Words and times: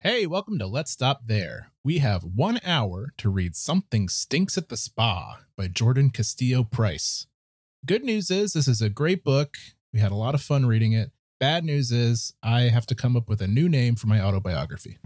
Hey, 0.00 0.26
welcome 0.26 0.60
to 0.60 0.66
Let's 0.68 0.92
Stop 0.92 1.22
There. 1.26 1.72
We 1.82 1.98
have 1.98 2.22
one 2.22 2.60
hour 2.64 3.12
to 3.16 3.28
read 3.28 3.56
Something 3.56 4.08
Stinks 4.08 4.56
at 4.56 4.68
the 4.68 4.76
Spa 4.76 5.40
by 5.56 5.66
Jordan 5.66 6.10
Castillo 6.10 6.62
Price. 6.62 7.26
Good 7.84 8.04
news 8.04 8.30
is, 8.30 8.52
this 8.52 8.68
is 8.68 8.80
a 8.80 8.88
great 8.88 9.24
book. 9.24 9.56
We 9.92 9.98
had 9.98 10.12
a 10.12 10.14
lot 10.14 10.36
of 10.36 10.40
fun 10.40 10.66
reading 10.66 10.92
it. 10.92 11.10
Bad 11.40 11.64
news 11.64 11.90
is, 11.90 12.32
I 12.44 12.68
have 12.68 12.86
to 12.86 12.94
come 12.94 13.16
up 13.16 13.28
with 13.28 13.42
a 13.42 13.48
new 13.48 13.68
name 13.68 13.96
for 13.96 14.06
my 14.06 14.20
autobiography. 14.20 14.98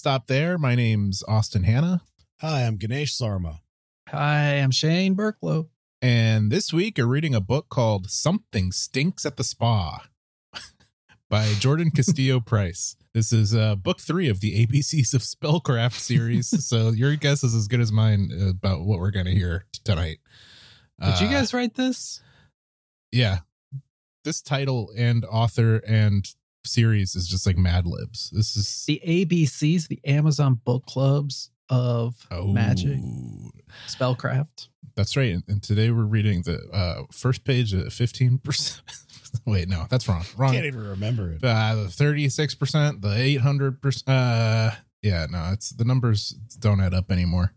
Stop 0.00 0.28
There. 0.28 0.56
My 0.56 0.74
name's 0.74 1.22
Austin 1.28 1.64
Hanna. 1.64 2.00
Hi, 2.40 2.62
I'm 2.62 2.76
Ganesh 2.78 3.12
Sarma. 3.14 3.60
Hi, 4.08 4.54
I'm 4.54 4.70
Shane 4.70 5.14
Burklow. 5.14 5.68
And 6.00 6.50
this 6.50 6.72
week, 6.72 6.96
you're 6.96 7.06
reading 7.06 7.34
a 7.34 7.40
book 7.42 7.68
called 7.68 8.10
Something 8.10 8.72
Stinks 8.72 9.26
at 9.26 9.36
the 9.36 9.44
Spa 9.44 10.06
by 11.28 11.52
Jordan 11.58 11.90
Castillo 11.90 12.40
Price. 12.46 12.96
This 13.12 13.30
is 13.30 13.54
uh, 13.54 13.76
book 13.76 14.00
three 14.00 14.30
of 14.30 14.40
the 14.40 14.66
ABCs 14.66 15.12
of 15.12 15.20
Spellcraft 15.20 15.98
series. 15.98 16.48
so 16.66 16.92
your 16.92 17.14
guess 17.16 17.44
is 17.44 17.54
as 17.54 17.68
good 17.68 17.80
as 17.80 17.92
mine 17.92 18.30
about 18.48 18.86
what 18.86 19.00
we're 19.00 19.10
going 19.10 19.26
to 19.26 19.34
hear 19.34 19.66
tonight. 19.84 20.20
Did 20.98 21.20
you 21.20 21.26
Uh, 21.26 21.32
guys 21.32 21.52
write 21.52 21.74
this? 21.74 22.22
Yeah. 23.12 23.40
This 24.24 24.40
title 24.40 24.92
and 24.96 25.26
author 25.26 25.76
and 25.86 26.26
series 26.64 27.14
is 27.14 27.26
just 27.28 27.46
like 27.46 27.56
Mad 27.56 27.86
Libs. 27.86 28.30
This 28.30 28.56
is. 28.56 28.84
The 28.86 29.00
ABCs, 29.06 29.88
the 29.88 30.00
Amazon 30.04 30.60
book 30.64 30.86
clubs 30.86 31.50
of 31.68 32.14
Oh, 32.30 32.48
magic, 32.48 32.98
spellcraft. 33.88 34.68
That's 34.96 35.16
right. 35.16 35.32
And, 35.34 35.44
and 35.48 35.62
today 35.62 35.90
we're 35.90 36.02
reading 36.04 36.42
the 36.42 36.58
uh, 36.72 37.02
first 37.12 37.44
page 37.44 37.72
at 37.74 37.86
15%. 37.86 38.80
Wait, 39.46 39.68
no, 39.68 39.86
that's 39.88 40.08
wrong. 40.08 40.24
Wrong. 40.36 40.52
Can't 40.52 40.66
even 40.66 40.84
remember 40.86 41.30
it. 41.30 41.44
uh, 41.44 41.74
the 41.76 41.84
36%, 41.84 43.00
the 43.00 43.08
800%. 43.38 44.02
Uh, 44.06 44.74
yeah, 45.02 45.26
no, 45.30 45.50
it's 45.52 45.70
the 45.70 45.84
numbers 45.84 46.30
don't 46.58 46.80
add 46.80 46.92
up 46.94 47.10
anymore. 47.10 47.52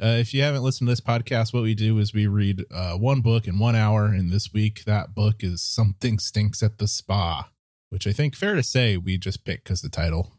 Uh, 0.00 0.18
if 0.20 0.34
you 0.34 0.42
haven't 0.42 0.62
listened 0.62 0.86
to 0.86 0.92
this 0.92 1.00
podcast, 1.00 1.54
what 1.54 1.62
we 1.62 1.74
do 1.74 1.98
is 1.98 2.12
we 2.12 2.26
read 2.26 2.62
uh, 2.70 2.92
one 2.92 3.22
book 3.22 3.48
in 3.48 3.58
one 3.58 3.74
hour. 3.74 4.04
And 4.04 4.30
this 4.30 4.52
week, 4.52 4.84
that 4.84 5.14
book 5.14 5.36
is 5.42 5.62
Something 5.62 6.18
Stinks 6.18 6.62
at 6.62 6.76
the 6.76 6.86
Spa, 6.86 7.48
which 7.90 8.06
I 8.06 8.12
think 8.12 8.34
fair 8.36 8.54
to 8.54 8.62
say 8.62 8.96
we 8.96 9.18
just 9.18 9.44
picked 9.44 9.64
because 9.64 9.80
the 9.82 9.88
title 9.88 10.32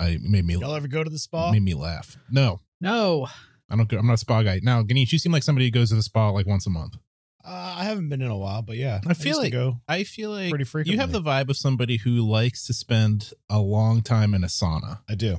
I 0.00 0.18
made 0.20 0.44
me 0.44 0.54
Y'all 0.54 0.74
ever 0.74 0.88
go 0.88 1.02
to 1.04 1.10
the 1.10 1.18
spa? 1.18 1.50
made 1.52 1.62
me 1.62 1.74
laugh. 1.74 2.16
No, 2.30 2.60
No, 2.80 3.28
I 3.70 3.76
don't. 3.76 3.88
go- 3.88 3.98
I'm 3.98 4.06
not 4.06 4.14
a 4.14 4.18
spa 4.18 4.42
guy. 4.42 4.60
Now, 4.62 4.82
Ganesh, 4.82 5.12
you 5.12 5.18
seem 5.18 5.32
like 5.32 5.42
somebody 5.42 5.66
who 5.66 5.70
goes 5.72 5.88
to 5.90 5.94
the 5.96 6.02
spa 6.02 6.30
like 6.30 6.46
once 6.46 6.66
a 6.66 6.70
month. 6.70 6.96
Uh, 7.44 7.76
I 7.78 7.84
haven't 7.84 8.08
been 8.08 8.22
in 8.22 8.30
a 8.30 8.36
while, 8.36 8.62
but 8.62 8.76
yeah, 8.76 9.00
I 9.06 9.14
feel 9.14 9.28
used 9.28 9.38
to 9.38 9.44
like- 9.44 9.52
go 9.52 9.80
I 9.88 10.02
feel 10.04 10.30
like 10.30 10.50
pretty 10.50 10.64
frequently. 10.64 10.94
you 10.94 11.00
have 11.00 11.12
the 11.12 11.22
vibe 11.22 11.48
of 11.48 11.56
somebody 11.56 11.96
who 11.98 12.28
likes 12.28 12.66
to 12.66 12.74
spend 12.74 13.32
a 13.48 13.60
long 13.60 14.02
time 14.02 14.34
in 14.34 14.42
a 14.42 14.48
sauna. 14.48 15.00
I 15.08 15.14
do. 15.14 15.38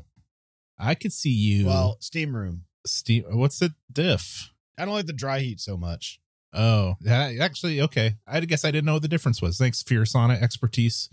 I 0.79 0.95
could 0.95 1.11
see 1.11 1.31
you. 1.31 1.65
Well, 1.65 1.97
steam 1.99 2.35
room. 2.35 2.63
Steam. 2.85 3.25
what's 3.31 3.59
the 3.59 3.73
diff? 3.91 4.51
I 4.77 4.85
don't 4.85 4.93
like 4.93 5.07
the 5.07 5.13
dry 5.13 5.39
heat 5.39 5.59
so 5.59 5.75
much. 5.75 6.19
Oh, 6.53 6.95
yeah, 7.01 7.33
actually, 7.41 7.81
okay. 7.81 8.15
I 8.25 8.39
guess 8.41 8.63
I 8.63 8.71
didn't 8.71 8.85
know 8.85 8.93
what 8.93 9.01
the 9.01 9.07
difference 9.09 9.41
was. 9.41 9.57
Thanks 9.57 9.83
for 9.83 9.93
your 9.93 10.05
sauna 10.05 10.41
expertise. 10.41 11.09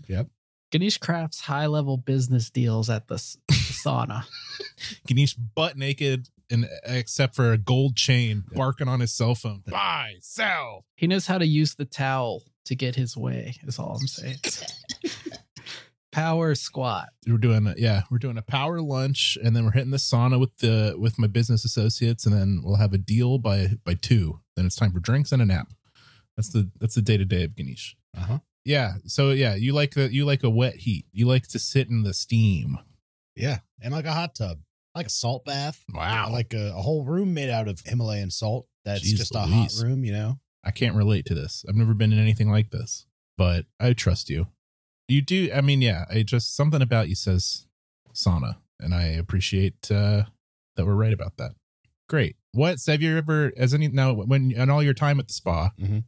Ganesh 0.77 0.97
crafts 0.97 1.39
high 1.41 1.67
level 1.67 1.95
business 1.97 2.49
deals 2.49 2.89
at 2.89 3.07
the, 3.07 3.15
s- 3.15 3.37
the 3.47 3.53
sauna. 3.53 4.25
Ganesh 5.07 5.33
butt 5.35 5.77
naked, 5.77 6.27
and 6.49 6.67
except 6.83 7.35
for 7.35 7.53
a 7.53 7.57
gold 7.57 7.95
chain, 7.95 8.43
barking 8.53 8.87
on 8.89 8.99
his 8.99 9.13
cell 9.13 9.35
phone. 9.35 9.63
Buy, 9.67 10.15
sell. 10.21 10.85
He 10.95 11.07
knows 11.07 11.27
how 11.27 11.37
to 11.37 11.45
use 11.47 11.75
the 11.75 11.85
towel 11.85 12.43
to 12.65 12.75
get 12.75 12.95
his 12.95 13.15
way, 13.15 13.55
is 13.63 13.79
all 13.79 13.97
I'm 14.01 14.07
saying. 14.07 14.37
Power 16.11 16.55
squat. 16.55 17.09
We're 17.27 17.37
doing, 17.37 17.67
a, 17.67 17.73
yeah, 17.77 18.03
we're 18.09 18.19
doing 18.19 18.37
a 18.37 18.41
power 18.41 18.79
lunch, 18.79 19.37
and 19.43 19.53
then 19.53 19.65
we're 19.65 19.71
hitting 19.71 19.91
the 19.91 19.97
sauna 19.97 20.39
with 20.39 20.55
the 20.59 20.95
with 20.97 21.19
my 21.19 21.27
business 21.27 21.65
associates, 21.65 22.25
and 22.25 22.33
then 22.33 22.61
we'll 22.63 22.77
have 22.77 22.93
a 22.93 22.97
deal 22.97 23.37
by 23.37 23.71
by 23.83 23.95
two. 23.95 24.39
Then 24.55 24.65
it's 24.65 24.77
time 24.77 24.93
for 24.93 24.99
drinks 25.01 25.33
and 25.33 25.41
a 25.41 25.45
nap. 25.45 25.67
That's 26.37 26.49
the 26.49 26.69
that's 26.79 26.95
the 26.95 27.01
day 27.01 27.17
to 27.17 27.25
day 27.25 27.43
of 27.43 27.53
Ganesh. 27.55 27.97
Uh 28.17 28.21
huh. 28.21 28.39
Yeah. 28.65 28.93
So 29.05 29.29
yeah, 29.31 29.55
you 29.55 29.73
like 29.73 29.93
the 29.93 30.11
you 30.13 30.25
like 30.25 30.43
a 30.43 30.49
wet 30.49 30.75
heat. 30.75 31.05
You 31.13 31.27
like 31.27 31.47
to 31.49 31.59
sit 31.59 31.89
in 31.89 32.03
the 32.03 32.13
steam. 32.13 32.77
Yeah, 33.35 33.59
and 33.81 33.93
like 33.93 34.05
a 34.05 34.13
hot 34.13 34.33
tub, 34.35 34.59
like 34.95 35.05
a 35.07 35.09
salt 35.09 35.45
bath. 35.45 35.83
Wow. 35.93 36.29
Like 36.31 36.53
a, 36.53 36.69
a 36.75 36.81
whole 36.81 37.03
room 37.05 37.33
made 37.33 37.49
out 37.49 37.67
of 37.67 37.81
Himalayan 37.85 38.31
salt. 38.31 38.67
That's 38.83 39.01
Jeez 39.07 39.17
just 39.17 39.35
a 39.35 39.39
hot 39.39 39.71
room, 39.81 40.03
you 40.03 40.13
know. 40.13 40.39
I 40.63 40.71
can't 40.71 40.95
relate 40.95 41.25
to 41.27 41.35
this. 41.35 41.63
I've 41.69 41.75
never 41.75 41.93
been 41.93 42.11
in 42.11 42.19
anything 42.19 42.49
like 42.49 42.71
this, 42.71 43.05
but 43.37 43.65
I 43.79 43.93
trust 43.93 44.29
you. 44.29 44.47
You 45.07 45.21
do. 45.21 45.51
I 45.53 45.61
mean, 45.61 45.81
yeah. 45.81 46.05
I 46.09 46.23
just 46.23 46.55
something 46.55 46.81
about 46.81 47.07
you 47.09 47.15
says 47.15 47.67
sauna, 48.13 48.55
and 48.79 48.95
I 48.95 49.03
appreciate 49.03 49.91
uh, 49.91 50.23
that 50.75 50.85
we're 50.85 50.95
right 50.95 51.13
about 51.13 51.37
that. 51.37 51.51
Great. 52.09 52.35
What 52.53 52.77
have 52.87 53.01
you 53.01 53.17
ever? 53.17 53.51
As 53.57 53.73
any 53.73 53.89
now 53.89 54.13
when 54.13 54.51
in 54.51 54.69
all 54.69 54.81
your 54.81 54.93
time 54.93 55.19
at 55.19 55.27
the 55.27 55.33
spa, 55.33 55.71
Mhm. 55.79 56.05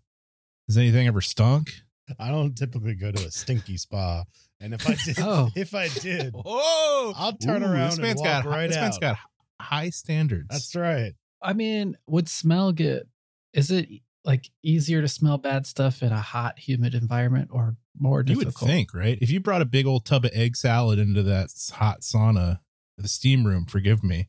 has 0.67 0.77
anything 0.77 1.07
ever 1.07 1.21
stunk? 1.21 1.81
I 2.19 2.29
don't 2.29 2.55
typically 2.55 2.95
go 2.95 3.11
to 3.11 3.25
a 3.27 3.31
stinky 3.31 3.77
spa, 3.77 4.23
and 4.59 4.73
if 4.73 4.87
I 4.89 4.95
did, 5.05 5.17
Oh. 5.19 5.49
if 5.55 5.73
I 5.75 5.87
did, 5.89 6.35
Oh, 6.45 7.13
I'll 7.15 7.33
turn 7.33 7.63
around 7.63 7.99
and 7.99 8.15
walk 8.17 8.25
got 8.25 8.45
right 8.45 8.67
this 8.67 8.75
man's 8.77 8.95
out. 8.97 9.01
got 9.01 9.17
high 9.61 9.89
standards. 9.89 10.47
that's 10.49 10.75
right. 10.75 11.13
I 11.41 11.53
mean, 11.53 11.97
would 12.07 12.27
smell 12.29 12.71
get? 12.71 13.07
Is 13.53 13.71
it 13.71 13.87
like 14.25 14.49
easier 14.63 15.01
to 15.01 15.07
smell 15.07 15.37
bad 15.37 15.65
stuff 15.65 16.01
in 16.03 16.11
a 16.11 16.19
hot, 16.19 16.59
humid 16.59 16.93
environment 16.93 17.49
or 17.51 17.77
more 17.97 18.19
You 18.19 18.35
difficult? 18.35 18.61
would 18.61 18.67
think, 18.67 18.93
right? 18.93 19.17
If 19.21 19.29
you 19.29 19.39
brought 19.39 19.61
a 19.61 19.65
big 19.65 19.85
old 19.85 20.05
tub 20.05 20.25
of 20.25 20.31
egg 20.33 20.55
salad 20.55 20.99
into 20.99 21.23
that 21.23 21.49
hot 21.73 22.01
sauna, 22.01 22.59
the 22.97 23.07
steam 23.07 23.45
room, 23.45 23.65
forgive 23.65 24.03
me, 24.03 24.27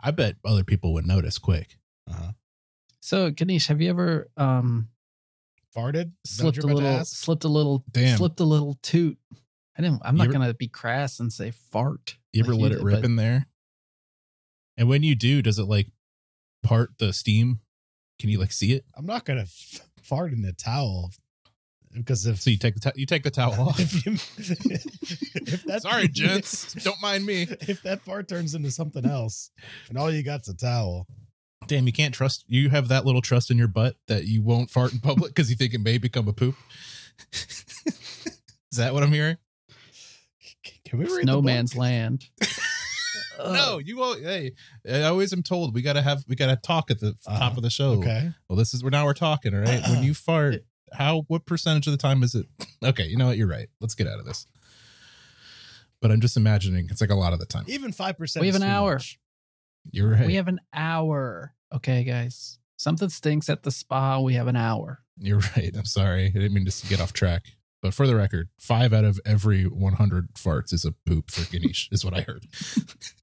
I 0.00 0.10
bet 0.12 0.36
other 0.44 0.62
people 0.64 0.92
would 0.94 1.06
notice 1.06 1.38
quick. 1.38 1.76
Uh-huh. 2.08 2.32
So, 3.00 3.30
Ganesh, 3.30 3.66
have 3.68 3.80
you 3.80 3.90
ever 3.90 4.30
um 4.36 4.88
Farted. 5.76 6.12
Is 6.24 6.36
that 6.38 6.44
what 6.44 6.54
slipped 6.54 6.58
a 6.58 6.60
you're 6.62 6.70
about 6.72 6.78
to 6.80 6.84
little 6.84 7.00
ask? 7.00 7.16
slipped 7.16 7.44
a 7.44 7.48
little 7.48 7.84
Damn. 7.90 8.16
slipped 8.16 8.40
a 8.40 8.44
little 8.44 8.78
toot? 8.82 9.16
I 9.78 9.82
didn't 9.82 10.02
I'm 10.04 10.16
not 10.16 10.24
ever- 10.24 10.32
gonna 10.32 10.54
be 10.54 10.68
crass 10.68 11.20
and 11.20 11.32
say 11.32 11.52
fart. 11.72 12.16
You 12.32 12.42
ever 12.42 12.52
like 12.52 12.62
let 12.62 12.72
it 12.72 12.76
did, 12.76 12.84
rip 12.84 12.96
but 12.96 13.04
in 13.04 13.16
there? 13.16 13.46
And 14.76 14.88
when 14.88 15.02
you 15.02 15.14
do, 15.14 15.42
does 15.42 15.58
it 15.58 15.64
like 15.64 15.88
part 16.62 16.90
the 16.98 17.12
steam? 17.12 17.60
Can 18.18 18.30
you 18.30 18.38
like 18.38 18.52
see 18.52 18.72
it? 18.72 18.84
I'm 18.96 19.06
not 19.06 19.24
gonna 19.24 19.42
f- 19.42 19.80
fart 20.02 20.32
in 20.32 20.42
the 20.42 20.52
towel 20.52 21.10
because 21.94 22.26
if 22.26 22.40
So 22.40 22.50
you 22.50 22.56
take 22.58 22.74
the 22.74 22.80
to- 22.80 22.92
you 23.00 23.06
take 23.06 23.22
the 23.22 23.30
towel 23.30 23.54
off. 23.68 23.80
if, 23.80 24.04
you, 24.06 24.12
if 25.34 25.64
that 25.64 25.82
Sorry, 25.82 26.08
gents, 26.08 26.74
don't 26.84 27.00
mind 27.00 27.24
me. 27.26 27.42
If 27.60 27.82
that 27.82 28.02
fart 28.02 28.28
turns 28.28 28.54
into 28.54 28.70
something 28.70 29.06
else, 29.06 29.50
and 29.88 29.96
all 29.98 30.10
you 30.10 30.22
got's 30.22 30.48
a 30.48 30.54
towel, 30.56 31.06
Damn, 31.70 31.86
you 31.86 31.92
can't 31.92 32.12
trust. 32.12 32.44
You 32.48 32.68
have 32.70 32.88
that 32.88 33.06
little 33.06 33.22
trust 33.22 33.48
in 33.50 33.56
your 33.56 33.68
butt 33.68 33.94
that 34.08 34.24
you 34.24 34.42
won't 34.42 34.70
fart 34.70 34.92
in 34.92 34.98
public 34.98 35.32
because 35.32 35.48
you 35.50 35.54
think 35.56 35.72
it 35.72 35.80
may 35.80 35.98
become 35.98 36.26
a 36.26 36.32
poop. 36.32 36.56
Is 37.32 38.76
that 38.76 38.92
what 38.92 39.04
I'm 39.04 39.12
hearing? 39.12 39.36
can 40.84 40.98
we 40.98 41.04
read 41.06 41.26
no 41.26 41.40
man's 41.40 41.76
land. 41.76 42.24
no, 43.38 43.78
you 43.78 43.96
won't. 43.96 44.20
Hey, 44.22 44.52
I 44.90 45.02
always 45.04 45.32
am 45.32 45.44
told 45.44 45.74
we 45.74 45.82
gotta 45.82 46.02
have 46.02 46.24
we 46.26 46.34
gotta 46.34 46.56
talk 46.56 46.90
at 46.90 46.98
the 46.98 47.14
Uh-huh. 47.24 47.38
top 47.38 47.56
of 47.56 47.62
the 47.62 47.70
show. 47.70 47.92
Okay, 48.00 48.30
Well, 48.48 48.56
this 48.56 48.74
is 48.74 48.82
where 48.82 48.90
now 48.90 49.04
we're 49.04 49.14
talking. 49.14 49.54
All 49.54 49.60
right. 49.60 49.80
When 49.88 50.02
you 50.02 50.12
fart, 50.26 50.64
how 50.92 51.22
what 51.28 51.46
percentage 51.46 51.86
of 51.86 51.92
the 51.92 51.98
time 51.98 52.24
is 52.24 52.34
it? 52.34 52.46
Okay, 52.84 53.06
you 53.06 53.16
know 53.16 53.26
what? 53.26 53.36
You're 53.36 53.46
right. 53.46 53.68
Let's 53.80 53.94
get 53.94 54.08
out 54.08 54.18
of 54.18 54.24
this. 54.24 54.46
But 56.00 56.10
I'm 56.10 56.20
just 56.20 56.36
imagining 56.36 56.88
it's 56.90 57.00
like 57.02 57.10
a 57.10 57.14
lot 57.14 57.32
of 57.32 57.38
the 57.38 57.46
time. 57.46 57.64
even 57.68 57.92
five 57.92 58.18
percent. 58.18 58.40
We 58.40 58.46
have 58.48 58.56
an 58.56 58.62
hour. 58.64 58.98
You're 59.92 60.10
right. 60.10 60.26
We 60.26 60.34
have 60.34 60.48
an 60.48 60.60
hour. 60.74 61.54
Okay, 61.74 62.04
guys. 62.04 62.58
Something 62.76 63.08
stinks 63.10 63.48
at 63.48 63.62
the 63.62 63.70
spa. 63.70 64.20
We 64.20 64.34
have 64.34 64.46
an 64.46 64.56
hour. 64.56 65.00
You're 65.18 65.38
right. 65.56 65.70
I'm 65.76 65.84
sorry. 65.84 66.26
I 66.26 66.30
didn't 66.30 66.54
mean 66.54 66.64
to 66.66 66.86
get 66.86 67.00
off 67.00 67.12
track. 67.12 67.42
But 67.82 67.94
for 67.94 68.06
the 68.06 68.14
record, 68.14 68.50
five 68.58 68.92
out 68.92 69.04
of 69.04 69.18
every 69.24 69.64
100 69.64 70.34
farts 70.34 70.72
is 70.72 70.84
a 70.84 70.92
poop 71.06 71.30
for 71.30 71.50
Ganesh, 71.50 71.88
is 71.90 72.04
what 72.04 72.14
I 72.14 72.22
heard. 72.22 72.44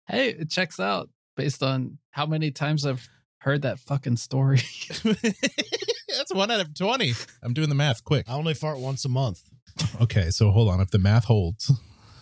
Hey, 0.09 0.29
it 0.29 0.49
checks 0.49 0.79
out 0.79 1.09
based 1.35 1.61
on 1.61 1.97
how 2.11 2.25
many 2.25 2.49
times 2.49 2.85
I've 2.85 3.05
heard 3.39 3.63
that 3.63 3.77
fucking 3.77 4.15
story. 4.15 4.61
That's 5.03 6.33
one 6.33 6.49
out 6.49 6.61
of 6.61 6.73
20. 6.73 7.11
I'm 7.43 7.53
doing 7.53 7.67
the 7.67 7.75
math 7.75 8.05
quick. 8.05 8.25
I 8.29 8.35
only 8.35 8.53
fart 8.53 8.79
once 8.79 9.03
a 9.03 9.09
month. 9.09 9.41
Okay, 10.01 10.29
so 10.29 10.51
hold 10.51 10.69
on. 10.69 10.79
If 10.79 10.91
the 10.91 10.97
math 10.97 11.25
holds, 11.25 11.73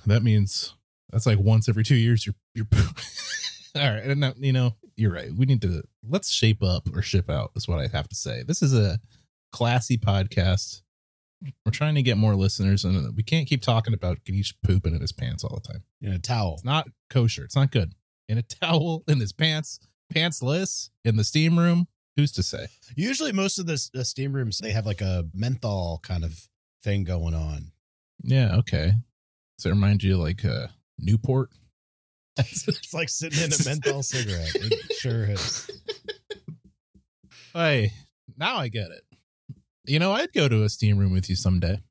that 0.08 0.24
means 0.24 0.74
that's 1.12 1.28
like 1.28 1.38
once 1.38 1.70
every 1.70 1.84
two 1.84 1.96
years 1.96 2.26
you're 2.26 2.34
you're 2.56 2.66
poop. 2.66 3.00
All 3.80 3.82
right, 3.82 4.04
and 4.04 4.22
now, 4.22 4.34
you 4.38 4.54
know 4.54 4.74
you're 4.96 5.12
right. 5.12 5.32
We 5.34 5.46
need 5.46 5.62
to 5.64 5.84
let's 6.08 6.32
shape 6.32 6.64
up 6.64 6.88
or 6.94 7.02
ship 7.02 7.30
out. 7.30 7.52
Is 7.56 7.68
what 7.68 7.80
I 7.80 7.88
have 7.88 8.08
to 8.08 8.16
say. 8.16 8.44
This 8.44 8.62
is 8.62 8.74
a 8.74 9.00
classy 9.52 9.98
podcast. 9.98 10.82
We're 11.66 11.72
trying 11.74 11.96
to 11.96 12.02
get 12.02 12.18
more 12.18 12.36
listeners, 12.36 12.86
and 12.86 13.16
we 13.16 13.24
can't 13.24 13.48
keep 13.48 13.62
talking 13.62 13.94
about 13.94 14.24
Ganesh 14.24 14.56
pooping 14.64 14.96
in 14.96 15.02
his 15.02 15.12
pants 15.12 15.44
all 15.44 15.60
the 15.62 15.74
time. 15.74 15.84
In 16.02 16.14
a 16.14 16.20
towel. 16.20 16.54
It's 16.54 16.64
not 16.64 16.88
kosher. 17.10 17.44
It's 17.44 17.56
not 17.56 17.72
good. 17.72 17.94
In 18.30 18.38
a 18.38 18.42
towel, 18.42 19.04
in 19.08 19.20
his 19.20 19.34
pants, 19.34 19.80
pantsless, 20.14 20.90
in 21.04 21.18
the 21.18 21.24
steam 21.24 21.60
room. 21.60 21.88
Who's 22.16 22.32
to 22.34 22.44
say? 22.44 22.68
Usually, 22.96 23.34
most 23.34 23.60
of 23.60 23.66
the, 23.66 23.90
the 23.94 24.06
steam 24.06 24.32
rooms 24.32 24.60
they 24.60 24.72
have 24.72 24.86
like 24.86 25.02
a 25.02 25.26
menthol 25.34 26.00
kind 26.02 26.24
of 26.24 26.48
thing 26.82 27.04
going 27.04 27.36
on. 27.36 27.74
Yeah, 28.24 28.56
okay. 28.56 28.94
Does 29.58 29.66
it 29.66 29.70
remind 29.70 30.02
you 30.02 30.14
of 30.14 30.22
like 30.22 30.46
uh, 30.46 30.68
Newport? 30.98 31.50
It's 32.38 32.94
like 32.94 33.10
sitting 33.10 33.44
in 33.44 33.54
a 33.54 33.64
menthol 33.66 34.04
cigarette. 34.04 34.52
It 34.56 34.94
sure 34.98 35.26
is. 35.26 35.70
Hey, 37.54 37.92
now 38.38 38.58
I 38.58 38.68
get 38.68 38.92
it. 38.92 39.04
You 39.86 40.00
know, 40.00 40.12
I'd 40.12 40.34
go 40.34 40.48
to 40.50 40.64
a 40.64 40.70
steam 40.70 40.98
room 40.98 41.14
with 41.14 41.30
you 41.30 41.36
someday. 41.36 41.82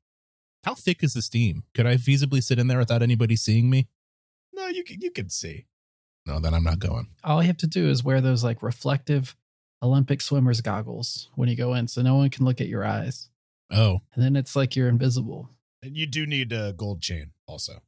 How 0.63 0.75
thick 0.75 1.03
is 1.03 1.13
the 1.13 1.21
steam? 1.21 1.63
Could 1.73 1.87
I 1.87 1.95
feasibly 1.95 2.43
sit 2.43 2.59
in 2.59 2.67
there 2.67 2.77
without 2.77 3.01
anybody 3.01 3.35
seeing 3.35 3.69
me? 3.69 3.87
No, 4.53 4.67
you 4.67 4.83
can 4.83 5.01
you 5.01 5.11
can 5.11 5.29
see. 5.29 5.65
No, 6.25 6.39
then 6.39 6.53
I'm 6.53 6.63
not 6.63 6.79
going. 6.79 7.07
All 7.23 7.41
you 7.41 7.47
have 7.47 7.57
to 7.57 7.67
do 7.67 7.87
is 7.89 8.03
wear 8.03 8.19
those 8.21 8.43
like 8.43 8.63
reflective 8.63 9.35
Olympic 9.81 10.21
swimmers 10.21 10.61
goggles 10.61 11.29
when 11.35 11.49
you 11.49 11.55
go 11.55 11.73
in 11.75 11.87
so 11.87 12.01
no 12.01 12.15
one 12.15 12.29
can 12.29 12.45
look 12.45 12.61
at 12.61 12.67
your 12.67 12.83
eyes. 12.83 13.29
Oh, 13.71 14.01
And 14.13 14.23
then 14.23 14.35
it's 14.35 14.55
like 14.55 14.75
you're 14.75 14.89
invisible. 14.89 15.49
And 15.83 15.95
you 15.95 16.05
do 16.07 16.25
need 16.25 16.51
a 16.51 16.73
gold 16.73 17.01
chain 17.01 17.31
also. 17.47 17.81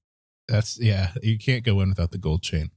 That's 0.48 0.80
yeah. 0.80 1.12
You 1.22 1.38
can't 1.38 1.64
go 1.64 1.82
in 1.82 1.90
without 1.90 2.12
the 2.12 2.18
gold 2.18 2.42
chain. 2.44 2.72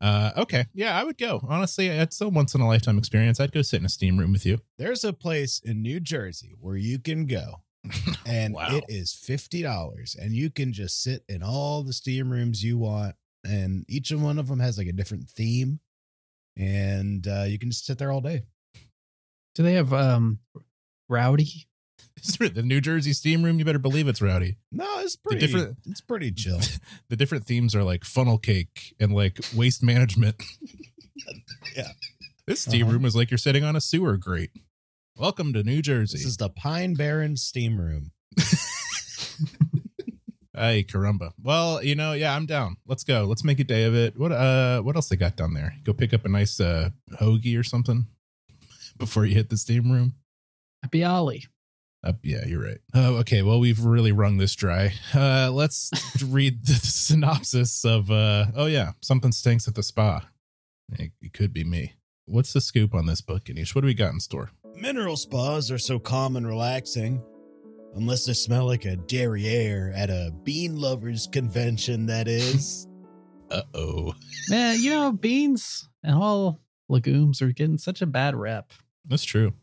Uh, 0.00 0.30
okay, 0.36 0.66
yeah, 0.74 0.98
I 0.98 1.02
would 1.04 1.18
go. 1.18 1.40
Honestly, 1.48 1.88
it's 1.88 2.20
a 2.20 2.28
once 2.28 2.54
in 2.54 2.60
a 2.60 2.68
lifetime 2.68 2.98
experience. 2.98 3.40
I'd 3.40 3.50
go 3.52 3.62
sit 3.62 3.80
in 3.80 3.86
a 3.86 3.88
steam 3.88 4.16
room 4.16 4.32
with 4.32 4.46
you. 4.46 4.60
There's 4.78 5.02
a 5.02 5.12
place 5.12 5.60
in 5.64 5.82
New 5.82 5.98
Jersey 5.98 6.54
where 6.60 6.76
you 6.76 7.00
can 7.00 7.26
go 7.26 7.62
and 8.26 8.54
Wow. 8.54 8.68
it 8.70 8.84
is 8.88 9.12
$50 9.12 10.16
and 10.16 10.34
you 10.34 10.50
can 10.50 10.72
just 10.72 11.02
sit 11.02 11.24
in 11.28 11.42
all 11.42 11.82
the 11.82 11.92
steam 11.92 12.30
rooms 12.30 12.62
you 12.62 12.78
want 12.78 13.16
and 13.44 13.84
each 13.88 14.12
and 14.12 14.22
one 14.22 14.38
of 14.38 14.46
them 14.46 14.60
has 14.60 14.78
like 14.78 14.86
a 14.86 14.92
different 14.92 15.28
theme 15.30 15.80
and 16.56 17.26
uh, 17.26 17.44
you 17.48 17.58
can 17.58 17.70
just 17.70 17.84
sit 17.86 17.98
there 17.98 18.12
all 18.12 18.20
day. 18.20 18.42
Do 19.56 19.62
they 19.64 19.74
have 19.74 19.92
um 19.92 20.38
rowdy? 21.08 21.67
the 22.38 22.62
New 22.64 22.80
Jersey 22.80 23.12
steam 23.12 23.42
room. 23.44 23.58
You 23.58 23.64
better 23.64 23.78
believe 23.78 24.08
it's 24.08 24.20
rowdy. 24.22 24.56
No, 24.72 24.86
it's 25.00 25.16
pretty 25.16 25.40
different- 25.46 25.76
it's 25.86 26.00
pretty 26.00 26.32
chill. 26.32 26.60
The 27.08 27.16
different 27.16 27.46
themes 27.46 27.74
are 27.74 27.82
like 27.84 28.04
funnel 28.04 28.38
cake 28.38 28.94
and 29.00 29.12
like 29.14 29.38
waste 29.54 29.82
management. 29.82 30.36
Yeah. 31.76 31.88
This 32.46 32.60
steam 32.62 32.84
Uh-huh. 32.86 32.92
room 32.94 33.04
is 33.04 33.14
like 33.14 33.30
you're 33.30 33.38
sitting 33.38 33.62
on 33.64 33.76
a 33.76 33.80
sewer 33.80 34.16
grate. 34.16 34.50
Welcome 35.16 35.52
to 35.52 35.62
New 35.62 35.82
Jersey. 35.82 36.16
This 36.18 36.26
is 36.26 36.36
the 36.38 36.48
Pine 36.48 36.94
Barren 36.94 37.36
steam 37.36 37.78
room. 37.78 38.12
Hey, 40.56 40.82
caramba. 40.82 41.32
Well, 41.40 41.84
you 41.84 41.94
know, 41.94 42.14
yeah, 42.14 42.34
I'm 42.34 42.46
down. 42.46 42.78
Let's 42.86 43.04
go. 43.04 43.24
Let's 43.24 43.44
make 43.44 43.60
a 43.60 43.64
day 43.64 43.84
of 43.84 43.94
it. 43.94 44.18
What 44.18 44.32
uh 44.32 44.80
what 44.82 44.96
else 44.96 45.08
they 45.08 45.16
got 45.16 45.36
down 45.36 45.54
there? 45.54 45.74
Go 45.84 45.92
pick 45.92 46.12
up 46.12 46.24
a 46.24 46.28
nice 46.28 46.58
uh 46.58 46.90
hoagie 47.20 47.58
or 47.58 47.62
something 47.62 48.06
before 48.96 49.24
you 49.24 49.34
hit 49.34 49.50
the 49.50 49.56
steam 49.56 49.92
room. 49.92 50.14
Happy 50.82 51.00
Bialy. 51.00 51.44
Uh, 52.04 52.12
yeah, 52.22 52.46
you're 52.46 52.62
right. 52.62 52.78
Oh, 52.94 53.16
okay. 53.16 53.42
Well, 53.42 53.58
we've 53.58 53.80
really 53.84 54.12
wrung 54.12 54.38
this 54.38 54.54
dry. 54.54 54.92
Uh 55.14 55.50
let's 55.52 55.90
read 56.24 56.64
the 56.64 56.74
synopsis 56.74 57.84
of 57.84 58.10
uh 58.10 58.46
oh 58.54 58.66
yeah, 58.66 58.92
something 59.00 59.32
stinks 59.32 59.66
at 59.66 59.74
the 59.74 59.82
spa. 59.82 60.26
It, 60.92 61.12
it 61.20 61.32
could 61.32 61.52
be 61.52 61.64
me. 61.64 61.94
What's 62.26 62.52
the 62.52 62.60
scoop 62.60 62.94
on 62.94 63.06
this 63.06 63.20
book, 63.20 63.44
Anish? 63.46 63.74
What 63.74 63.80
do 63.82 63.86
we 63.86 63.94
got 63.94 64.12
in 64.12 64.20
store? 64.20 64.50
Mineral 64.76 65.16
spas 65.16 65.70
are 65.70 65.78
so 65.78 65.98
calm 65.98 66.36
and 66.36 66.46
relaxing, 66.46 67.22
unless 67.94 68.26
they 68.26 68.32
smell 68.34 68.66
like 68.66 68.84
a 68.84 68.96
derriere 68.96 69.92
at 69.96 70.08
a 70.10 70.32
bean 70.44 70.76
lovers 70.76 71.26
convention, 71.26 72.06
that 72.06 72.28
is. 72.28 72.86
Uh 73.50 73.62
oh. 73.72 74.12
Man, 74.50 74.78
you 74.78 74.90
know, 74.90 75.10
beans 75.10 75.88
and 76.04 76.14
all 76.14 76.60
legumes 76.90 77.40
are 77.40 77.50
getting 77.50 77.78
such 77.78 78.02
a 78.02 78.06
bad 78.06 78.36
rep. 78.36 78.72
That's 79.06 79.24
true. 79.24 79.54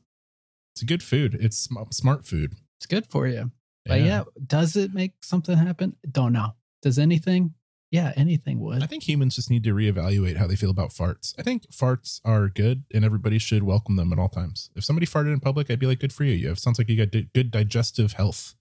It's 0.76 0.84
good 0.84 1.02
food. 1.02 1.38
It's 1.40 1.58
sm- 1.58 1.90
smart 1.92 2.26
food. 2.26 2.56
It's 2.78 2.86
good 2.86 3.08
for 3.08 3.28
you. 3.28 3.52
But 3.86 4.02
yeah, 4.02 4.24
does 4.46 4.76
it 4.76 4.94
make 4.94 5.14
something 5.24 5.56
happen? 5.56 5.96
Don't 6.12 6.34
know. 6.34 6.56
Does 6.82 7.00
anything? 7.00 7.54
Yeah, 7.92 8.12
anything 8.18 8.60
would. 8.60 8.84
I 8.84 8.88
think 8.88 9.08
humans 9.08 9.36
just 9.36 9.50
need 9.50 9.64
to 9.64 9.74
reevaluate 9.74 10.36
how 10.36 10.48
they 10.48 10.56
feel 10.56 10.72
about 10.72 10.90
farts. 10.90 11.34
I 11.40 11.44
think 11.44 11.70
farts 11.72 12.20
are 12.26 12.50
good 12.50 12.84
and 12.94 13.06
everybody 13.06 13.38
should 13.38 13.64
welcome 13.64 13.96
them 13.96 14.12
at 14.12 14.20
all 14.20 14.28
times. 14.28 14.70
If 14.76 14.84
somebody 14.84 15.06
farted 15.06 15.32
in 15.32 15.40
public, 15.40 15.70
I'd 15.72 15.80
be 15.80 15.86
like, 15.86 16.00
good 16.00 16.12
for 16.12 16.26
you. 16.26 16.34
You 16.34 16.50
have, 16.50 16.60
sounds 16.60 16.78
like 16.78 16.90
you 16.90 16.98
got 16.98 17.12
di- 17.12 17.30
good 17.34 17.52
digestive 17.52 18.14
health. 18.14 18.56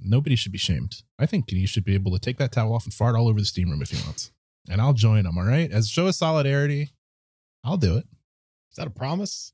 Nobody 0.00 0.36
should 0.36 0.52
be 0.52 0.58
shamed. 0.58 1.02
I 1.18 1.24
think 1.24 1.50
you 1.50 1.66
should 1.66 1.84
be 1.84 1.94
able 1.94 2.12
to 2.12 2.18
take 2.18 2.36
that 2.38 2.52
towel 2.52 2.74
off 2.74 2.84
and 2.84 2.92
fart 2.92 3.14
all 3.14 3.28
over 3.28 3.38
the 3.38 3.46
steam 3.46 3.70
room 3.70 3.80
if 3.80 3.90
he 3.90 4.04
wants. 4.04 4.32
And 4.68 4.80
I'll 4.80 4.92
join 4.92 5.24
him, 5.24 5.38
all 5.38 5.44
right? 5.44 5.70
As 5.70 5.86
a 5.86 5.88
show 5.88 6.08
of 6.08 6.14
solidarity, 6.14 6.90
I'll 7.62 7.76
do 7.76 7.96
it. 7.96 8.04
Is 8.70 8.76
that 8.76 8.88
a 8.88 8.90
promise? 8.90 9.52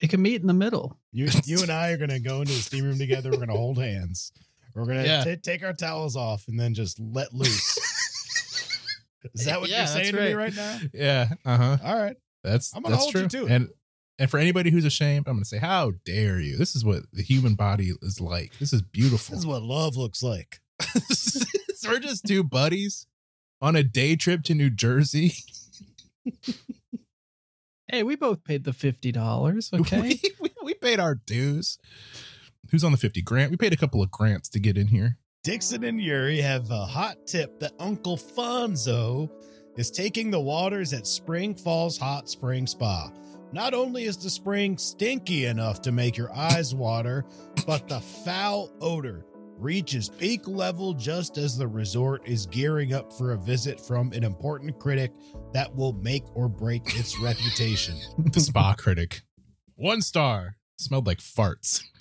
It 0.00 0.10
can 0.10 0.22
meet 0.22 0.40
in 0.40 0.46
the 0.46 0.54
middle. 0.54 0.98
You, 1.12 1.28
you 1.44 1.60
and 1.62 1.70
I 1.70 1.90
are 1.90 1.96
going 1.96 2.10
to 2.10 2.20
go 2.20 2.40
into 2.40 2.52
the 2.52 2.60
steam 2.60 2.84
room 2.84 2.98
together. 2.98 3.30
We're 3.30 3.36
going 3.36 3.48
to 3.48 3.54
hold 3.56 3.78
hands. 3.78 4.32
We're 4.74 4.84
going 4.84 5.02
to 5.02 5.06
Yeah. 5.06 5.34
take 5.42 5.62
our 5.64 5.72
towels 5.72 6.14
off 6.16 6.46
and 6.48 6.58
then 6.58 6.74
just 6.74 7.00
let 7.00 7.32
loose. 7.34 7.76
Is 9.34 9.44
that 9.46 9.60
what 9.60 9.68
Yeah, 9.68 9.78
you're 9.78 9.86
saying 9.88 10.14
to 10.14 10.20
me 10.20 10.32
right. 10.34 10.36
right 10.36 10.54
now? 10.56 10.78
Yeah. 10.94 11.28
Uh 11.44 11.56
huh. 11.56 11.76
All 11.84 11.98
right. 11.98 12.16
That's 12.44 12.74
I'm 12.74 12.82
gonna 12.82 12.94
that's 12.94 13.02
hold 13.04 13.14
you 13.14 13.20
true. 13.28 13.40
to 13.40 13.46
it. 13.46 13.52
And 13.52 13.68
and 14.20 14.30
for 14.30 14.38
anybody 14.38 14.70
who's 14.70 14.84
ashamed, 14.84 15.26
I'm 15.28 15.34
going 15.34 15.42
to 15.42 15.48
say, 15.48 15.58
how 15.58 15.92
dare 16.04 16.40
you? 16.40 16.56
This 16.56 16.74
is 16.76 16.84
what 16.84 17.02
the 17.12 17.22
human 17.22 17.54
body 17.56 17.92
is 18.02 18.20
like. 18.20 18.52
This 18.58 18.72
is 18.72 18.82
beautiful. 18.82 19.32
This 19.34 19.40
is 19.40 19.46
what 19.46 19.62
love 19.62 19.96
looks 19.96 20.22
like. 20.22 20.60
We're 21.88 21.98
just 22.00 22.24
two 22.26 22.42
buddies 22.44 23.06
on 23.60 23.74
a 23.76 23.82
day 23.82 24.14
trip 24.16 24.42
to 24.44 24.54
New 24.54 24.70
Jersey. 24.70 25.34
Hey, 27.90 28.02
we 28.02 28.16
both 28.16 28.44
paid 28.44 28.64
the 28.64 28.72
fifty 28.72 29.12
dollars. 29.12 29.70
Okay. 29.74 30.00
We, 30.00 30.20
we, 30.40 30.50
we 30.62 30.74
paid 30.74 31.00
our 31.00 31.14
dues. 31.14 31.78
Who's 32.70 32.84
on 32.84 32.92
the 32.92 32.98
50 32.98 33.22
grant? 33.22 33.50
We 33.50 33.56
paid 33.56 33.72
a 33.72 33.76
couple 33.78 34.02
of 34.02 34.10
grants 34.10 34.50
to 34.50 34.60
get 34.60 34.76
in 34.76 34.88
here. 34.88 35.16
Dixon 35.42 35.84
and 35.84 35.98
Yuri 35.98 36.38
have 36.42 36.70
a 36.70 36.84
hot 36.84 37.16
tip 37.26 37.58
that 37.60 37.72
Uncle 37.78 38.18
Fonzo 38.18 39.30
is 39.76 39.90
taking 39.90 40.30
the 40.30 40.40
waters 40.40 40.92
at 40.92 41.06
Spring 41.06 41.54
Falls 41.54 41.96
Hot 41.96 42.28
Spring 42.28 42.66
Spa. 42.66 43.10
Not 43.52 43.72
only 43.72 44.04
is 44.04 44.18
the 44.18 44.28
spring 44.28 44.76
stinky 44.76 45.46
enough 45.46 45.80
to 45.82 45.92
make 45.92 46.18
your 46.18 46.30
eyes 46.34 46.74
water, 46.74 47.24
but 47.66 47.88
the 47.88 48.00
foul 48.00 48.70
odor 48.82 49.24
reaches 49.58 50.08
peak 50.08 50.46
level 50.46 50.94
just 50.94 51.36
as 51.38 51.56
the 51.58 51.66
resort 51.66 52.22
is 52.26 52.46
gearing 52.46 52.92
up 52.94 53.12
for 53.12 53.32
a 53.32 53.36
visit 53.36 53.80
from 53.80 54.12
an 54.12 54.24
important 54.24 54.78
critic 54.78 55.12
that 55.52 55.74
will 55.74 55.92
make 55.94 56.22
or 56.34 56.48
break 56.48 56.82
its 56.98 57.18
reputation. 57.22 57.96
The 58.32 58.40
spa 58.40 58.74
critic. 58.74 59.22
One 59.76 60.00
star. 60.02 60.56
Smelled 60.78 61.06
like 61.06 61.18
farts. 61.18 61.82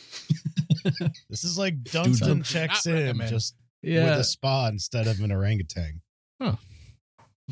This 1.29 1.43
is 1.43 1.57
like 1.57 1.83
Dunston 1.83 2.43
checks 2.43 2.85
in 2.85 2.93
recommend. 2.93 3.29
just 3.29 3.55
with 3.83 4.19
a 4.19 4.23
spa 4.23 4.67
instead 4.67 5.05
of 5.07 5.19
an 5.19 5.31
orangutan. 5.33 5.99
When 6.39 6.57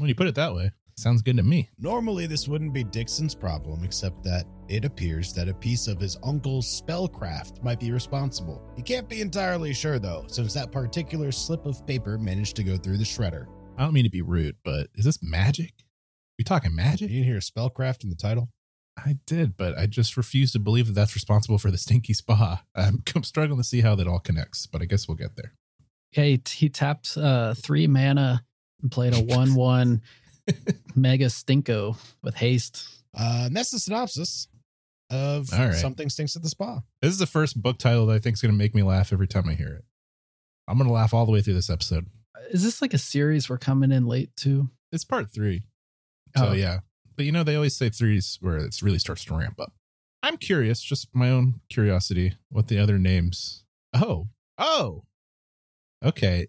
you 0.08 0.16
put 0.16 0.28
it 0.28 0.36
that 0.36 0.56
way, 0.56 0.72
sounds 0.98 1.22
good 1.22 1.38
to 1.38 1.44
me. 1.44 1.70
Normally, 1.78 2.26
this 2.26 2.48
wouldn't 2.48 2.74
be 2.74 2.84
Dixon's 2.84 3.36
problem, 3.36 3.84
except 3.84 4.24
that 4.24 4.46
it 4.68 4.86
appears 4.86 5.34
that 5.34 5.50
a 5.50 5.54
piece 5.54 5.88
of 5.88 6.00
his 6.00 6.18
uncle's 6.24 6.82
spellcraft 6.82 7.64
might 7.64 7.80
be 7.80 7.92
responsible. 7.92 8.62
He 8.76 8.82
can't 8.82 9.10
be 9.10 9.22
entirely 9.22 9.74
sure, 9.74 10.00
though, 10.00 10.26
since 10.28 10.54
that 10.54 10.72
particular 10.72 11.32
slip 11.32 11.66
of 11.66 11.86
paper 11.86 12.18
managed 12.18 12.56
to 12.58 12.64
go 12.64 12.78
through 12.78 12.98
the 12.98 13.04
shredder. 13.04 13.48
I 13.78 13.84
don't 13.84 13.94
mean 13.94 14.06
to 14.06 14.10
be 14.10 14.22
rude, 14.22 14.56
but 14.64 14.88
is 14.96 15.06
this 15.06 15.22
magic? 15.22 15.74
We 16.38 16.44
talking 16.44 16.76
magic? 16.76 17.10
You 17.10 17.24
didn't 17.24 17.32
hear 17.32 17.40
spellcraft 17.40 18.04
in 18.04 18.10
the 18.10 18.16
title? 18.16 18.50
I 18.98 19.18
did, 19.26 19.58
but 19.58 19.78
I 19.78 19.88
just 19.88 20.16
refuse 20.16 20.52
to 20.54 20.60
believe 20.60 20.88
that 20.88 20.94
that's 20.94 21.16
responsible 21.16 21.58
for 21.58 21.70
the 21.70 21.78
stinky 21.78 22.14
spa. 22.14 22.64
I'm, 22.74 23.04
I'm 23.16 23.24
struggling 23.24 23.60
to 23.60 23.64
see 23.64 23.82
how 23.82 23.96
that 23.96 24.08
all 24.08 24.20
connects, 24.20 24.66
but 24.66 24.82
I 24.82 24.86
guess 24.86 25.08
we'll 25.08 25.18
get 25.18 25.36
there. 25.36 25.54
Yeah, 26.14 26.24
he, 26.24 26.42
he 26.50 26.70
tapped 26.70 27.18
uh, 27.18 27.54
three 27.56 27.88
mana 27.88 28.46
and 28.82 28.92
played 28.92 29.14
a 29.14 29.20
one-one 29.36 30.02
mega 30.96 31.26
stinko 31.26 31.98
with 32.22 32.36
haste. 32.36 32.88
Uh, 33.18 33.44
and 33.46 33.56
that's 33.56 33.72
the 33.72 33.80
synopsis. 33.80 34.48
of 35.10 35.52
All 35.54 35.68
right. 35.68 35.76
Something 35.76 36.10
Stinks 36.10 36.36
at 36.36 36.42
the 36.44 36.50
Spa. 36.50 36.82
This 37.02 37.12
is 37.12 37.18
the 37.20 37.26
first 37.28 37.62
book 37.62 37.78
title 37.78 38.06
that 38.08 38.16
I 38.16 38.20
think 38.20 38.36
is 38.36 38.42
going 38.42 38.54
to 38.54 38.58
make 38.58 38.76
me 38.76 38.84
laugh 38.84 39.14
every 39.14 39.28
time 39.28 39.48
I 39.48 39.54
hear 39.54 39.74
it. 39.74 39.86
I'm 40.68 40.78
going 40.78 40.88
to 40.88 40.94
laugh 40.94 41.14
all 41.14 41.26
the 41.26 41.32
way 41.32 41.42
through 41.42 41.54
this 41.54 41.70
episode. 41.70 42.08
Is 42.52 42.64
this 42.64 42.82
like 42.82 42.94
a 42.94 42.98
series 42.98 43.50
we're 43.50 43.58
coming 43.58 43.92
in 43.92 44.06
late 44.08 44.36
to? 44.38 44.70
It's 44.92 45.04
part 45.06 45.32
three. 45.32 45.64
So 46.36 46.48
Oh. 46.48 46.54
yeah. 46.54 46.80
But 47.16 47.26
you 47.26 47.32
know, 47.32 47.44
they 47.44 47.56
always 47.56 47.76
say 47.76 47.90
threes 47.90 48.38
where 48.42 48.58
it 48.58 48.82
really 48.82 49.00
starts 49.00 49.24
to 49.26 49.38
ramp 49.38 49.60
up. 49.60 49.72
I'm 50.22 50.38
curious, 50.38 50.82
just 50.82 51.08
my 51.14 51.30
own 51.30 51.62
curiosity, 51.70 52.36
what 52.50 52.68
the 52.68 52.80
other 52.80 52.98
names. 52.98 53.64
Oh, 53.94 54.28
oh, 54.58 55.04
okay. 56.04 56.48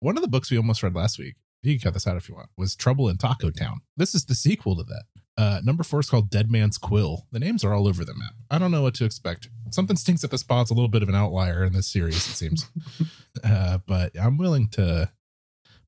One 0.00 0.16
of 0.16 0.22
the 0.22 0.28
books 0.28 0.50
we 0.50 0.56
almost 0.56 0.82
read 0.82 0.94
last 0.94 1.18
week, 1.18 1.36
you 1.62 1.78
can 1.78 1.88
cut 1.88 1.94
this 1.94 2.06
out 2.06 2.16
if 2.16 2.28
you 2.28 2.34
want, 2.34 2.48
was 2.56 2.74
Trouble 2.74 3.08
in 3.08 3.16
Taco 3.16 3.50
Town. 3.50 3.80
This 3.96 4.14
is 4.14 4.24
the 4.24 4.34
sequel 4.34 4.76
to 4.76 4.84
that. 4.84 5.04
Uh, 5.36 5.60
number 5.64 5.82
four 5.82 6.00
is 6.00 6.10
called 6.10 6.30
Dead 6.30 6.50
Man's 6.50 6.76
Quill. 6.76 7.26
The 7.32 7.38
names 7.38 7.64
are 7.64 7.72
all 7.72 7.88
over 7.88 8.04
the 8.04 8.14
map. 8.14 8.32
I 8.50 8.58
don't 8.58 8.70
know 8.70 8.82
what 8.82 8.94
to 8.96 9.04
expect. 9.04 9.48
Something 9.70 9.96
stinks 9.96 10.22
at 10.24 10.30
the 10.30 10.38
spa. 10.38 10.60
It's 10.62 10.70
a 10.70 10.74
little 10.74 10.88
bit 10.88 11.02
of 11.02 11.08
an 11.08 11.14
outlier 11.14 11.64
in 11.64 11.72
this 11.72 11.86
series, 11.86 12.16
it 12.16 12.34
seems. 12.34 12.70
uh, 13.44 13.78
but 13.86 14.12
I'm 14.20 14.36
willing 14.36 14.68
to 14.70 15.10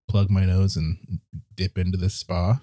plug 0.08 0.30
my 0.30 0.44
nose 0.44 0.76
and 0.76 1.20
dip 1.54 1.76
into 1.76 1.98
this 1.98 2.14
spa. 2.14 2.62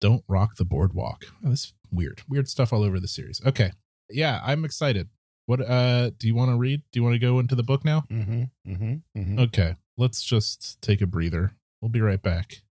Don't 0.00 0.24
rock 0.28 0.56
the 0.56 0.64
boardwalk. 0.64 1.24
Oh, 1.44 1.50
this 1.50 1.72
weird, 1.90 2.22
weird 2.28 2.48
stuff 2.48 2.72
all 2.72 2.82
over 2.82 3.00
the 3.00 3.08
series. 3.08 3.40
Okay, 3.46 3.72
yeah, 4.10 4.40
I'm 4.44 4.64
excited. 4.64 5.08
What 5.46 5.60
uh 5.60 6.10
do 6.18 6.26
you 6.26 6.34
want 6.34 6.50
to 6.50 6.56
read? 6.56 6.82
Do 6.92 6.98
you 6.98 7.02
want 7.02 7.14
to 7.14 7.18
go 7.18 7.38
into 7.38 7.54
the 7.54 7.62
book 7.62 7.84
now? 7.84 8.04
Mm-hmm. 8.10 8.42
Mm-hmm. 8.66 8.94
mm-hmm. 9.18 9.38
Okay, 9.38 9.76
let's 9.96 10.22
just 10.22 10.80
take 10.82 11.00
a 11.00 11.06
breather. 11.06 11.52
We'll 11.84 11.90
be 11.90 12.00
right 12.00 12.22
back. 12.22 12.62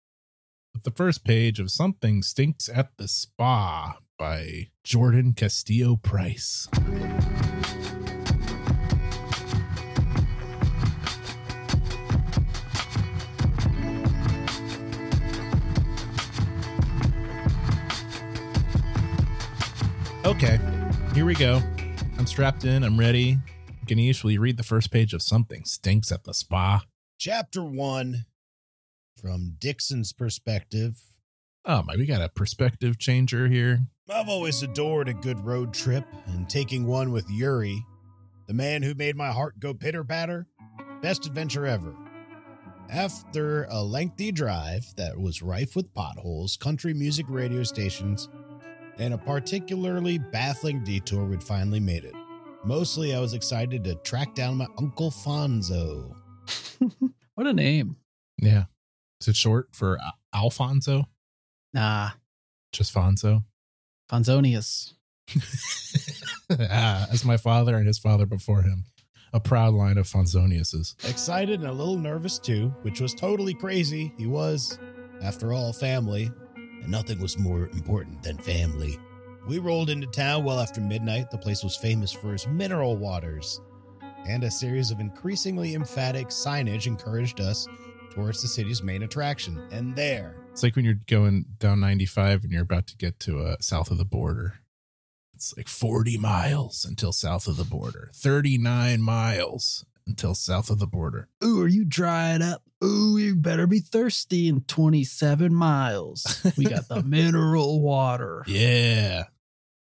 With 0.74 0.82
the 0.82 0.89
first 0.89 1.24
page 1.24 1.60
of 1.60 1.70
Something 1.70 2.24
Stinks 2.24 2.67
at 2.67 2.98
the 2.98 3.08
Spa 3.08 4.00
by 4.17 4.70
Jordan 4.84 5.34
Castillo 5.34 5.98
Price. 5.98 6.67
Okay, 20.25 20.60
here 21.13 21.25
we 21.25 21.36
go. 21.36 21.62
I'm 22.17 22.25
strapped 22.25 22.65
in. 22.65 22.84
I'm 22.84 23.00
ready. 23.00 23.38
Ganesh, 23.86 24.24
will 24.24 24.32
you 24.32 24.41
read 24.41 24.58
the 24.58 24.63
first 24.63 24.89
page 24.89 25.13
of 25.13 25.22
Something 25.22 25.65
Stinks 25.65 26.12
at 26.12 26.24
the 26.24 26.34
Spa? 26.34 26.82
Chapter 27.20 27.63
one, 27.63 28.25
from 29.24 29.56
Dixon's 29.58 30.12
perspective. 30.12 30.98
Oh 31.63 31.82
my, 31.84 31.96
we 31.96 32.06
got 32.06 32.22
a 32.22 32.27
perspective 32.27 33.00
changer 33.00 33.48
here. 33.48 33.80
I've 34.10 34.27
always 34.27 34.62
adored 34.62 35.08
a 35.08 35.13
good 35.13 35.39
road 35.46 35.74
trip, 35.74 36.03
and 36.27 36.50
taking 36.50 36.86
one 36.86 37.13
with 37.13 37.30
Yuri, 37.30 37.86
the 38.48 38.53
man 38.53 38.84
who 38.84 38.94
made 38.94 39.15
my 39.15 39.32
heart 39.32 39.62
go 39.62 39.74
pitter 39.74 40.03
patter, 40.03 40.46
best 41.01 41.25
adventure 41.25 41.65
ever. 41.65 41.96
After 42.89 43.63
a 43.70 43.82
lengthy 43.82 44.34
drive 44.34 44.94
that 44.98 45.18
was 45.18 45.42
rife 45.42 45.74
with 45.74 45.94
potholes, 45.94 46.58
country 46.58 46.94
music 46.94 47.25
radio 47.30 47.63
stations, 47.63 48.27
and 49.00 49.13
a 49.13 49.18
particularly 49.18 50.18
baffling 50.18 50.84
detour, 50.84 51.24
we'd 51.24 51.42
finally 51.42 51.80
made 51.80 52.03
it. 52.03 52.13
Mostly, 52.65 53.15
I 53.15 53.22
was 53.22 53.34
excited 53.34 53.86
to 53.86 53.96
track 53.96 54.36
down 54.36 54.58
my 54.58 54.68
Uncle 54.77 55.12
Fonzo. 55.12 56.13
what 57.36 57.48
a 57.48 57.53
name. 57.53 57.96
Yeah. 58.38 58.65
Is 59.24 59.30
it 59.30 59.36
short 59.38 59.70
for 59.72 59.98
Al- 60.01 60.44
Alfonso? 60.44 61.08
Nah, 61.74 62.10
Just 62.74 62.94
Fonzo? 62.94 63.46
Fonzonius. 64.12 64.96
ah, 66.60 67.08
as 67.10 67.24
my 67.24 67.38
father 67.38 67.77
and 67.77 67.88
his 67.88 67.98
father 67.98 68.25
before 68.25 68.63
him. 68.63 68.84
A 69.32 69.39
proud 69.39 69.75
line 69.75 69.98
of 69.98 70.08
Fonzoniuses. 70.08 71.10
Excited 71.10 71.62
and 71.62 71.70
a 71.70 71.72
little 71.72 71.98
nervous 71.98 72.38
too, 72.38 72.75
which 72.82 73.00
was 73.00 73.13
totally 73.13 73.53
crazy. 73.53 74.13
He 74.18 74.27
was, 74.27 74.77
after 75.22 75.53
all, 75.53 75.72
family, 75.72 76.30
and 76.58 76.89
nothing 76.89 77.22
was 77.22 77.39
more 77.39 77.68
important 77.68 78.24
than 78.24 78.38
family. 78.39 79.00
We 79.48 79.58
rolled 79.58 79.89
into 79.89 80.08
town 80.08 80.44
well 80.44 80.60
after 80.60 80.82
midnight. 80.82 81.32
The 81.32 81.38
place 81.38 81.63
was 81.63 81.77
famous 81.77 82.12
for 82.12 82.34
its 82.34 82.46
mineral 82.46 82.98
waters, 82.98 83.62
and 84.27 84.44
a 84.44 84.51
series 84.51 84.92
of 84.92 85.00
increasingly 85.00 85.75
emphatic 85.75 86.27
signage 86.27 86.88
encouraged 86.88 87.39
us 87.39 87.70
towards 88.13 88.41
the 88.41 88.48
city's 88.48 88.84
main 88.84 89.03
attraction. 89.03 89.62
And 89.72 89.96
there, 89.96 90.36
It's 90.51 90.63
like 90.63 90.75
when 90.75 90.86
you're 90.86 91.00
going 91.08 91.46
down 91.60 91.79
95 91.79 92.43
and 92.43 92.51
you're 92.51 92.62
about 92.63 92.88
to 92.88 92.98
get 92.98 93.20
to 93.22 93.39
uh, 93.41 93.55
south 93.60 93.91
of 93.91 93.98
the 93.98 94.05
border. 94.05 94.60
It's 95.36 95.53
like 95.58 95.67
40 95.67 96.17
miles 96.17 96.86
until 96.86 97.12
south 97.12 97.48
of 97.48 97.58
the 97.58 97.63
border, 97.63 98.12
39 98.15 99.01
miles 99.01 99.84
until 100.08 100.36
south 100.36 100.70
of 100.70 100.79
the 100.79 100.88
border. 100.88 101.27
Ooh, 101.43 101.62
are 101.62 101.67
you 101.67 101.86
dried 101.86 102.41
up? 102.41 102.62
Ooh, 102.84 103.17
you 103.17 103.36
better 103.36 103.65
be 103.65 103.79
thirsty 103.79 104.48
in 104.48 104.62
27 104.62 105.53
miles. 105.53 106.46
We 106.58 106.65
got 106.65 106.88
the 106.88 107.01
mineral 107.03 107.82
water. 107.82 108.43
Yeah. 108.48 109.24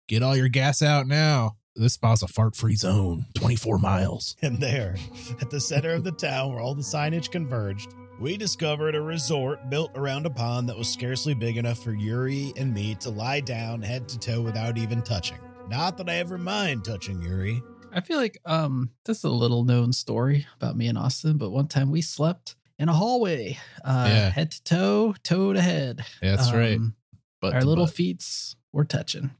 Get 0.07 0.23
all 0.23 0.35
your 0.37 0.49
gas 0.49 0.81
out 0.81 1.07
now. 1.07 1.57
This 1.75 1.93
spa's 1.93 2.21
a 2.21 2.27
fart 2.27 2.55
free 2.55 2.75
zone, 2.75 3.25
24 3.33 3.79
miles. 3.79 4.35
and 4.43 4.59
there, 4.59 4.95
at 5.41 5.49
the 5.49 5.59
center 5.59 5.93
of 5.93 6.03
the 6.03 6.11
town 6.11 6.51
where 6.51 6.59
all 6.61 6.75
the 6.75 6.83
signage 6.83 7.31
converged, 7.31 7.91
we 8.19 8.37
discovered 8.37 8.95
a 8.95 9.01
resort 9.01 9.69
built 9.69 9.91
around 9.95 10.25
a 10.25 10.29
pond 10.29 10.69
that 10.69 10.77
was 10.77 10.87
scarcely 10.87 11.33
big 11.33 11.57
enough 11.57 11.79
for 11.83 11.93
Yuri 11.93 12.53
and 12.57 12.73
me 12.73 12.95
to 12.95 13.09
lie 13.09 13.39
down 13.41 13.81
head 13.81 14.07
to 14.09 14.19
toe 14.19 14.41
without 14.41 14.77
even 14.77 15.01
touching. 15.01 15.37
Not 15.69 15.97
that 15.97 16.09
I 16.09 16.15
ever 16.15 16.37
mind 16.37 16.85
touching 16.85 17.21
Yuri. 17.21 17.61
I 17.91 18.01
feel 18.01 18.17
like 18.17 18.39
um 18.45 18.91
this 19.05 19.19
is 19.19 19.23
a 19.23 19.29
little 19.29 19.63
known 19.65 19.93
story 19.93 20.47
about 20.55 20.77
me 20.77 20.87
and 20.87 20.97
Austin, 20.97 21.37
but 21.37 21.51
one 21.51 21.67
time 21.67 21.91
we 21.91 22.01
slept 22.01 22.55
in 22.79 22.89
a 22.89 22.93
hallway, 22.93 23.57
uh 23.83 24.05
Yeah. 24.09 24.29
head 24.29 24.51
to 24.51 24.63
toe, 24.63 25.15
toe 25.23 25.53
to 25.53 25.61
head. 25.61 26.05
Yeah, 26.21 26.35
that's 26.35 26.53
right. 26.53 26.77
Um, 26.77 26.95
But 27.41 27.53
Our 27.55 27.63
little 27.63 27.87
feet 27.87 28.23
were 28.71 28.85
touching. 28.85 29.31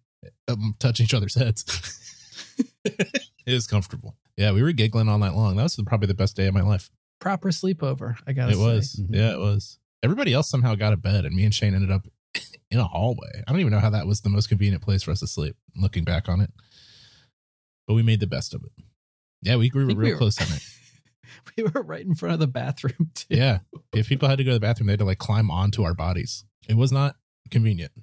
um, 0.50 0.76
touching 0.80 1.06
each 1.06 1.14
other's 1.14 1.36
heads. 1.36 1.64
it 2.86 3.22
is 3.46 3.66
comfortable. 3.66 4.16
Yeah, 4.36 4.52
we 4.52 4.62
were 4.62 4.72
giggling 4.74 5.08
all 5.08 5.18
night 5.18 5.34
long. 5.36 5.56
That 5.56 5.64
was 5.64 5.80
probably 5.86 6.08
the 6.08 6.14
best 6.14 6.36
day 6.36 6.48
of 6.48 6.54
my 6.54 6.62
life. 6.62 6.90
Proper 7.24 7.52
sleepover, 7.52 8.18
I 8.28 8.34
gotta 8.34 8.52
It 8.52 8.56
say. 8.56 8.62
was. 8.62 8.96
Mhm. 9.02 9.16
Yeah, 9.16 9.32
it 9.34 9.40
was. 9.40 9.80
Everybody 10.04 10.34
else 10.34 10.50
somehow 10.50 10.76
got 10.76 10.92
a 10.92 10.98
bed, 10.98 11.24
and 11.24 11.34
me 11.34 11.46
and 11.46 11.56
Shane 11.56 11.74
ended 11.74 11.90
up 11.90 12.06
in 12.70 12.80
a 12.80 12.84
hallway. 12.84 13.44
I 13.48 13.52
don't 13.52 13.62
even 13.62 13.72
know 13.72 13.80
how 13.80 13.92
that 13.92 14.06
was 14.08 14.20
the 14.22 14.30
most 14.30 14.50
convenient 14.50 14.84
place 14.84 15.04
for 15.04 15.12
us 15.12 15.22
to 15.22 15.28
sleep, 15.28 15.56
looking 15.78 16.04
back 16.04 16.28
on 16.28 16.42
it. 16.42 16.52
But 17.88 17.94
we 17.94 18.04
made 18.04 18.20
the 18.20 18.28
best 18.28 18.54
of 18.54 18.62
it. 18.66 18.72
Yeah, 19.42 19.56
we, 19.56 19.72
we 19.74 19.82
I 19.84 19.86
were 19.86 19.88
real 19.88 19.98
we 19.98 20.12
were- 20.12 20.18
close 20.18 20.42
on 20.42 20.54
it. 20.56 20.64
we 21.58 21.64
were 21.64 21.82
right 21.82 22.06
in 22.06 22.14
front 22.14 22.34
of 22.34 22.40
the 22.40 22.48
bathroom 22.48 23.10
too. 23.16 23.26
Yeah. 23.30 23.60
If 23.94 24.10
people 24.10 24.28
had 24.28 24.38
to 24.40 24.44
go 24.44 24.52
to 24.52 24.56
the 24.56 24.60
bathroom, 24.60 24.88
they 24.88 24.94
had 24.94 25.00
to 25.00 25.06
like 25.06 25.18
climb 25.20 25.50
onto 25.50 25.84
our 25.84 25.94
bodies. 25.94 26.44
It 26.68 26.76
was 26.76 26.92
not 26.92 27.16
convenient. 27.52 27.94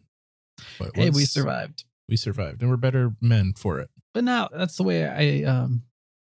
But 0.78 0.88
it 0.88 0.96
Hey, 0.96 1.10
we 1.10 1.24
survived. 1.26 1.84
We 2.08 2.16
survived, 2.16 2.62
and 2.62 2.70
we're 2.70 2.76
better 2.78 3.14
men 3.20 3.52
for 3.54 3.78
it. 3.80 3.90
But 4.14 4.24
now 4.24 4.48
that's 4.50 4.76
the 4.76 4.82
way 4.82 5.06
I 5.06 5.44
um 5.48 5.82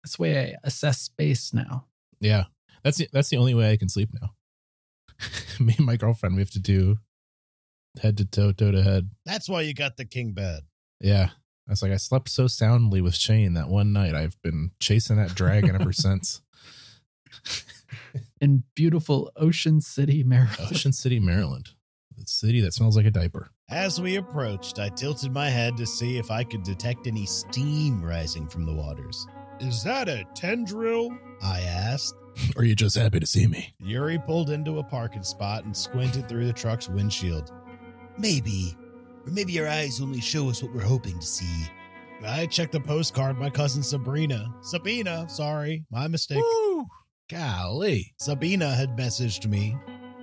that's 0.04 0.16
the 0.16 0.22
way 0.22 0.38
I 0.40 0.54
assess 0.64 1.00
space 1.02 1.52
now. 1.52 1.86
Yeah, 2.20 2.44
that's 2.86 2.98
the, 2.98 3.08
that's 3.12 3.28
the 3.30 3.36
only 3.36 3.52
way 3.52 3.72
I 3.72 3.76
can 3.76 3.88
sleep 3.88 4.10
now. 4.20 4.30
Me 5.64 5.74
and 5.76 5.84
my 5.86 5.96
girlfriend, 5.96 6.36
we 6.36 6.40
have 6.40 6.52
to 6.52 6.60
do 6.60 6.98
head 8.00 8.16
to 8.18 8.24
toe, 8.24 8.52
toe 8.52 8.70
to 8.70 8.80
head. 8.80 9.10
That's 9.24 9.48
why 9.48 9.62
you 9.62 9.74
got 9.74 9.96
the 9.96 10.04
king 10.04 10.32
bed. 10.32 10.60
Yeah, 11.00 11.30
I 11.66 11.72
was 11.72 11.82
like, 11.82 11.90
I 11.90 11.96
slept 11.96 12.28
so 12.28 12.46
soundly 12.46 13.00
with 13.00 13.16
Shane 13.16 13.54
that 13.54 13.68
one 13.68 13.92
night. 13.92 14.14
I've 14.14 14.40
been 14.40 14.70
chasing 14.78 15.16
that 15.16 15.34
dragon 15.34 15.74
ever 15.74 15.92
since. 15.92 16.42
In 18.40 18.62
beautiful 18.76 19.32
Ocean 19.34 19.80
City, 19.80 20.22
Maryland. 20.22 20.70
Ocean 20.70 20.92
City, 20.92 21.18
Maryland, 21.18 21.70
the 22.16 22.24
city 22.26 22.60
that 22.60 22.72
smells 22.72 22.96
like 22.96 23.06
a 23.06 23.10
diaper. 23.10 23.50
As 23.68 24.00
we 24.00 24.14
approached, 24.14 24.78
I 24.78 24.90
tilted 24.90 25.32
my 25.32 25.48
head 25.48 25.76
to 25.78 25.86
see 25.86 26.18
if 26.18 26.30
I 26.30 26.44
could 26.44 26.62
detect 26.62 27.08
any 27.08 27.26
steam 27.26 28.00
rising 28.00 28.46
from 28.46 28.64
the 28.64 28.74
waters. 28.74 29.26
Is 29.58 29.82
that 29.82 30.08
a 30.08 30.24
tendril? 30.36 31.16
I 31.42 31.62
asked. 31.62 32.14
Or 32.56 32.64
you 32.64 32.74
just 32.74 32.96
happy 32.96 33.20
to 33.20 33.26
see 33.26 33.46
me? 33.46 33.74
Yuri 33.78 34.18
pulled 34.18 34.50
into 34.50 34.78
a 34.78 34.84
parking 34.84 35.22
spot 35.22 35.64
and 35.64 35.76
squinted 35.76 36.28
through 36.28 36.46
the 36.46 36.52
truck's 36.52 36.88
windshield. 36.88 37.52
Maybe. 38.18 38.76
Or 39.26 39.32
maybe 39.32 39.52
your 39.52 39.68
eyes 39.68 40.00
only 40.00 40.20
show 40.20 40.48
us 40.48 40.62
what 40.62 40.72
we're 40.72 40.82
hoping 40.82 41.18
to 41.18 41.26
see. 41.26 41.66
I 42.24 42.46
checked 42.46 42.72
the 42.72 42.80
postcard 42.80 43.38
my 43.38 43.50
cousin 43.50 43.82
Sabrina. 43.82 44.52
Sabina, 44.62 45.28
sorry, 45.28 45.84
my 45.90 46.08
mistake. 46.08 46.38
Woo! 46.38 46.86
Golly. 47.28 48.14
Sabina 48.18 48.72
had 48.72 48.96
messaged 48.96 49.46
me, 49.46 49.76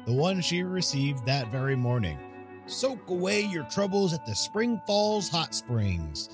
the 0.06 0.14
one 0.14 0.42
she 0.42 0.64
received 0.64 1.26
that 1.26 1.52
very 1.52 1.76
morning. 1.76 2.18
Soak 2.66 3.10
away 3.10 3.42
your 3.42 3.66
troubles 3.66 4.14
at 4.14 4.26
the 4.26 4.34
Spring 4.34 4.82
Falls 4.88 5.30
Hot 5.30 5.54
Springs. 5.54 6.30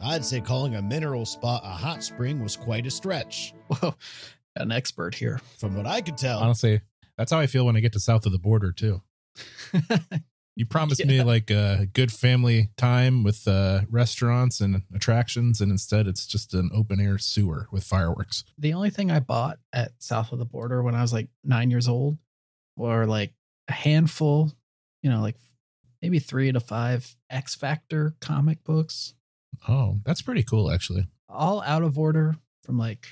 I'd 0.00 0.24
say 0.24 0.40
calling 0.40 0.74
a 0.76 0.82
mineral 0.82 1.24
spot 1.24 1.62
a 1.64 1.68
hot 1.68 2.02
spring 2.02 2.42
was 2.42 2.56
quite 2.56 2.86
a 2.86 2.90
stretch. 2.90 3.54
Whoa, 3.68 3.94
an 4.56 4.72
expert 4.72 5.14
here. 5.14 5.40
From 5.58 5.74
what 5.76 5.86
I 5.86 6.00
could 6.00 6.16
tell, 6.18 6.38
Honestly, 6.40 6.80
that's 7.16 7.32
how 7.32 7.38
I 7.38 7.46
feel 7.46 7.64
when 7.66 7.76
I 7.76 7.80
get 7.80 7.92
to 7.94 8.00
south 8.00 8.26
of 8.26 8.32
the 8.32 8.38
border 8.38 8.72
too. 8.72 9.02
You 10.58 10.64
promised 10.64 11.04
me 11.04 11.22
like 11.22 11.50
a 11.50 11.86
good 11.92 12.10
family 12.10 12.70
time 12.78 13.22
with 13.22 13.46
uh, 13.46 13.82
restaurants 13.90 14.62
and 14.62 14.80
attractions, 14.94 15.60
and 15.60 15.70
instead 15.70 16.06
it's 16.06 16.26
just 16.26 16.54
an 16.54 16.70
open 16.72 16.98
air 16.98 17.18
sewer 17.18 17.68
with 17.70 17.84
fireworks. 17.84 18.42
The 18.56 18.72
only 18.72 18.88
thing 18.88 19.10
I 19.10 19.20
bought 19.20 19.58
at 19.74 19.92
south 19.98 20.32
of 20.32 20.38
the 20.38 20.46
border 20.46 20.82
when 20.82 20.94
I 20.94 21.02
was 21.02 21.12
like 21.12 21.28
nine 21.44 21.70
years 21.70 21.88
old 21.88 22.16
were 22.74 23.04
like 23.04 23.34
a 23.68 23.72
handful, 23.72 24.50
you 25.02 25.10
know, 25.10 25.20
like 25.20 25.36
maybe 26.00 26.20
three 26.20 26.50
to 26.50 26.58
five 26.60 27.14
X 27.28 27.54
Factor 27.54 28.14
comic 28.22 28.64
books, 28.64 29.12
Oh, 29.68 29.98
that's 30.06 30.22
pretty 30.22 30.42
cool, 30.42 30.70
actually. 30.70 31.06
all 31.28 31.60
out 31.64 31.82
of 31.82 31.98
order 31.98 32.34
from 32.64 32.78
like 32.78 33.06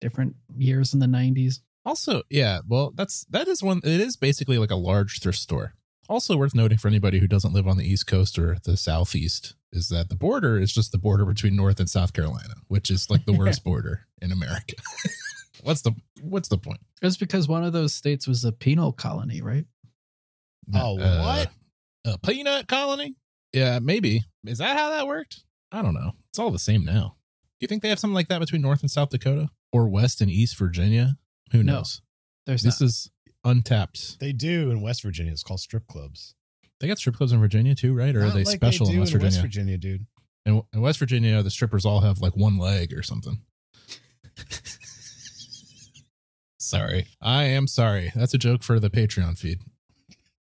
different 0.00 0.36
years 0.56 0.92
in 0.94 1.00
the 1.00 1.06
90s. 1.06 1.60
Also, 1.84 2.22
yeah, 2.30 2.60
well, 2.66 2.92
that's 2.94 3.24
that 3.30 3.46
is 3.46 3.62
one. 3.62 3.78
It 3.84 4.00
is 4.00 4.16
basically 4.16 4.58
like 4.58 4.70
a 4.72 4.76
large 4.76 5.20
thrift 5.20 5.38
store. 5.38 5.74
Also 6.08 6.36
worth 6.36 6.54
noting 6.54 6.78
for 6.78 6.88
anybody 6.88 7.18
who 7.20 7.26
doesn't 7.28 7.52
live 7.52 7.66
on 7.68 7.76
the 7.76 7.84
East 7.88 8.06
Coast 8.06 8.38
or 8.38 8.58
the 8.64 8.76
Southeast 8.76 9.54
is 9.72 9.88
that 9.88 10.08
the 10.08 10.16
border 10.16 10.58
is 10.58 10.72
just 10.72 10.90
the 10.92 10.98
border 10.98 11.24
between 11.24 11.54
North 11.56 11.78
and 11.80 11.88
South 11.90 12.12
Carolina, 12.12 12.54
which 12.68 12.90
is 12.90 13.08
like 13.10 13.24
the 13.24 13.32
worst 13.38 13.62
border 13.64 14.06
in 14.20 14.32
America. 14.32 14.74
what's 15.62 15.82
the 15.82 15.92
what's 16.20 16.48
the 16.48 16.58
point? 16.58 16.80
It's 17.02 17.16
because 17.16 17.46
one 17.48 17.62
of 17.64 17.72
those 17.72 17.94
states 17.94 18.26
was 18.26 18.44
a 18.44 18.52
penal 18.52 18.92
colony, 18.92 19.40
right? 19.42 19.64
Oh, 20.74 20.98
Uh, 20.98 21.22
what? 21.22 21.50
a 22.14 22.18
peanut 22.18 22.66
colony? 22.68 23.14
Yeah, 23.52 23.78
maybe. 23.80 24.24
Is 24.44 24.58
that 24.58 24.76
how 24.76 24.90
that 24.90 25.06
worked? 25.06 25.44
I 25.72 25.82
don't 25.82 25.94
know. 25.94 26.12
It's 26.30 26.38
all 26.38 26.50
the 26.50 26.58
same 26.58 26.84
now. 26.84 27.16
Do 27.58 27.64
you 27.64 27.68
think 27.68 27.82
they 27.82 27.88
have 27.88 27.98
something 27.98 28.14
like 28.14 28.28
that 28.28 28.40
between 28.40 28.62
North 28.62 28.80
and 28.82 28.90
South 28.90 29.10
Dakota 29.10 29.48
or 29.76 29.88
West 29.88 30.20
and 30.20 30.30
East 30.30 30.56
Virginia? 30.58 31.16
Who 31.52 31.62
No. 31.62 31.74
knows? 31.76 32.00
There's 32.46 32.62
This 32.62 32.80
not. 32.80 32.86
is 32.86 33.10
untapped. 33.44 34.18
They 34.20 34.32
do 34.32 34.70
in 34.70 34.80
West 34.80 35.02
Virginia. 35.02 35.32
It's 35.32 35.42
called 35.42 35.60
strip 35.60 35.86
clubs. 35.86 36.34
They 36.80 36.88
got 36.88 36.98
strip 36.98 37.16
clubs 37.16 37.32
in 37.32 37.40
Virginia 37.40 37.74
too, 37.74 37.94
right? 37.94 38.14
Or 38.14 38.24
are 38.24 38.30
they 38.30 38.44
like 38.44 38.56
special 38.56 38.86
do 38.86 38.92
in 38.94 39.00
West 39.00 39.12
Virginia? 39.12 39.40
Virginia, 39.40 39.78
dude. 39.78 40.06
In, 40.44 40.62
in 40.72 40.80
West 40.80 40.98
Virginia, 40.98 41.42
the 41.42 41.50
strippers 41.50 41.84
all 41.84 42.00
have 42.00 42.20
like 42.20 42.36
one 42.36 42.58
leg 42.58 42.92
or 42.92 43.02
something. 43.02 43.40
sorry. 46.58 47.06
I 47.20 47.44
am 47.44 47.66
sorry. 47.66 48.12
That's 48.14 48.34
a 48.34 48.38
joke 48.38 48.62
for 48.62 48.78
the 48.78 48.90
Patreon 48.90 49.38
feed. 49.38 49.60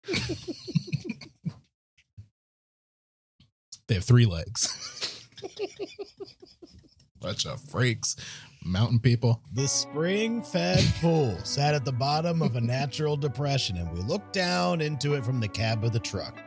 they 3.87 3.95
have 3.95 4.03
three 4.03 4.25
legs. 4.25 5.25
Bunch 7.19 7.45
of 7.45 7.59
freaks, 7.61 8.15
mountain 8.63 8.99
people. 8.99 9.41
The 9.53 9.67
spring 9.67 10.41
fed 10.41 10.83
pool 11.01 11.37
sat 11.43 11.73
at 11.73 11.85
the 11.85 11.91
bottom 11.91 12.41
of 12.41 12.55
a 12.55 12.61
natural 12.61 13.17
depression, 13.17 13.77
and 13.77 13.91
we 13.91 14.01
looked 14.01 14.33
down 14.33 14.81
into 14.81 15.13
it 15.13 15.25
from 15.25 15.39
the 15.39 15.47
cab 15.47 15.83
of 15.83 15.93
the 15.93 15.99
truck. 15.99 16.37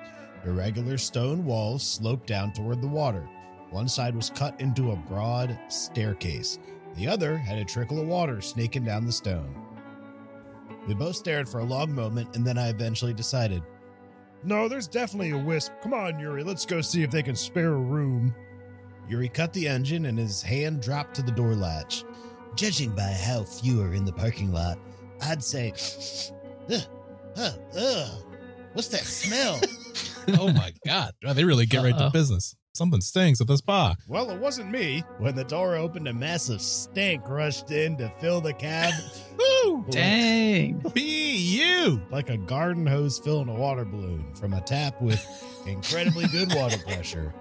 Irregular 0.45 0.99
stone 0.99 1.45
walls 1.45 1.87
sloped 1.87 2.27
down 2.27 2.53
toward 2.53 2.81
the 2.81 2.89
water. 2.89 3.29
One 3.71 3.89
side 3.89 4.15
was 4.15 4.31
cut 4.31 4.61
into 4.61 4.91
a 4.91 4.97
broad 4.97 5.59
staircase, 5.69 6.59
the 6.97 7.09
other 7.09 7.37
had 7.37 7.59
a 7.59 7.65
trickle 7.65 8.01
of 8.01 8.07
water 8.07 8.41
snaking 8.41 8.85
down 8.85 9.07
the 9.07 9.13
stone. 9.13 9.55
We 10.87 10.95
both 10.95 11.17
stared 11.17 11.49
for 11.49 11.61
a 11.61 11.65
long 11.65 11.95
moment, 11.95 12.37
and 12.37 12.45
then 12.45 12.59
I 12.59 12.69
eventually 12.69 13.15
decided 13.15 13.63
No, 14.45 14.69
there's 14.69 14.89
definitely 14.89 15.31
a 15.31 15.39
wisp. 15.39 15.73
Come 15.83 15.95
on, 15.95 16.19
Yuri, 16.19 16.43
let's 16.43 16.67
go 16.67 16.81
see 16.81 17.03
if 17.03 17.11
they 17.11 17.23
can 17.23 17.37
spare 17.37 17.73
a 17.73 17.79
room. 17.79 18.35
Yuri 19.09 19.29
cut 19.29 19.53
the 19.53 19.69
engine, 19.69 20.07
and 20.07 20.19
his 20.19 20.43
hand 20.43 20.81
dropped 20.83 21.15
to 21.17 21.23
the 21.23 21.33
door 21.33 21.55
latch. 21.55 22.05
Judging 22.57 22.95
by 22.95 23.03
how 23.13 23.45
few 23.45 23.81
are 23.83 23.95
in 23.95 24.05
the 24.05 24.13
parking 24.13 24.53
lot, 24.53 24.79
I'd 25.23 25.43
say, 25.43 25.73
ugh, 26.71 26.81
ugh, 27.37 27.55
ugh. 27.77 28.09
What's 28.75 28.89
that 28.89 29.05
smell? 29.05 29.61
Oh 30.39 30.53
my 30.53 30.73
God. 30.87 31.15
They 31.35 31.43
really 31.43 31.67
get 31.67 31.83
right 31.83 31.99
to 31.99 32.05
Uh-oh. 32.05 32.11
business. 32.11 32.55
Something 32.75 33.01
stinks 33.01 33.41
at 33.41 33.49
the 33.49 33.57
spa. 33.57 33.97
well, 34.07 34.31
it 34.31 34.39
wasn't 34.39 34.71
me. 34.71 35.03
When 35.19 35.35
the 35.35 35.43
door 35.43 35.75
opened, 35.75 36.07
a 36.07 36.13
massive 36.13 36.63
stink 36.63 37.29
rushed 37.29 37.73
in 37.73 37.97
to 37.97 38.09
fill 38.21 38.41
the 38.41 38.53
cab. 38.53 38.95
Woo! 39.65 39.85
Dang. 39.91 40.81
Be 40.95 41.35
you. 41.37 42.01
Like 42.13 42.31
a 42.31 42.37
garden 42.37 42.87
hose 42.87 43.19
filling 43.19 43.49
a 43.49 43.55
water 43.55 43.85
balloon 43.85 44.33
from 44.37 44.55
a 44.55 44.61
tap 44.61 45.03
with 45.03 45.27
incredibly 45.67 46.29
good 46.29 46.55
water 46.55 46.79
pressure. 46.79 47.35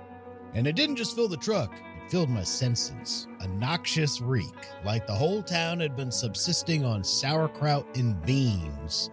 And 0.53 0.67
it 0.67 0.75
didn't 0.75 0.97
just 0.97 1.15
fill 1.15 1.27
the 1.27 1.37
truck, 1.37 1.73
it 1.73 2.11
filled 2.11 2.29
my 2.29 2.43
senses. 2.43 3.27
A 3.39 3.47
noxious 3.47 4.19
reek, 4.21 4.53
like 4.83 5.07
the 5.07 5.13
whole 5.13 5.41
town 5.41 5.79
had 5.79 5.95
been 5.95 6.11
subsisting 6.11 6.83
on 6.85 7.03
sauerkraut 7.03 7.85
and 7.97 8.21
beans. 8.25 9.09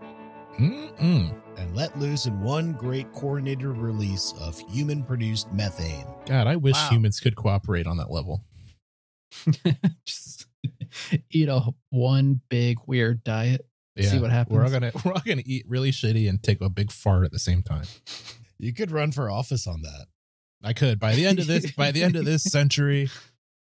Mm-mm. 0.59 1.33
and 1.57 1.77
let 1.77 1.96
loose 2.01 2.27
in 2.27 2.40
one 2.40 2.72
great 2.72 3.12
coordinated 3.12 3.64
release 3.66 4.35
of 4.40 4.59
human 4.68 5.05
produced 5.05 5.53
methane. 5.53 6.05
God, 6.27 6.48
I 6.48 6.57
wish 6.57 6.74
Wow. 6.74 6.88
humans 6.90 7.20
could 7.20 7.37
cooperate 7.37 7.87
on 7.87 7.96
that 7.98 8.11
level. 8.11 8.42
Just 10.05 10.46
eat 11.31 11.48
a 11.48 11.62
one 11.90 12.40
big 12.48 12.79
weird 12.87 13.22
diet. 13.22 13.66
See 14.01 14.18
what 14.18 14.31
happens. 14.31 14.57
We're 14.57 14.64
all 14.64 14.70
gonna 14.70 14.92
we're 15.05 15.12
all 15.12 15.22
gonna 15.24 15.42
eat 15.44 15.64
really 15.68 15.90
shitty 15.90 16.29
and 16.29 16.42
take 16.42 16.61
a 16.61 16.68
big 16.68 16.90
fart 16.92 17.24
at 17.24 17.33
the 17.33 17.38
same 17.38 17.62
time. 17.62 17.85
You 18.59 18.72
could 18.72 18.90
run 18.90 19.12
for 19.12 19.31
office 19.31 19.66
on 19.66 19.83
that. 19.83 20.07
I 20.62 20.73
could 20.73 20.99
by 20.99 21.14
the 21.14 21.27
end 21.27 21.38
of 21.38 21.47
this 21.47 21.71
by 21.73 21.92
the 21.92 22.03
end 22.03 22.16
of 22.16 22.25
this 22.25 22.42
century, 22.42 23.09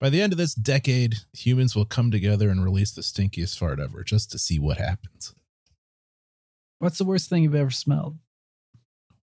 by 0.00 0.08
the 0.08 0.22
end 0.22 0.32
of 0.32 0.38
this 0.38 0.54
decade, 0.54 1.16
humans 1.32 1.76
will 1.76 1.84
come 1.84 2.10
together 2.10 2.48
and 2.48 2.64
release 2.64 2.92
the 2.92 3.02
stinkiest 3.02 3.58
fart 3.58 3.78
ever 3.78 4.02
just 4.02 4.30
to 4.32 4.38
see 4.38 4.58
what 4.58 4.78
happens. 4.78 5.34
What's 6.78 6.98
the 6.98 7.04
worst 7.04 7.28
thing 7.28 7.42
you've 7.42 7.54
ever 7.54 7.70
smelled? 7.70 8.18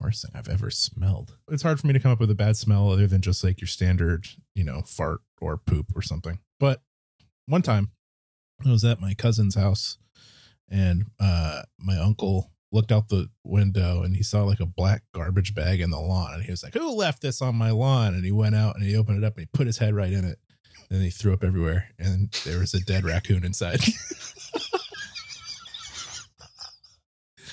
Worst 0.00 0.22
thing 0.22 0.32
I've 0.34 0.48
ever 0.48 0.70
smelled. 0.70 1.36
It's 1.48 1.62
hard 1.62 1.78
for 1.78 1.86
me 1.86 1.92
to 1.92 2.00
come 2.00 2.10
up 2.10 2.18
with 2.18 2.30
a 2.30 2.34
bad 2.34 2.56
smell 2.56 2.90
other 2.90 3.06
than 3.06 3.20
just 3.20 3.44
like 3.44 3.60
your 3.60 3.68
standard, 3.68 4.26
you 4.54 4.64
know, 4.64 4.82
fart 4.82 5.20
or 5.40 5.56
poop 5.56 5.86
or 5.94 6.02
something. 6.02 6.40
But 6.58 6.82
one 7.46 7.62
time 7.62 7.92
I 8.66 8.70
was 8.70 8.84
at 8.84 9.00
my 9.00 9.14
cousin's 9.14 9.54
house 9.54 9.98
and 10.68 11.04
uh 11.20 11.62
my 11.78 11.96
uncle 11.98 12.50
looked 12.74 12.90
out 12.92 13.08
the 13.08 13.28
window 13.44 14.02
and 14.02 14.16
he 14.16 14.22
saw 14.22 14.42
like 14.42 14.58
a 14.60 14.66
black 14.66 15.02
garbage 15.14 15.54
bag 15.54 15.80
in 15.80 15.90
the 15.90 16.00
lawn 16.00 16.34
and 16.34 16.42
he 16.42 16.50
was 16.50 16.62
like, 16.62 16.74
Who 16.74 16.90
left 16.94 17.22
this 17.22 17.40
on 17.40 17.54
my 17.54 17.70
lawn? 17.70 18.14
And 18.14 18.24
he 18.24 18.32
went 18.32 18.54
out 18.56 18.74
and 18.76 18.84
he 18.84 18.96
opened 18.96 19.16
it 19.18 19.24
up 19.24 19.34
and 19.36 19.42
he 19.42 19.46
put 19.56 19.66
his 19.66 19.78
head 19.78 19.94
right 19.94 20.12
in 20.12 20.24
it. 20.24 20.38
And 20.90 21.02
he 21.02 21.08
threw 21.10 21.32
up 21.32 21.42
everywhere 21.44 21.88
and 21.98 22.30
there 22.44 22.58
was 22.58 22.74
a 22.74 22.80
dead 22.80 23.04
raccoon 23.04 23.44
inside. 23.44 23.80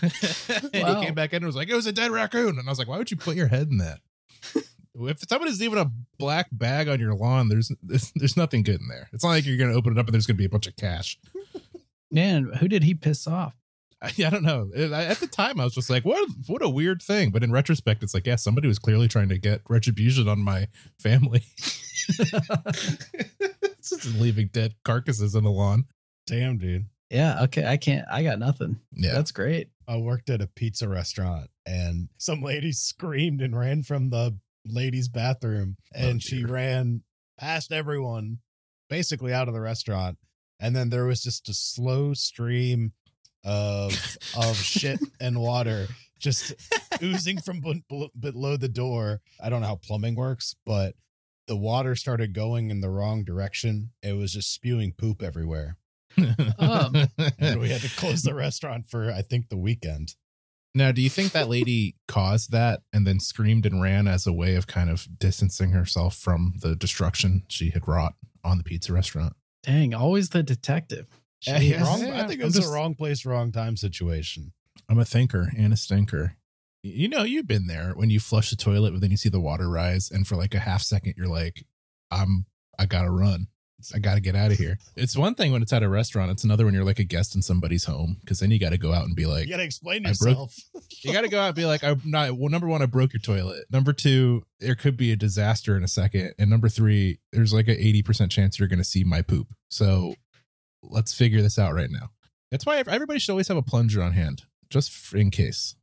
and 0.02 0.12
Wow. 0.74 1.00
he 1.00 1.06
came 1.06 1.14
back 1.14 1.32
in 1.34 1.38
and 1.38 1.46
was 1.46 1.56
like, 1.56 1.70
It 1.70 1.76
was 1.76 1.86
a 1.88 1.92
dead 1.92 2.12
raccoon. 2.12 2.58
And 2.58 2.68
I 2.68 2.72
was 2.72 2.80
like, 2.80 2.88
Why 2.88 2.98
would 2.98 3.12
you 3.12 3.18
put 3.18 3.36
your 3.36 3.48
head 3.48 3.68
in 3.70 3.78
that? 3.78 4.00
if 4.96 5.20
somebody's 5.30 5.60
leaving 5.62 5.80
a 5.80 5.90
black 6.18 6.48
bag 6.52 6.88
on 6.90 7.00
your 7.00 7.14
lawn, 7.14 7.48
there's 7.50 7.72
there's, 7.84 8.12
there's 8.16 8.36
nothing 8.38 8.64
good 8.64 8.82
in 8.82 8.88
there. 8.90 9.08
It's 9.14 9.24
not 9.24 9.30
like 9.32 9.46
you're 9.46 9.58
gonna 9.58 9.74
open 9.74 9.94
it 9.94 10.00
up 10.00 10.08
and 10.08 10.14
there's 10.14 10.26
gonna 10.28 10.38
be 10.38 10.46
a 10.46 10.50
bunch 10.50 10.68
of 10.68 10.76
cash. 10.76 11.18
Man, 12.12 12.52
who 12.60 12.68
did 12.68 12.84
he 12.84 12.94
piss 12.94 13.28
off? 13.28 13.54
I, 14.04 14.12
I 14.26 14.30
don't 14.30 14.44
know. 14.44 14.70
At 14.76 15.18
the 15.20 15.28
time, 15.28 15.60
I 15.60 15.64
was 15.64 15.76
just 15.76 15.90
like, 15.90 16.04
"What? 16.04 16.28
What 16.48 16.64
a 16.64 16.70
weird 16.70 17.02
thing." 17.04 17.30
But 17.30 17.44
in 17.44 17.52
retrospect, 17.52 18.02
it's 18.02 18.14
like, 18.14 18.26
yeah, 18.26 18.36
somebody 18.36 18.68
was 18.68 18.80
clearly 18.80 19.08
trying 19.08 19.30
to 19.30 19.38
get 19.38 19.62
retribution 19.70 20.28
on 20.28 20.42
my 20.42 20.68
family. 21.00 21.44
Just 23.84 24.06
leaving 24.16 24.48
dead 24.48 24.76
carcasses 24.84 25.36
in 25.36 25.44
the 25.44 25.52
lawn. 25.52 25.86
Damn, 26.28 26.58
dude. 26.58 26.86
Yeah, 27.10 27.44
okay. 27.44 27.66
I 27.66 27.78
can't 27.78 28.06
I 28.12 28.24
got 28.24 28.40
nothing. 28.40 28.80
Yeah, 28.94 29.14
That's 29.14 29.32
great. 29.32 29.70
I 29.88 29.98
worked 29.98 30.30
at 30.30 30.42
a 30.42 30.48
pizza 30.48 30.88
restaurant 30.88 31.50
and 31.66 32.10
some 32.18 32.42
lady 32.42 32.72
screamed 32.72 33.42
and 33.42 33.58
ran 33.58 33.84
from 33.84 34.10
the 34.10 34.38
ladies' 34.66 35.10
bathroom 35.10 35.78
oh, 35.96 36.00
and 36.00 36.16
Oh, 36.16 36.20
she 36.20 36.46
ran 36.46 37.04
past 37.38 37.72
everyone, 37.72 38.40
basically 38.90 39.34
out 39.34 39.48
of 39.48 39.54
the 39.54 39.62
restaurant. 39.62 40.18
And 40.60 40.76
then 40.76 40.90
there 40.90 41.06
was 41.06 41.22
just 41.22 41.50
a 41.50 41.54
slow 41.54 42.14
stream 42.14 42.94
of 43.43 44.17
of 44.38 44.56
shit 44.56 44.99
and 45.19 45.39
water 45.39 45.88
just 46.19 46.54
oozing 47.01 47.39
from 47.39 47.62
bel- 47.62 47.82
bel- 47.89 48.12
below 48.19 48.56
the 48.58 48.69
door. 48.69 49.21
I 49.43 49.49
don't 49.49 49.62
know 49.62 49.67
how 49.67 49.75
plumbing 49.75 50.15
works, 50.15 50.56
but 50.65 50.93
the 51.47 51.56
water 51.58 51.95
started 51.95 52.34
going 52.34 52.69
in 52.69 52.82
the 52.82 52.89
wrong 52.89 53.23
direction. 53.23 53.89
It 54.04 54.13
was 54.13 54.34
just 54.34 54.54
spewing 54.54 54.93
poop 54.95 55.23
everywhere. 55.23 55.77
Um, 56.60 56.95
And 57.39 57.60
we 57.60 57.69
had 57.69 57.82
to 57.82 57.89
close 57.95 58.21
the 58.21 58.36
restaurant 58.36 58.88
for 58.88 59.12
I 59.12 59.21
think 59.23 59.49
the 59.49 59.58
weekend. 59.58 60.13
now, 60.75 60.91
do 60.91 61.01
you 61.01 61.10
think 61.10 61.32
that 61.32 61.49
lady 61.49 61.95
caused 62.08 62.51
that 62.51 62.82
and 62.93 63.08
then 63.08 63.19
screamed 63.19 63.65
and 63.65 63.82
ran 63.82 64.08
as 64.08 64.27
a 64.27 64.34
way 64.34 64.56
of 64.56 64.67
kind 64.67 64.89
of 64.91 65.08
distancing 65.19 65.71
herself 65.71 66.15
from 66.15 66.54
the 66.62 66.75
destruction 66.75 67.43
she 67.47 67.71
had 67.71 67.88
wrought 67.88 68.13
on 68.43 68.58
the 68.60 68.63
pizza 68.63 68.93
restaurant? 68.93 69.34
Dang, 69.63 69.93
always 69.95 70.30
the 70.30 70.43
detective. 70.43 71.08
Yeah, 71.47 71.60
Jeez. 71.60 71.69
yeah. 71.69 71.84
Wrong, 71.84 72.04
I 72.04 72.27
think 72.27 72.41
I'm 72.41 72.47
it's 72.47 72.56
just- 72.58 72.69
a 72.69 72.71
wrong 72.73 72.95
place, 72.95 73.25
wrong 73.25 73.51
time 73.51 73.75
situation. 73.77 74.54
I'm 74.89 74.99
a 74.99 75.06
thinker 75.06 75.51
and 75.58 75.73
a 75.73 75.77
stinker. 75.77 76.36
You 76.84 77.08
know, 77.08 77.23
you've 77.23 77.47
been 77.47 77.67
there 77.67 77.91
when 77.95 78.10
you 78.10 78.19
flush 78.19 78.49
the 78.49 78.56
toilet, 78.56 78.91
but 78.91 79.01
then 79.01 79.12
you 79.12 79.17
see 79.17 79.30
the 79.30 79.39
water 79.39 79.69
rise, 79.69 80.10
and 80.12 80.25
for 80.27 80.36
like 80.36 80.56
a 80.56 80.60
half 80.60 80.82
second, 80.82 81.13
you're 81.15 81.27
like, 81.27 81.65
"I'm, 82.10 82.45
I 82.80 82.86
gotta 82.88 83.12
run." 83.12 83.47
I 83.95 83.97
got 83.97 84.13
to 84.13 84.21
get 84.21 84.36
out 84.36 84.51
of 84.51 84.60
here. 84.60 84.77
It's 84.95 85.17
one 85.17 85.34
thing 85.34 85.51
when 85.51 85.63
it's 85.63 85.73
at 85.73 85.82
a 85.82 85.89
restaurant. 85.89 86.30
It's 86.30 86.43
another 86.43 86.65
when 86.65 86.73
you're 86.75 86.84
like 86.84 86.99
a 86.99 87.04
guest 87.04 87.34
in 87.34 87.41
somebody's 87.41 87.86
home 87.86 88.17
because 88.19 88.39
then 88.39 88.51
you 88.51 88.60
got 88.60 88.69
to 88.69 88.77
go 88.77 88.93
out 88.93 89.06
and 89.06 89.15
be 89.15 89.25
like, 89.25 89.45
you 89.45 89.49
gotta 89.54 89.63
explain 89.63 90.06
I 90.06 90.13
broke- 90.13 90.30
yourself. 90.30 90.56
you 91.04 91.12
got 91.12 91.21
to 91.21 91.30
go 91.30 91.39
out 91.39 91.47
and 91.47 91.56
be 91.56 91.65
like, 91.65 91.84
I'm 91.84 91.99
not. 92.06 92.38
Well, 92.38 92.49
number 92.49 92.67
one, 92.67 92.84
I 92.84 92.86
broke 92.86 93.12
your 93.13 93.21
toilet. 93.21 93.65
Number 93.71 93.91
two, 93.91 94.43
there 94.60 94.75
could 94.75 94.97
be 94.97 95.12
a 95.12 95.15
disaster 95.15 95.75
in 95.75 95.84
a 95.84 95.88
second. 95.88 96.34
And 96.38 96.47
number 96.47 96.69
three, 96.69 97.19
there's 97.32 97.54
like 97.56 97.67
an 97.69 97.77
80% 97.77 98.30
chance 98.30 98.60
you're 98.60 98.67
going 98.67 98.77
to 98.77 98.86
see 98.86 99.04
my 99.04 99.23
poop. 99.23 99.47
So 99.69 100.13
let's 100.84 101.13
figure 101.13 101.41
this 101.41 101.60
out 101.60 101.74
right 101.74 101.89
now. 101.89 102.12
That's 102.50 102.65
why 102.65 102.78
everybody 102.78 103.20
should 103.20 103.32
always 103.32 103.48
have 103.48 103.58
a 103.58 103.62
plunger 103.62 104.02
on 104.02 104.13
hand, 104.13 104.44
just 104.70 105.13
in 105.13 105.32
case. 105.32 105.76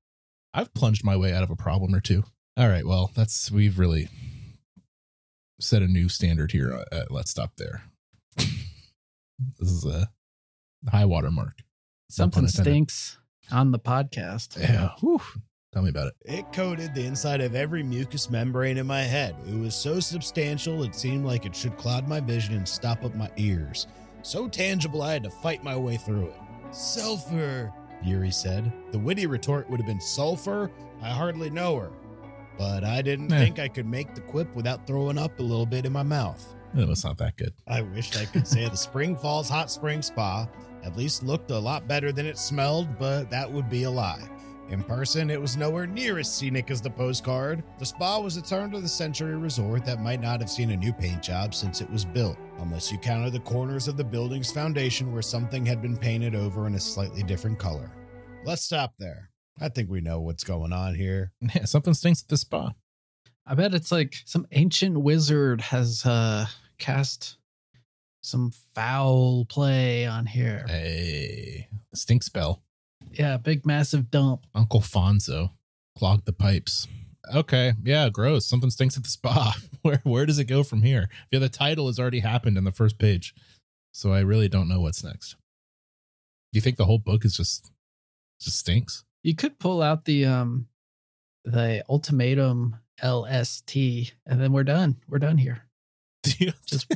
I've 0.52 0.74
plunged 0.74 1.04
my 1.04 1.16
way 1.16 1.32
out 1.32 1.42
of 1.42 1.50
a 1.50 1.56
problem 1.56 1.94
or 1.94 2.00
two. 2.00 2.24
All 2.56 2.68
right. 2.68 2.86
Well, 2.86 3.10
that's, 3.14 3.50
we've 3.50 3.78
really 3.78 4.08
set 5.60 5.82
a 5.82 5.86
new 5.86 6.08
standard 6.08 6.52
here. 6.52 6.72
At, 6.72 6.98
at 6.98 7.10
Let's 7.10 7.30
Stop 7.30 7.52
There. 7.56 7.82
this 8.36 8.52
is 9.60 9.84
a 9.84 10.10
high 10.90 11.04
water 11.04 11.30
mark. 11.30 11.62
Something 12.10 12.44
intended. 12.44 12.70
stinks 12.70 13.18
on 13.50 13.70
the 13.70 13.78
podcast. 13.78 14.58
Yeah. 14.58 14.90
Whew. 15.00 15.20
Tell 15.72 15.82
me 15.82 15.90
about 15.90 16.08
it. 16.08 16.14
It 16.24 16.52
coated 16.52 16.94
the 16.94 17.04
inside 17.04 17.42
of 17.42 17.54
every 17.54 17.82
mucous 17.82 18.30
membrane 18.30 18.78
in 18.78 18.86
my 18.86 19.02
head. 19.02 19.36
It 19.46 19.54
was 19.54 19.74
so 19.74 20.00
substantial 20.00 20.82
it 20.82 20.94
seemed 20.94 21.26
like 21.26 21.44
it 21.44 21.54
should 21.54 21.76
cloud 21.76 22.08
my 22.08 22.20
vision 22.20 22.56
and 22.56 22.66
stop 22.66 23.04
up 23.04 23.14
my 23.14 23.30
ears. 23.36 23.86
So 24.22 24.48
tangible 24.48 25.02
I 25.02 25.12
had 25.14 25.22
to 25.24 25.30
fight 25.30 25.62
my 25.64 25.76
way 25.76 25.96
through 25.96 26.26
it. 26.26 26.36
Sulfur, 26.70 27.72
Yuri 28.02 28.30
said. 28.30 28.72
The 28.92 28.98
witty 28.98 29.26
retort 29.26 29.68
would 29.70 29.78
have 29.80 29.86
been 29.86 30.00
sulfur? 30.00 30.70
I 31.02 31.10
hardly 31.10 31.50
know 31.50 31.76
her. 31.76 31.90
But 32.58 32.82
I 32.84 33.02
didn't 33.02 33.32
Eh. 33.32 33.38
think 33.38 33.58
I 33.58 33.68
could 33.68 33.86
make 33.86 34.14
the 34.14 34.20
quip 34.20 34.52
without 34.56 34.86
throwing 34.86 35.16
up 35.18 35.38
a 35.38 35.42
little 35.42 35.66
bit 35.66 35.86
in 35.86 35.92
my 35.92 36.02
mouth. 36.02 36.54
It 36.76 36.86
was 36.88 37.04
not 37.04 37.16
that 37.18 37.36
good. 37.36 37.54
I 37.66 37.82
wished 37.82 38.16
I 38.18 38.24
could 38.26 38.46
say 38.46 38.68
the 38.68 38.76
Spring 38.76 39.16
Falls 39.16 39.48
Hot 39.48 39.70
Spring 39.70 40.02
Spa 40.02 40.46
at 40.82 40.96
least 40.96 41.22
looked 41.22 41.50
a 41.50 41.58
lot 41.58 41.86
better 41.88 42.12
than 42.12 42.26
it 42.26 42.36
smelled, 42.38 42.98
but 42.98 43.30
that 43.30 43.50
would 43.50 43.70
be 43.70 43.84
a 43.84 43.90
lie. 43.90 44.22
In 44.70 44.82
person, 44.82 45.30
it 45.30 45.40
was 45.40 45.56
nowhere 45.56 45.86
near 45.86 46.18
as 46.18 46.30
scenic 46.30 46.70
as 46.70 46.82
the 46.82 46.90
postcard. 46.90 47.64
The 47.78 47.86
spa 47.86 48.20
was 48.20 48.36
a 48.36 48.42
turn 48.42 48.74
of 48.74 48.82
the 48.82 48.88
century 48.88 49.34
resort 49.34 49.86
that 49.86 50.02
might 50.02 50.20
not 50.20 50.40
have 50.40 50.50
seen 50.50 50.70
a 50.72 50.76
new 50.76 50.92
paint 50.92 51.22
job 51.22 51.54
since 51.54 51.80
it 51.80 51.88
was 51.90 52.04
built, 52.04 52.36
unless 52.58 52.92
you 52.92 52.98
counted 52.98 53.32
the 53.32 53.40
corners 53.40 53.88
of 53.88 53.96
the 53.96 54.04
building's 54.04 54.52
foundation 54.52 55.10
where 55.10 55.22
something 55.22 55.64
had 55.64 55.80
been 55.80 55.96
painted 55.96 56.34
over 56.34 56.66
in 56.66 56.74
a 56.74 56.80
slightly 56.80 57.22
different 57.22 57.58
color. 57.58 57.90
Let's 58.44 58.62
stop 58.62 58.92
there. 58.98 59.30
I 59.58 59.70
think 59.70 59.88
we 59.88 60.02
know 60.02 60.20
what's 60.20 60.44
going 60.44 60.72
on 60.72 60.94
here. 60.94 61.32
Yeah, 61.54 61.64
something 61.64 61.94
stinks 61.94 62.22
at 62.22 62.28
the 62.28 62.36
spa. 62.36 62.74
I 63.46 63.54
bet 63.54 63.72
it's 63.72 63.90
like 63.90 64.16
some 64.26 64.46
ancient 64.52 65.00
wizard 65.00 65.62
has 65.62 66.04
uh 66.04 66.46
cast 66.78 67.38
some 68.20 68.52
foul 68.74 69.46
play 69.46 70.06
on 70.06 70.26
here. 70.26 70.66
Hey, 70.68 71.68
stink 71.94 72.22
spell. 72.22 72.62
Yeah, 73.12 73.36
big 73.36 73.66
massive 73.66 74.10
dump. 74.10 74.44
Uncle 74.54 74.80
Fonzo 74.80 75.50
clogged 75.96 76.26
the 76.26 76.32
pipes. 76.32 76.86
Okay, 77.34 77.74
yeah, 77.84 78.08
gross. 78.08 78.46
Something 78.46 78.70
stinks 78.70 78.96
at 78.96 79.02
the 79.02 79.10
spa. 79.10 79.54
Where 79.82 80.00
where 80.02 80.26
does 80.26 80.38
it 80.40 80.44
go 80.46 80.64
from 80.64 80.82
here? 80.82 81.08
Yeah, 81.30 81.38
the 81.38 81.48
title 81.48 81.86
has 81.86 82.00
already 82.00 82.18
happened 82.20 82.58
in 82.58 82.64
the 82.64 82.72
first 82.72 82.98
page, 82.98 83.32
so 83.92 84.12
I 84.12 84.20
really 84.20 84.48
don't 84.48 84.68
know 84.68 84.80
what's 84.80 85.04
next. 85.04 85.36
Do 86.52 86.56
you 86.56 86.60
think 86.60 86.76
the 86.76 86.84
whole 86.84 86.98
book 86.98 87.24
is 87.24 87.36
just 87.36 87.70
just 88.40 88.58
stinks? 88.58 89.04
You 89.22 89.36
could 89.36 89.58
pull 89.60 89.82
out 89.82 90.04
the 90.04 90.24
um 90.24 90.66
the 91.44 91.84
ultimatum 91.88 92.76
LST 93.02 93.76
and 94.26 94.40
then 94.40 94.52
we're 94.52 94.64
done. 94.64 94.96
We're 95.08 95.18
done 95.18 95.38
here. 95.38 95.62
Just 96.66 96.92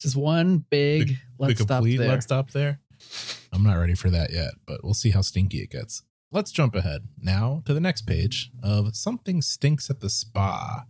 just 0.00 0.16
one 0.16 0.64
big 0.70 1.16
let's 1.38 1.58
the 1.58 1.64
stop 1.64 1.84
there. 1.84 2.08
let's 2.08 2.24
stop 2.24 2.50
there. 2.50 2.80
I'm 3.58 3.64
not 3.64 3.74
ready 3.74 3.96
for 3.96 4.08
that 4.10 4.32
yet, 4.32 4.52
but 4.66 4.84
we'll 4.84 4.94
see 4.94 5.10
how 5.10 5.20
stinky 5.20 5.58
it 5.58 5.70
gets. 5.70 6.04
Let's 6.30 6.52
jump 6.52 6.76
ahead 6.76 7.08
now 7.20 7.62
to 7.64 7.74
the 7.74 7.80
next 7.80 8.02
page 8.02 8.52
of 8.62 8.94
Something 8.94 9.42
Stinks 9.42 9.90
at 9.90 9.98
the 9.98 10.08
Spa 10.08 10.84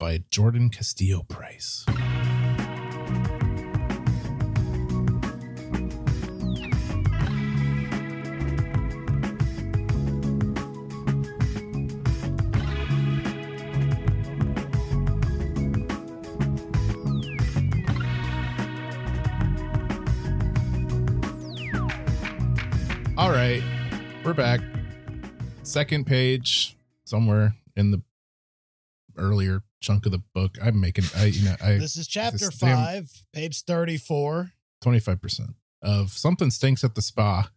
by 0.00 0.24
Jordan 0.30 0.70
Castillo 0.70 1.24
Price. 1.28 1.84
We're 24.24 24.32
back. 24.34 24.60
Second 25.62 26.06
page, 26.06 26.76
somewhere 27.04 27.54
in 27.76 27.90
the 27.90 28.02
earlier 29.16 29.62
chunk 29.80 30.06
of 30.06 30.12
the 30.12 30.22
book. 30.34 30.56
I'm 30.62 30.80
making, 30.80 31.04
I 31.16 31.26
you 31.26 31.44
know, 31.44 31.56
I 31.62 31.72
This 31.78 31.96
is 31.96 32.06
chapter 32.06 32.38
this 32.38 32.58
damn- 32.58 32.76
five, 32.76 33.10
page 33.32 33.62
34. 33.62 34.52
25% 34.82 35.54
of 35.82 36.10
something 36.10 36.50
stinks 36.50 36.84
at 36.84 36.94
the 36.94 37.02
spa. 37.02 37.50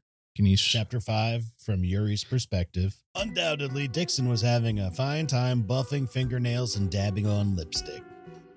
Chapter 0.58 1.00
5 1.02 1.46
from 1.58 1.84
Yuri's 1.84 2.24
perspective. 2.24 2.96
Undoubtedly, 3.16 3.88
Dixon 3.88 4.30
was 4.30 4.40
having 4.40 4.80
a 4.80 4.92
fine 4.92 5.26
time 5.26 5.64
buffing 5.64 6.08
fingernails 6.08 6.76
and 6.76 6.92
dabbing 6.92 7.26
on 7.26 7.56
lipstick. 7.56 8.04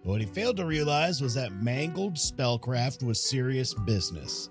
But 0.05 0.11
what 0.11 0.21
he 0.21 0.27
failed 0.27 0.59
to 0.59 0.67
realize 0.67 1.23
was 1.23 1.33
that 1.35 1.63
mangled 1.63 2.17
spellcraft 2.17 3.03
was 3.03 3.19
serious 3.31 3.73
business. 3.73 4.51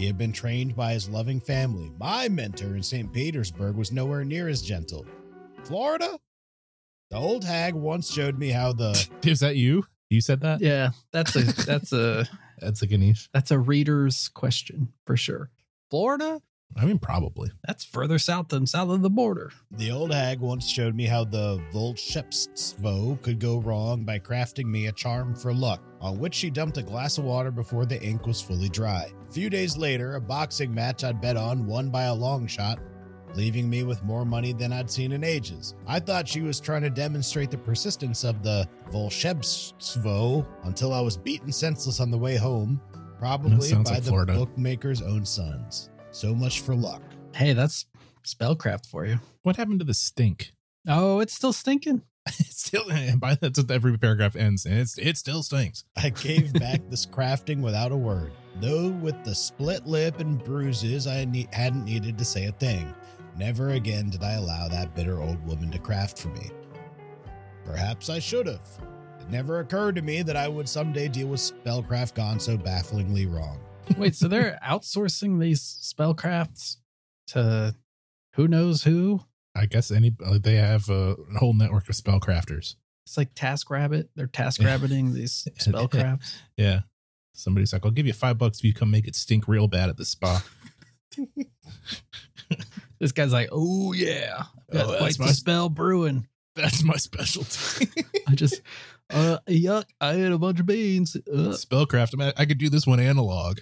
He 0.00 0.06
had 0.06 0.16
been 0.16 0.32
trained 0.32 0.74
by 0.74 0.94
his 0.94 1.10
loving 1.10 1.40
family. 1.40 1.92
My 1.98 2.26
mentor 2.26 2.74
in 2.74 2.82
St. 2.82 3.12
Petersburg 3.12 3.76
was 3.76 3.92
nowhere 3.92 4.24
near 4.24 4.48
as 4.48 4.62
gentle. 4.62 5.04
Florida? 5.64 6.18
The 7.10 7.18
old 7.18 7.44
hag 7.44 7.74
once 7.74 8.10
showed 8.10 8.38
me 8.38 8.48
how 8.48 8.72
the 8.72 8.92
Is 9.22 9.40
that 9.40 9.56
you? 9.56 9.84
You 10.08 10.22
said 10.22 10.40
that? 10.40 10.62
Yeah, 10.62 10.92
that's 11.12 11.36
a 11.36 11.42
that's 11.42 11.92
a 11.92 12.26
That's 12.60 12.80
a 12.80 12.86
Ganesh. 12.86 13.28
that's 13.34 13.50
a 13.50 13.58
reader's 13.58 14.28
question 14.28 14.90
for 15.04 15.18
sure. 15.18 15.50
Florida? 15.90 16.40
I 16.78 16.86
mean, 16.86 16.98
probably. 16.98 17.50
That's 17.66 17.84
further 17.84 18.18
south 18.18 18.48
than 18.48 18.66
south 18.66 18.88
of 18.88 19.02
the 19.02 19.10
border. 19.10 19.52
The 19.70 19.90
old 19.90 20.14
hag 20.14 20.40
once 20.40 20.66
showed 20.66 20.94
me 20.94 21.04
how 21.04 21.24
the 21.24 21.60
Volshebstvo 21.74 23.20
could 23.20 23.38
go 23.38 23.58
wrong 23.58 24.04
by 24.04 24.18
crafting 24.18 24.64
me 24.64 24.86
a 24.86 24.92
charm 24.92 25.34
for 25.34 25.52
luck, 25.52 25.82
on 26.00 26.18
which 26.18 26.34
she 26.34 26.50
dumped 26.50 26.78
a 26.78 26.82
glass 26.82 27.18
of 27.18 27.24
water 27.24 27.50
before 27.50 27.84
the 27.84 28.02
ink 28.02 28.26
was 28.26 28.40
fully 28.40 28.68
dry. 28.68 29.10
A 29.28 29.32
few 29.32 29.50
days 29.50 29.76
later, 29.76 30.14
a 30.14 30.20
boxing 30.20 30.74
match 30.74 31.04
I'd 31.04 31.20
bet 31.20 31.36
on 31.36 31.66
won 31.66 31.90
by 31.90 32.04
a 32.04 32.14
long 32.14 32.46
shot, 32.46 32.78
leaving 33.34 33.68
me 33.68 33.82
with 33.82 34.02
more 34.02 34.24
money 34.24 34.52
than 34.52 34.72
I'd 34.72 34.90
seen 34.90 35.12
in 35.12 35.22
ages. 35.22 35.74
I 35.86 36.00
thought 36.00 36.26
she 36.26 36.40
was 36.40 36.58
trying 36.58 36.82
to 36.82 36.90
demonstrate 36.90 37.50
the 37.50 37.58
persistence 37.58 38.24
of 38.24 38.42
the 38.42 38.66
Volshebstvo 38.90 40.46
until 40.64 40.92
I 40.92 41.00
was 41.00 41.16
beaten 41.16 41.52
senseless 41.52 42.00
on 42.00 42.10
the 42.10 42.18
way 42.18 42.36
home, 42.36 42.80
probably 43.18 43.72
by 43.72 43.78
like 43.82 44.02
the 44.02 44.08
Florida. 44.10 44.34
bookmaker's 44.34 45.02
own 45.02 45.24
sons. 45.24 45.90
So 46.10 46.34
much 46.34 46.60
for 46.60 46.74
luck. 46.74 47.02
Hey, 47.34 47.52
that's 47.52 47.86
spellcraft 48.24 48.86
for 48.86 49.06
you. 49.06 49.20
What 49.42 49.56
happened 49.56 49.80
to 49.80 49.84
the 49.84 49.94
stink? 49.94 50.52
Oh, 50.88 51.20
it's 51.20 51.34
still 51.34 51.52
stinking. 51.52 52.02
It's 52.40 52.78
still, 52.78 53.18
by 53.18 53.34
that's 53.34 53.58
what 53.58 53.70
every 53.70 53.98
paragraph 53.98 54.36
ends, 54.36 54.64
and 54.64 54.78
it's 54.78 54.96
it 54.96 55.16
still 55.16 55.42
stinks. 55.42 55.82
I 55.96 56.10
gave 56.10 56.52
back 56.52 56.80
this 56.88 57.04
crafting 57.04 57.62
without 57.62 57.90
a 57.90 57.96
word, 57.96 58.30
though 58.60 58.90
with 58.90 59.24
the 59.24 59.34
split 59.34 59.86
lip 59.86 60.20
and 60.20 60.42
bruises, 60.42 61.08
I 61.08 61.24
ne- 61.24 61.48
hadn't 61.52 61.84
needed 61.84 62.16
to 62.18 62.24
say 62.24 62.46
a 62.46 62.52
thing. 62.52 62.94
Never 63.36 63.70
again 63.70 64.10
did 64.10 64.22
I 64.22 64.34
allow 64.34 64.68
that 64.68 64.94
bitter 64.94 65.20
old 65.20 65.44
woman 65.46 65.70
to 65.72 65.78
craft 65.78 66.18
for 66.18 66.28
me. 66.28 66.50
Perhaps 67.64 68.08
I 68.08 68.18
should 68.18 68.46
have. 68.46 68.68
It 69.20 69.30
never 69.30 69.60
occurred 69.60 69.96
to 69.96 70.02
me 70.02 70.22
that 70.22 70.36
I 70.36 70.46
would 70.46 70.68
someday 70.68 71.08
deal 71.08 71.28
with 71.28 71.40
spellcraft 71.40 72.14
gone 72.14 72.38
so 72.38 72.56
bafflingly 72.56 73.26
wrong. 73.26 73.58
Wait, 73.96 74.14
so 74.14 74.28
they're 74.28 74.58
outsourcing 74.66 75.40
these 75.40 75.60
spellcrafts 75.60 76.76
to 77.28 77.74
who 78.34 78.46
knows 78.46 78.84
who? 78.84 79.20
I 79.60 79.66
guess 79.66 79.90
any 79.90 80.14
uh, 80.24 80.38
they 80.42 80.54
have 80.56 80.88
a 80.88 81.16
whole 81.38 81.52
network 81.54 81.88
of 81.88 81.94
spellcrafters. 81.94 82.76
It's 83.06 83.16
like 83.18 83.34
Task 83.34 83.70
Rabbit. 83.70 84.08
They're 84.16 84.26
task 84.26 84.62
rabbiting 84.64 85.12
these 85.14 85.46
spellcrafts. 85.58 86.34
Yeah. 86.56 86.80
Somebody's 87.34 87.72
like, 87.72 87.84
I'll 87.84 87.90
give 87.92 88.06
you 88.06 88.12
five 88.12 88.38
bucks 88.38 88.58
if 88.58 88.64
you 88.64 88.74
come 88.74 88.90
make 88.90 89.06
it 89.06 89.14
stink 89.16 89.46
real 89.48 89.68
bad 89.68 89.88
at 89.88 89.96
the 89.96 90.04
spa. 90.04 90.42
This 92.98 93.12
guy's 93.12 93.32
like, 93.32 93.48
oh 93.52 93.92
yeah, 93.92 94.42
got 94.72 94.84
Oh, 94.84 94.88
quite 94.88 95.00
that's 95.00 95.16
the 95.16 95.24
my- 95.24 95.30
spell 95.32 95.68
brewing. 95.70 96.26
That's 96.56 96.82
my 96.82 96.96
specialty. 96.96 97.88
I 98.26 98.34
just, 98.34 98.60
uh, 99.08 99.38
yuck! 99.48 99.84
I 100.00 100.14
ate 100.14 100.32
a 100.32 100.36
bunch 100.36 100.60
of 100.60 100.66
beans. 100.66 101.16
Uh, 101.16 101.54
Spellcraft. 101.54 102.10
I, 102.14 102.16
mean, 102.18 102.32
I 102.36 102.44
could 102.44 102.58
do 102.58 102.68
this 102.68 102.86
one 102.88 103.00
analog. 103.00 103.60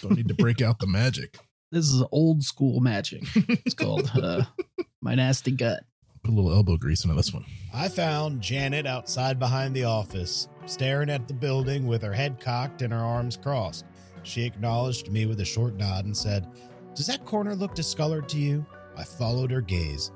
Don't 0.00 0.16
need 0.16 0.26
to 0.28 0.34
break 0.34 0.60
out 0.62 0.78
the 0.80 0.86
magic. 0.86 1.38
This 1.74 1.90
is 1.90 2.02
old 2.12 2.42
school 2.42 2.80
magic. 2.80 3.22
It's 3.34 3.74
called 3.74 4.10
uh, 4.22 4.44
my 5.00 5.14
nasty 5.14 5.50
gut. 5.50 5.84
Put 6.22 6.32
a 6.32 6.34
little 6.34 6.52
elbow 6.52 6.76
grease 6.78 7.04
into 7.04 7.16
this 7.16 7.34
one. 7.34 7.44
I 7.74 7.88
found 7.88 8.40
Janet 8.40 8.86
outside 8.86 9.38
behind 9.38 9.74
the 9.74 9.84
office, 9.84 10.48
staring 10.64 11.10
at 11.10 11.28
the 11.28 11.34
building 11.34 11.86
with 11.86 12.02
her 12.02 12.12
head 12.12 12.40
cocked 12.40 12.80
and 12.80 12.92
her 12.92 12.98
arms 12.98 13.36
crossed. 13.36 13.84
She 14.22 14.44
acknowledged 14.44 15.10
me 15.10 15.26
with 15.26 15.40
a 15.40 15.44
short 15.44 15.74
nod 15.74 16.06
and 16.06 16.16
said, 16.16 16.46
Does 16.94 17.06
that 17.08 17.26
corner 17.26 17.54
look 17.54 17.74
discolored 17.74 18.28
to 18.30 18.38
you? 18.38 18.64
I 18.96 19.04
followed 19.04 19.50
her 19.50 19.60
gaze. 19.60 20.12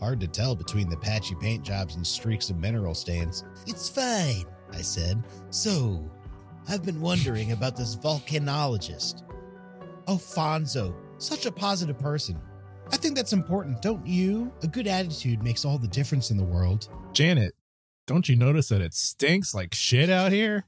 Hard 0.00 0.18
to 0.20 0.26
tell 0.26 0.56
between 0.56 0.88
the 0.88 0.96
patchy 0.96 1.36
paint 1.36 1.62
jobs 1.62 1.94
and 1.94 2.04
streaks 2.04 2.50
of 2.50 2.56
mineral 2.56 2.94
stains. 2.94 3.44
It's 3.68 3.88
fine, 3.88 4.46
I 4.72 4.80
said. 4.80 5.22
So, 5.50 6.10
I've 6.68 6.84
been 6.84 7.00
wondering 7.00 7.52
about 7.52 7.76
this 7.76 7.94
volcanologist. 7.94 9.22
Oh, 10.08 10.16
Fonzo, 10.16 10.92
such 11.22 11.46
a 11.46 11.52
positive 11.52 11.98
person. 11.98 12.40
I 12.92 12.96
think 12.96 13.16
that's 13.16 13.32
important, 13.32 13.80
don't 13.80 14.06
you? 14.06 14.52
A 14.62 14.66
good 14.66 14.86
attitude 14.86 15.42
makes 15.42 15.64
all 15.64 15.78
the 15.78 15.88
difference 15.88 16.30
in 16.30 16.36
the 16.36 16.44
world. 16.44 16.88
Janet, 17.12 17.54
don't 18.06 18.28
you 18.28 18.36
notice 18.36 18.68
that 18.68 18.82
it 18.82 18.94
stinks 18.94 19.54
like 19.54 19.74
shit 19.74 20.10
out 20.10 20.32
here? 20.32 20.66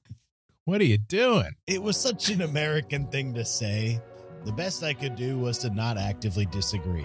What 0.64 0.80
are 0.80 0.84
you 0.84 0.96
doing? 0.96 1.50
It 1.66 1.82
was 1.82 1.96
such 1.96 2.30
an 2.30 2.42
American 2.42 3.08
thing 3.08 3.34
to 3.34 3.44
say. 3.44 4.00
The 4.44 4.52
best 4.52 4.82
I 4.82 4.94
could 4.94 5.16
do 5.16 5.38
was 5.38 5.58
to 5.58 5.70
not 5.70 5.98
actively 5.98 6.46
disagree. 6.46 7.04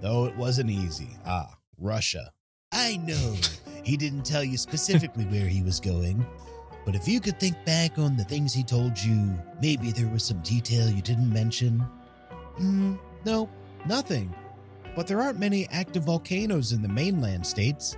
Though 0.00 0.26
it 0.26 0.36
wasn't 0.36 0.70
easy. 0.70 1.16
Ah, 1.24 1.54
Russia. 1.78 2.30
I 2.72 2.96
know 2.98 3.36
he 3.84 3.96
didn't 3.96 4.24
tell 4.26 4.44
you 4.44 4.58
specifically 4.58 5.24
where 5.24 5.46
he 5.46 5.62
was 5.62 5.80
going, 5.80 6.26
but 6.84 6.94
if 6.94 7.08
you 7.08 7.20
could 7.20 7.38
think 7.40 7.56
back 7.64 7.98
on 7.98 8.16
the 8.16 8.24
things 8.24 8.52
he 8.52 8.64
told 8.64 8.98
you, 8.98 9.38
maybe 9.62 9.92
there 9.92 10.08
was 10.08 10.24
some 10.24 10.40
detail 10.40 10.90
you 10.90 11.00
didn't 11.00 11.32
mention. 11.32 11.82
Hmm, 12.56 12.94
no, 13.24 13.48
nothing. 13.86 14.34
But 14.94 15.06
there 15.06 15.20
aren't 15.20 15.38
many 15.40 15.66
active 15.70 16.04
volcanoes 16.04 16.72
in 16.72 16.82
the 16.82 16.88
mainland 16.88 17.46
states. 17.46 17.96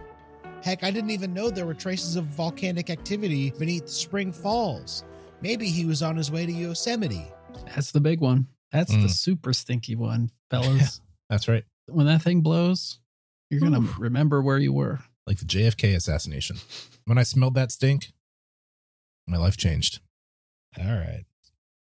Heck, 0.62 0.82
I 0.82 0.90
didn't 0.90 1.10
even 1.10 1.34
know 1.34 1.50
there 1.50 1.66
were 1.66 1.74
traces 1.74 2.16
of 2.16 2.24
volcanic 2.24 2.88
activity 2.90 3.50
beneath 3.58 3.88
Spring 3.88 4.32
Falls. 4.32 5.04
Maybe 5.42 5.68
he 5.68 5.84
was 5.84 6.02
on 6.02 6.16
his 6.16 6.30
way 6.30 6.46
to 6.46 6.52
Yosemite. 6.52 7.26
That's 7.66 7.92
the 7.92 8.00
big 8.00 8.20
one. 8.20 8.46
That's 8.72 8.90
the 8.90 8.98
Mm. 9.06 9.10
super 9.10 9.52
stinky 9.52 9.94
one, 9.94 10.30
fellas. 10.50 11.00
That's 11.28 11.48
right. 11.48 11.64
when 11.86 12.06
that 12.06 12.22
thing 12.22 12.40
blows, 12.40 12.98
you're 13.50 13.60
gonna 13.60 13.80
remember 13.98 14.42
where 14.42 14.58
you 14.58 14.72
were. 14.72 15.00
Like 15.26 15.38
the 15.38 15.44
JFK 15.44 15.94
assassination. 15.94 16.56
When 17.04 17.18
I 17.18 17.22
smelled 17.22 17.54
that 17.54 17.70
stink, 17.70 18.12
my 19.28 19.36
life 19.36 19.56
changed. 19.56 20.00
All 20.78 20.84
right. 20.86 21.24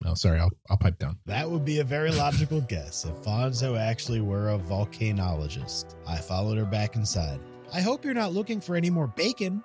No, 0.03 0.13
sorry, 0.13 0.39
I'll, 0.39 0.51
I'll 0.69 0.77
pipe 0.77 0.99
down. 0.99 1.17
That 1.25 1.49
would 1.49 1.65
be 1.65 1.79
a 1.79 1.83
very 1.83 2.11
logical 2.11 2.61
guess 2.61 3.05
if 3.05 3.15
Fonzo 3.23 3.79
actually 3.79 4.21
were 4.21 4.49
a 4.49 4.59
volcanologist. 4.59 5.95
I 6.07 6.17
followed 6.17 6.57
her 6.57 6.65
back 6.65 6.95
inside. 6.95 7.39
I 7.73 7.81
hope 7.81 8.05
you're 8.05 8.13
not 8.13 8.33
looking 8.33 8.61
for 8.61 8.75
any 8.75 8.89
more 8.89 9.07
bacon. 9.07 9.63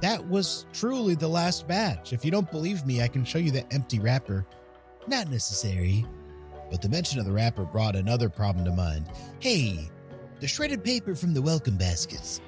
That 0.00 0.24
was 0.28 0.66
truly 0.72 1.14
the 1.14 1.28
last 1.28 1.66
batch. 1.66 2.12
If 2.12 2.24
you 2.24 2.30
don't 2.30 2.50
believe 2.50 2.86
me, 2.86 3.02
I 3.02 3.08
can 3.08 3.24
show 3.24 3.38
you 3.38 3.50
the 3.50 3.70
empty 3.72 3.98
wrapper. 3.98 4.46
Not 5.08 5.28
necessary. 5.28 6.06
But 6.70 6.80
the 6.80 6.88
mention 6.88 7.18
of 7.18 7.26
the 7.26 7.32
wrapper 7.32 7.64
brought 7.64 7.96
another 7.96 8.28
problem 8.28 8.64
to 8.66 8.72
mind. 8.72 9.10
Hey, 9.40 9.90
the 10.40 10.48
shredded 10.48 10.84
paper 10.84 11.14
from 11.14 11.34
the 11.34 11.42
welcome 11.42 11.76
baskets. 11.76 12.40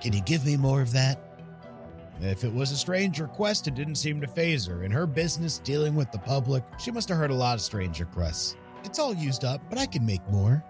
Can 0.00 0.12
you 0.12 0.22
give 0.22 0.46
me 0.46 0.56
more 0.56 0.80
of 0.80 0.92
that? 0.92 1.27
If 2.20 2.42
it 2.44 2.52
was 2.52 2.72
a 2.72 2.76
strange 2.76 3.20
request, 3.20 3.68
it 3.68 3.74
didn't 3.74 3.94
seem 3.94 4.20
to 4.20 4.26
phase 4.26 4.66
her. 4.66 4.82
In 4.82 4.90
her 4.90 5.06
business 5.06 5.58
dealing 5.58 5.94
with 5.94 6.10
the 6.10 6.18
public, 6.18 6.64
she 6.78 6.90
must 6.90 7.08
have 7.08 7.18
heard 7.18 7.30
a 7.30 7.34
lot 7.34 7.54
of 7.54 7.60
strange 7.60 8.00
requests. 8.00 8.56
It's 8.84 8.98
all 8.98 9.14
used 9.14 9.44
up, 9.44 9.60
but 9.70 9.78
I 9.78 9.86
can 9.86 10.04
make 10.04 10.26
more. 10.30 10.64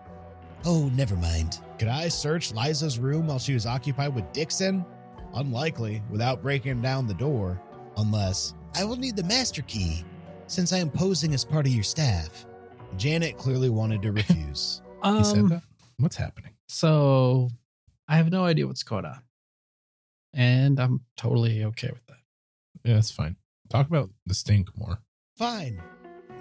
Oh, 0.67 0.91
never 0.95 1.17
mind. 1.17 1.61
Could 1.79 1.89
I 1.89 2.09
search 2.09 2.53
Liza's 2.53 2.99
room 2.99 3.27
while 3.29 3.39
she 3.39 3.55
was 3.55 3.65
occupied 3.67 4.15
with 4.15 4.31
Dixon? 4.33 4.85
Unlikely, 5.35 6.03
without 6.11 6.43
breaking 6.43 6.83
down 6.83 7.07
the 7.07 7.15
door. 7.15 7.61
Unless 7.97 8.55
I 8.75 8.85
will 8.85 8.97
need 8.97 9.17
the 9.17 9.25
master 9.25 9.63
key, 9.63 10.05
since 10.47 10.73
I 10.73 10.79
am 10.79 10.91
posing 10.91 11.33
as 11.35 11.45
part 11.45 11.67
of 11.67 11.73
your 11.73 11.83
staff. 11.85 12.45
Janet 12.97 13.37
clearly 13.39 13.71
wanted 13.71 14.03
to 14.03 14.13
refuse. 14.21 14.83
He 15.05 15.25
said 15.25 15.39
Um. 15.39 15.63
What's 15.99 16.17
happening? 16.17 16.53
so 16.69 17.49
I 18.09 18.17
have 18.17 18.31
no 18.31 18.45
idea 18.45 18.67
what's 18.67 18.83
going 18.83 19.05
on, 19.05 19.21
and 20.35 20.79
I'm 20.79 21.01
totally 21.17 21.65
okay 21.65 21.91
with 21.93 22.07
that. 22.07 22.19
Yeah, 22.85 22.95
that's 22.95 23.11
fine. 23.11 23.37
Talk 23.69 23.89
about 23.89 24.11
the 24.27 24.35
stink 24.35 24.69
more. 24.77 25.01
Fine. 25.37 25.83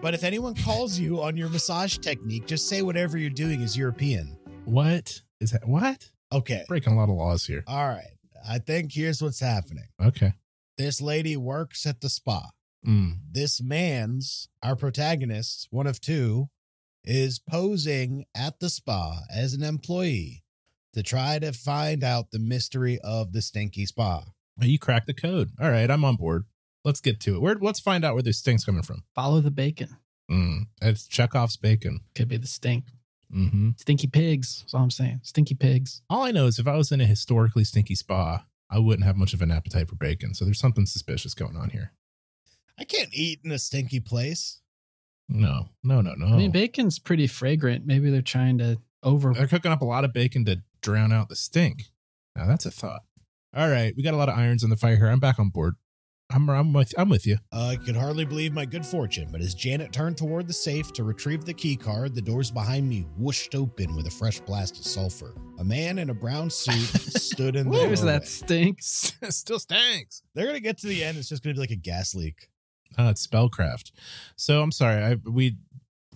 But 0.01 0.13
if 0.13 0.23
anyone 0.23 0.55
calls 0.55 0.99
you 0.99 1.21
on 1.21 1.35
your 1.35 1.49
massage 1.49 1.97
technique, 1.97 2.45
just 2.45 2.69
say 2.69 2.81
whatever 2.81 3.17
you're 3.17 3.29
doing 3.29 3.61
is 3.61 3.75
European. 3.75 4.37
What 4.65 5.21
is 5.41 5.51
that? 5.51 5.67
What? 5.67 6.09
Okay. 6.31 6.63
Breaking 6.67 6.93
a 6.93 6.97
lot 6.97 7.09
of 7.09 7.15
laws 7.15 7.45
here. 7.45 7.63
All 7.67 7.87
right. 7.87 8.17
I 8.47 8.59
think 8.59 8.93
here's 8.93 9.21
what's 9.21 9.39
happening. 9.39 9.87
Okay. 10.01 10.33
This 10.77 11.01
lady 11.01 11.35
works 11.35 11.85
at 11.85 12.01
the 12.01 12.09
spa. 12.09 12.49
Mm. 12.87 13.17
This 13.31 13.61
man's, 13.61 14.47
our 14.61 14.75
protagonist, 14.75 15.67
one 15.71 15.87
of 15.87 15.99
two, 15.99 16.49
is 17.03 17.39
posing 17.39 18.25
at 18.35 18.59
the 18.59 18.69
spa 18.69 19.21
as 19.33 19.53
an 19.53 19.63
employee 19.63 20.43
to 20.97 21.03
try 21.03 21.37
to 21.37 21.53
find 21.53 22.03
out 22.03 22.31
the 22.31 22.39
mystery 22.39 22.99
of 23.03 23.31
the 23.31 23.41
stinky 23.41 23.85
spa. 23.85 24.23
You 24.59 24.79
cracked 24.79 25.05
the 25.05 25.13
code. 25.13 25.51
All 25.61 25.69
right, 25.69 25.89
I'm 25.89 26.03
on 26.03 26.15
board. 26.15 26.45
Let's 26.83 27.01
get 27.01 27.19
to 27.21 27.35
it. 27.35 27.41
Where? 27.41 27.55
Let's 27.55 27.79
find 27.79 28.03
out 28.03 28.15
where 28.15 28.23
this 28.23 28.39
stink's 28.39 28.65
coming 28.65 28.81
from. 28.81 29.03
Follow 29.13 29.39
the 29.39 29.51
bacon. 29.51 29.97
Mm. 30.31 30.67
It's 30.81 31.07
Chekhov's 31.07 31.55
bacon. 31.55 31.99
Could 32.15 32.29
be 32.29 32.37
the 32.37 32.47
stink. 32.47 32.85
hmm 33.31 33.69
Stinky 33.77 34.07
pigs. 34.07 34.61
That's 34.61 34.73
all 34.73 34.81
I'm 34.81 34.89
saying. 34.91 35.19
Stinky 35.21 35.53
pigs. 35.53 36.01
All 36.09 36.23
I 36.23 36.31
know 36.31 36.47
is 36.47 36.57
if 36.57 36.67
I 36.67 36.75
was 36.75 36.91
in 36.91 36.99
a 36.99 37.05
historically 37.05 37.63
stinky 37.63 37.93
spa, 37.95 38.45
I 38.69 38.79
wouldn't 38.79 39.05
have 39.05 39.15
much 39.17 39.33
of 39.35 39.41
an 39.43 39.51
appetite 39.51 39.89
for 39.89 39.95
bacon. 39.95 40.33
So 40.33 40.45
there's 40.45 40.59
something 40.59 40.87
suspicious 40.87 41.35
going 41.35 41.55
on 41.55 41.69
here. 41.69 41.93
I 42.79 42.85
can't 42.85 43.09
eat 43.13 43.41
in 43.43 43.51
a 43.51 43.59
stinky 43.59 43.99
place. 43.99 44.61
No, 45.29 45.69
no, 45.83 46.01
no, 46.01 46.13
no. 46.15 46.25
I 46.27 46.37
mean, 46.37 46.51
bacon's 46.51 46.97
pretty 46.97 47.27
fragrant. 47.27 47.85
Maybe 47.85 48.09
they're 48.09 48.21
trying 48.21 48.57
to 48.59 48.77
over. 49.03 49.33
They're 49.33 49.47
cooking 49.47 49.71
up 49.71 49.81
a 49.81 49.85
lot 49.85 50.05
of 50.05 50.13
bacon 50.13 50.45
to 50.45 50.61
drown 50.81 51.11
out 51.11 51.29
the 51.29 51.35
stink. 51.35 51.85
Now 52.35 52.45
that's 52.47 52.65
a 52.65 52.71
thought. 52.71 53.01
All 53.55 53.69
right, 53.69 53.93
we 53.95 54.03
got 54.03 54.13
a 54.13 54.17
lot 54.17 54.29
of 54.29 54.37
irons 54.37 54.63
in 54.63 54.69
the 54.69 54.75
fire 54.77 54.95
here. 54.97 55.07
I'm 55.07 55.19
back 55.19 55.39
on 55.39 55.49
board. 55.49 55.75
I'm 56.29 56.49
I'm 56.49 56.73
with 56.73 56.93
I'm 56.97 57.07
with 57.07 57.25
you. 57.25 57.37
Uh, 57.53 57.67
I 57.67 57.75
could 57.77 57.95
hardly 57.95 58.25
believe 58.25 58.51
my 58.53 58.65
good 58.65 58.85
fortune, 58.85 59.29
but 59.31 59.39
as 59.39 59.55
Janet 59.55 59.93
turned 59.93 60.17
toward 60.17 60.45
the 60.47 60.53
safe 60.53 60.91
to 60.93 61.05
retrieve 61.05 61.45
the 61.45 61.53
key 61.53 61.77
card, 61.77 62.15
the 62.15 62.21
doors 62.21 62.51
behind 62.51 62.87
me 62.89 63.05
whooshed 63.17 63.55
open 63.55 63.95
with 63.95 64.07
a 64.07 64.11
fresh 64.11 64.41
blast 64.41 64.77
of 64.77 64.85
sulfur. 64.85 65.33
A 65.59 65.63
man 65.63 65.97
in 65.99 66.09
a 66.09 66.13
brown 66.13 66.49
suit 66.49 66.73
stood 66.99 67.55
in 67.55 67.69
the 67.71 67.77
There's 67.77 68.01
doorway. 68.01 68.19
that 68.19 68.27
stink. 68.27 68.79
Still 68.81 69.59
stinks. 69.59 70.21
They're 70.35 70.45
gonna 70.47 70.59
get 70.59 70.77
to 70.79 70.87
the 70.87 71.01
end. 71.01 71.17
It's 71.17 71.29
just 71.29 71.43
gonna 71.43 71.53
be 71.53 71.61
like 71.61 71.71
a 71.71 71.75
gas 71.77 72.13
leak. 72.13 72.49
Uh, 72.99 73.03
it's 73.11 73.25
spellcraft. 73.25 73.91
So 74.35 74.61
I'm 74.61 74.71
sorry, 74.73 75.01
I 75.01 75.15
we 75.25 75.55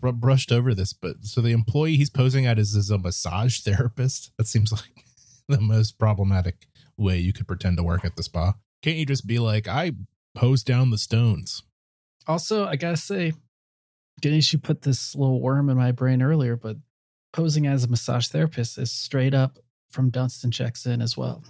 br- 0.01 0.09
brushed 0.09 0.51
over 0.51 0.73
this, 0.73 0.91
but 0.91 1.23
so 1.23 1.39
the 1.39 1.51
employee 1.51 1.95
he's 1.95 2.09
posing 2.09 2.45
at 2.45 2.59
is, 2.59 2.75
is 2.75 2.89
a 2.89 2.97
massage 2.97 3.59
therapist. 3.63 4.31
That 4.37 4.47
seems 4.47 4.71
like 4.71 5.05
the 5.47 5.61
most 5.61 5.97
problematic 5.97 6.67
way 6.97 7.17
you 7.19 7.31
could 7.31 7.47
pretend 7.47 7.77
to 7.77 7.83
work 7.83 8.03
at 8.03 8.15
the 8.15 8.23
spa. 8.23 8.55
Can't 8.81 8.97
you 8.97 9.05
just 9.05 9.27
be 9.27 9.39
like, 9.39 9.67
I 9.67 9.91
pose 10.35 10.63
down 10.63 10.89
the 10.89 10.97
stones? 10.97 11.63
Also, 12.27 12.65
I 12.65 12.75
gotta 12.75 12.97
say, 12.97 13.33
Ganesh, 14.21 14.53
you 14.53 14.59
put 14.59 14.81
this 14.81 15.15
little 15.15 15.41
worm 15.41 15.69
in 15.69 15.77
my 15.77 15.91
brain 15.91 16.21
earlier, 16.21 16.55
but 16.55 16.77
posing 17.33 17.65
as 17.65 17.83
a 17.83 17.87
massage 17.87 18.27
therapist 18.27 18.77
is 18.77 18.91
straight 18.91 19.33
up 19.33 19.59
from 19.89 20.09
Dunston 20.09 20.51
checks 20.51 20.85
in 20.85 21.01
as 21.01 21.17
well. 21.17 21.43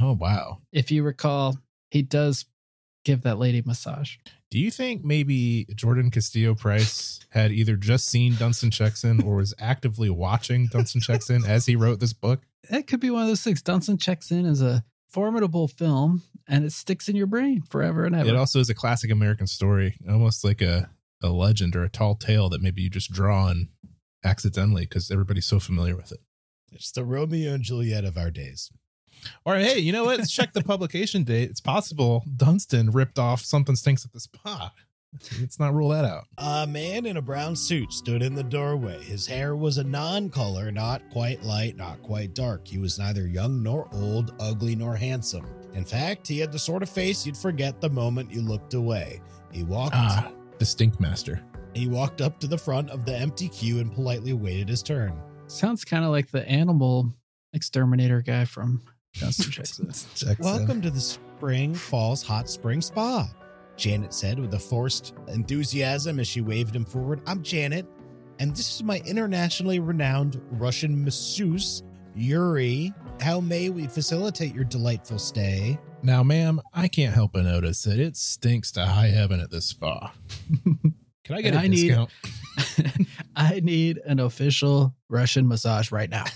Oh 0.00 0.12
wow. 0.12 0.58
If 0.72 0.90
you 0.90 1.02
recall, 1.02 1.58
he 1.90 2.02
does 2.02 2.46
give 3.04 3.22
that 3.22 3.38
lady 3.38 3.58
a 3.58 3.62
massage. 3.66 4.16
Do 4.50 4.58
you 4.58 4.70
think 4.70 5.04
maybe 5.04 5.66
Jordan 5.74 6.10
Castillo 6.10 6.54
Price 6.54 7.20
had 7.30 7.52
either 7.52 7.76
just 7.76 8.08
seen 8.08 8.34
Dunston 8.34 8.70
checks 8.70 9.04
in 9.04 9.22
or 9.22 9.36
was 9.36 9.54
actively 9.58 10.10
watching 10.10 10.66
Dunston 10.66 11.00
checks 11.00 11.30
in 11.30 11.44
as 11.44 11.66
he 11.66 11.76
wrote 11.76 12.00
this 12.00 12.12
book? 12.12 12.40
That 12.68 12.86
could 12.86 13.00
be 13.00 13.10
one 13.10 13.22
of 13.22 13.28
those 13.28 13.42
things. 13.42 13.62
Dunston 13.62 13.98
checks 13.98 14.30
in 14.30 14.44
as 14.44 14.60
a 14.60 14.84
formidable 15.08 15.68
film 15.68 16.22
and 16.48 16.64
it 16.64 16.72
sticks 16.72 17.08
in 17.08 17.16
your 17.16 17.26
brain 17.26 17.62
forever 17.62 18.04
and 18.04 18.14
ever. 18.14 18.28
It 18.28 18.36
also 18.36 18.58
is 18.58 18.70
a 18.70 18.74
classic 18.74 19.10
American 19.10 19.46
story, 19.46 19.96
almost 20.08 20.44
like 20.44 20.60
a, 20.60 20.90
a 21.22 21.28
legend 21.28 21.76
or 21.76 21.84
a 21.84 21.88
tall 21.88 22.16
tale 22.16 22.48
that 22.48 22.62
maybe 22.62 22.82
you 22.82 22.90
just 22.90 23.12
draw 23.12 23.46
on 23.46 23.68
accidentally 24.24 24.82
because 24.82 25.10
everybody's 25.10 25.46
so 25.46 25.60
familiar 25.60 25.96
with 25.96 26.12
it. 26.12 26.20
It's 26.72 26.92
the 26.92 27.04
Romeo 27.04 27.54
and 27.54 27.62
Juliet 27.62 28.04
of 28.04 28.16
our 28.16 28.30
days. 28.30 28.70
Or 29.44 29.56
hey, 29.56 29.78
you 29.78 29.92
know 29.92 30.04
what? 30.04 30.18
Let's 30.18 30.30
check 30.32 30.52
the 30.52 30.62
publication 30.62 31.24
date. 31.24 31.50
It's 31.50 31.60
possible 31.60 32.24
Dunston 32.36 32.90
ripped 32.90 33.18
off 33.18 33.42
something 33.42 33.76
stinks 33.76 34.04
at 34.04 34.12
the 34.12 34.20
spa. 34.20 34.72
Let's 35.40 35.58
not 35.58 35.74
rule 35.74 35.88
that 35.88 36.04
out. 36.04 36.26
A 36.38 36.68
man 36.68 37.04
in 37.04 37.16
a 37.16 37.22
brown 37.22 37.56
suit 37.56 37.92
stood 37.92 38.22
in 38.22 38.36
the 38.36 38.44
doorway. 38.44 39.02
His 39.02 39.26
hair 39.26 39.56
was 39.56 39.78
a 39.78 39.82
non 39.84 40.30
color, 40.30 40.70
not 40.70 41.02
quite 41.10 41.42
light, 41.42 41.76
not 41.76 42.00
quite 42.02 42.32
dark. 42.32 42.66
He 42.68 42.78
was 42.78 42.96
neither 42.96 43.26
young 43.26 43.60
nor 43.60 43.88
old, 43.92 44.34
ugly 44.38 44.76
nor 44.76 44.94
handsome. 44.94 45.46
In 45.74 45.84
fact, 45.84 46.28
he 46.28 46.38
had 46.38 46.52
the 46.52 46.58
sort 46.60 46.84
of 46.84 46.88
face 46.88 47.26
you'd 47.26 47.36
forget 47.36 47.80
the 47.80 47.90
moment 47.90 48.30
you 48.32 48.40
looked 48.40 48.74
away. 48.74 49.20
He 49.50 49.64
walked 49.64 49.96
Ah, 49.96 50.30
the 50.58 50.64
stink 50.64 51.00
master. 51.00 51.42
he 51.74 51.88
walked 51.88 52.20
up 52.20 52.38
to 52.40 52.46
the 52.46 52.58
front 52.58 52.88
of 52.90 53.04
the 53.04 53.16
empty 53.16 53.48
queue 53.48 53.80
and 53.80 53.92
politely 53.92 54.32
waited 54.32 54.68
his 54.68 54.80
turn. 54.82 55.20
Sounds 55.48 55.84
kind 55.84 56.04
of 56.04 56.12
like 56.12 56.30
the 56.30 56.48
animal 56.48 57.12
exterminator 57.52 58.20
guy 58.22 58.44
from 58.44 58.80
Justin 59.12 59.50
Texas. 59.50 60.06
Jackson. 60.14 60.36
Welcome 60.44 60.80
to 60.82 60.90
the 60.90 61.00
Spring 61.00 61.74
Falls 61.74 62.22
Hot 62.22 62.48
Spring 62.48 62.80
Spa, 62.80 63.28
Janet 63.76 64.14
said 64.14 64.38
with 64.38 64.54
a 64.54 64.58
forced 64.58 65.14
enthusiasm 65.28 66.20
as 66.20 66.28
she 66.28 66.40
waved 66.40 66.74
him 66.76 66.84
forward. 66.84 67.20
I'm 67.26 67.42
Janet, 67.42 67.86
and 68.38 68.52
this 68.52 68.72
is 68.74 68.82
my 68.82 69.00
internationally 69.06 69.80
renowned 69.80 70.40
Russian 70.52 71.04
masseuse, 71.04 71.82
Yuri. 72.14 72.92
How 73.20 73.40
may 73.40 73.68
we 73.70 73.86
facilitate 73.88 74.54
your 74.54 74.64
delightful 74.64 75.18
stay? 75.18 75.78
Now, 76.02 76.22
ma'am, 76.22 76.60
I 76.72 76.88
can't 76.88 77.14
help 77.14 77.32
but 77.32 77.44
notice 77.44 77.82
that 77.82 77.98
it 77.98 78.16
stinks 78.16 78.70
to 78.72 78.86
high 78.86 79.08
heaven 79.08 79.40
at 79.40 79.50
this 79.50 79.66
spa. 79.66 80.12
Can 81.24 81.36
I 81.36 81.42
get 81.42 81.54
And 81.54 81.56
a 81.56 81.58
I 81.60 81.66
need- 81.66 81.88
discount? 81.88 82.10
I 83.36 83.60
need 83.60 83.98
an 84.06 84.20
official 84.20 84.94
Russian 85.08 85.46
massage 85.48 85.90
right 85.92 86.08
now. 86.10 86.24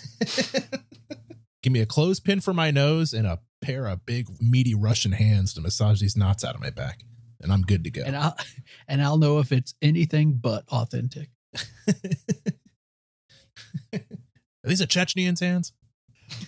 Give 1.65 1.73
me 1.73 1.81
a 1.81 1.87
clothespin 1.87 2.41
for 2.43 2.53
my 2.53 2.71
nose 2.71 3.15
and 3.15 3.27
a 3.27 3.41
pair 3.63 3.87
of 3.87 4.05
big, 4.05 4.29
meaty 4.39 4.75
Russian 4.75 5.13
hands 5.13 5.55
to 5.55 5.63
massage 5.63 5.99
these 5.99 6.15
knots 6.15 6.45
out 6.45 6.55
of 6.55 6.61
my 6.61 6.69
back, 6.69 7.01
and 7.41 7.51
I'm 7.51 7.63
good 7.63 7.85
to 7.85 7.91
go. 7.91 8.03
And 8.05 8.15
I'll 8.15 8.37
and 8.87 9.01
I'll 9.01 9.17
know 9.17 9.39
if 9.39 9.51
it's 9.51 9.73
anything 9.81 10.35
but 10.35 10.65
authentic. 10.69 11.31
Are 13.95 14.01
these 14.65 14.83
a 14.83 14.87
Chechnyan's 14.87 15.41
hands? 15.41 15.73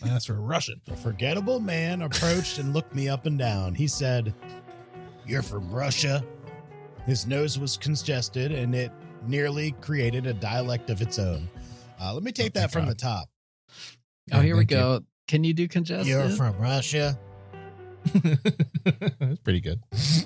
That's 0.03 0.27
for 0.27 0.35
Russian. 0.35 0.83
The 0.85 0.97
forgettable 0.97 1.61
man 1.61 2.03
approached 2.03 2.59
and 2.59 2.75
looked 2.75 2.95
me 2.95 3.09
up 3.09 3.25
and 3.25 3.39
down. 3.39 3.75
He 3.75 3.87
said, 3.87 4.35
You're 5.27 5.43
from 5.43 5.71
Russia? 5.71 6.23
His 7.07 7.27
nose 7.27 7.59
was 7.59 7.79
congested 7.79 8.53
and 8.53 8.75
it 8.75 8.93
nearly 9.27 9.73
created 9.81 10.27
a 10.27 10.35
dialect 10.35 10.91
of 10.91 11.01
its 11.01 11.19
own. 11.19 11.49
Uh, 11.99 12.13
let 12.13 12.23
me 12.23 12.33
take 12.33 12.53
Oh, 12.57 12.61
that 12.61 12.71
from 12.71 12.83
God. 12.85 12.91
the 12.91 12.95
top. 12.97 13.29
Oh, 14.33 14.41
here 14.41 14.55
we 14.57 14.61
thank 14.61 14.71
you. 14.73 14.77
go. 14.77 15.01
Can 15.29 15.45
you 15.45 15.55
do 15.55 15.69
congested? 15.69 16.09
You're 16.09 16.29
from 16.31 16.57
Russia? 16.59 17.19
That's 18.15 19.39
pretty 19.43 19.61
good. 19.61 19.81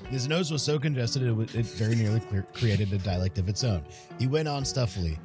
His 0.08 0.28
nose 0.28 0.50
was 0.50 0.62
so 0.62 0.78
congested 0.78 1.22
it, 1.22 1.54
it 1.54 1.66
very 1.66 1.94
nearly 1.94 2.20
clear, 2.20 2.46
created 2.52 2.92
a 2.92 2.98
dialect 2.98 3.38
of 3.38 3.48
its 3.48 3.64
own. 3.64 3.82
He 4.18 4.26
went 4.26 4.48
on 4.48 4.64
stuffily. 4.64 5.18